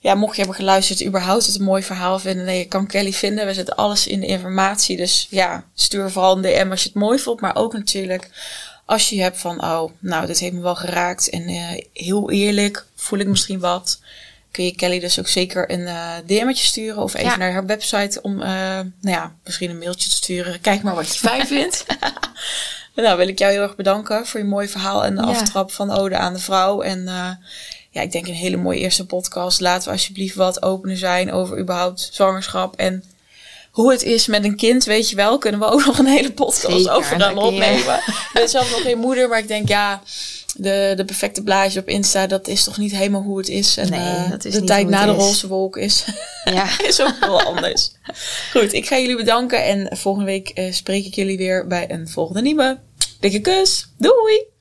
Ja, 0.00 0.14
mocht 0.14 0.32
je 0.32 0.38
hebben 0.40 0.56
geluisterd, 0.58 1.04
überhaupt 1.04 1.46
het 1.46 1.54
een 1.58 1.64
mooi 1.64 1.82
verhaal 1.82 2.18
vinden, 2.18 2.44
nee, 2.44 2.58
je 2.58 2.64
kan 2.64 2.86
Kelly 2.86 3.12
vinden. 3.12 3.46
We 3.46 3.54
zetten 3.54 3.76
alles 3.76 4.06
in 4.06 4.20
de 4.20 4.26
informatie. 4.26 4.96
Dus 4.96 5.26
ja, 5.30 5.64
stuur 5.74 6.10
vooral 6.10 6.36
een 6.36 6.42
DM 6.42 6.70
als 6.70 6.82
je 6.82 6.88
het 6.88 6.98
mooi 6.98 7.18
vond. 7.18 7.40
Maar 7.40 7.56
ook 7.56 7.72
natuurlijk 7.72 8.30
als 8.84 9.08
je 9.08 9.20
hebt 9.22 9.38
van, 9.38 9.64
oh, 9.64 9.90
nou, 9.98 10.26
dit 10.26 10.38
heeft 10.38 10.52
me 10.52 10.60
wel 10.60 10.76
geraakt. 10.76 11.28
En 11.30 11.46
eh, 11.48 11.84
heel 11.92 12.30
eerlijk, 12.30 12.86
voel 12.96 13.18
ik 13.18 13.26
misschien 13.26 13.60
wat. 13.60 14.00
Kun 14.58 14.66
je 14.66 14.74
Kelly 14.74 15.00
dus 15.00 15.18
ook 15.18 15.28
zeker 15.28 15.70
een 15.70 15.86
eh 15.86 16.10
DM'tje 16.26 16.66
sturen. 16.66 17.02
Of 17.02 17.14
even 17.14 17.28
Ja. 17.30 17.36
naar 17.36 17.52
haar 17.52 17.66
website 17.66 18.22
om, 18.22 18.42
eh, 18.42 18.48
nou 18.48 18.86
ja, 19.00 19.34
misschien 19.44 19.70
een 19.70 19.78
mailtje 19.78 20.08
te 20.08 20.14
sturen. 20.14 20.60
Kijk 20.60 20.82
maar 20.82 20.94
wat 20.94 21.12
je 21.14 21.18
fijn 21.20 21.46
vindt. 21.56 21.84
Nou, 22.94 23.16
wil 23.16 23.28
ik 23.28 23.38
jou 23.38 23.52
heel 23.52 23.62
erg 23.62 23.76
bedanken 23.76 24.26
voor 24.26 24.40
je 24.40 24.46
mooie 24.46 24.68
verhaal 24.68 25.04
en 25.04 25.14
de 25.14 25.20
Ja. 25.22 25.28
aftrap 25.28 25.72
van 25.72 25.90
Ode 25.90 26.16
aan 26.16 26.32
de 26.32 26.38
Vrouw. 26.38 26.80
En 26.82 27.08
eh, 27.08 27.30
ja, 27.90 28.00
ik 28.00 28.12
denk 28.12 28.26
een 28.26 28.34
hele 28.34 28.56
mooie 28.56 28.78
eerste 28.78 29.06
podcast. 29.06 29.60
Laten 29.60 29.86
we 29.88 29.92
alsjeblieft 29.94 30.34
wat 30.34 30.62
opener 30.62 30.96
zijn 30.96 31.32
over 31.32 31.58
überhaupt 31.58 32.08
zwangerschap 32.12 32.76
en 32.76 33.04
hoe 33.78 33.90
het 33.92 34.02
is 34.02 34.26
met 34.26 34.44
een 34.44 34.56
kind, 34.56 34.84
weet 34.84 35.10
je 35.10 35.16
wel. 35.16 35.38
Kunnen 35.38 35.60
we 35.60 35.66
ook 35.66 35.84
nog 35.86 35.98
een 35.98 36.06
hele 36.06 36.32
podcast 36.32 36.76
Zeker, 36.76 36.92
over 36.92 37.18
dan 37.18 37.38
opnemen. 37.38 37.96
Ik 37.96 38.30
ben 38.32 38.48
zelf 38.48 38.70
nog 38.70 38.82
geen 38.82 38.98
moeder, 38.98 39.28
maar 39.28 39.38
ik 39.38 39.48
denk 39.48 39.68
ja, 39.68 40.02
de, 40.56 40.92
de 40.96 41.04
perfecte 41.04 41.42
blaadjes 41.42 41.82
op 41.82 41.88
Insta, 41.88 42.26
dat 42.26 42.48
is 42.48 42.64
toch 42.64 42.78
niet 42.78 42.92
helemaal 42.92 43.22
hoe 43.22 43.38
het 43.38 43.48
is. 43.48 43.76
En 43.76 43.90
Nee, 43.90 44.00
eh, 44.00 44.30
dat 44.30 44.44
is 44.44 44.52
de 44.52 44.58
niet 44.58 44.68
tijd 44.68 44.88
na 44.88 45.06
de 45.06 45.12
roze 45.12 45.48
wolk 45.48 45.76
is, 45.76 46.04
ja. 46.44 46.66
is 46.88 47.00
ook 47.00 47.18
wel 47.20 47.42
anders. 47.42 47.90
Goed, 48.50 48.72
ik 48.72 48.86
ga 48.86 48.98
jullie 48.98 49.16
bedanken 49.16 49.64
en 49.64 49.96
volgende 49.96 50.26
week 50.26 50.48
eh, 50.48 50.72
spreek 50.72 51.04
ik 51.04 51.14
jullie 51.14 51.36
weer 51.36 51.66
bij 51.66 51.90
een 51.90 52.08
volgende 52.08 52.40
nieuwe. 52.42 52.78
Dikke 53.20 53.40
kus. 53.40 53.88
Doei! 53.98 54.57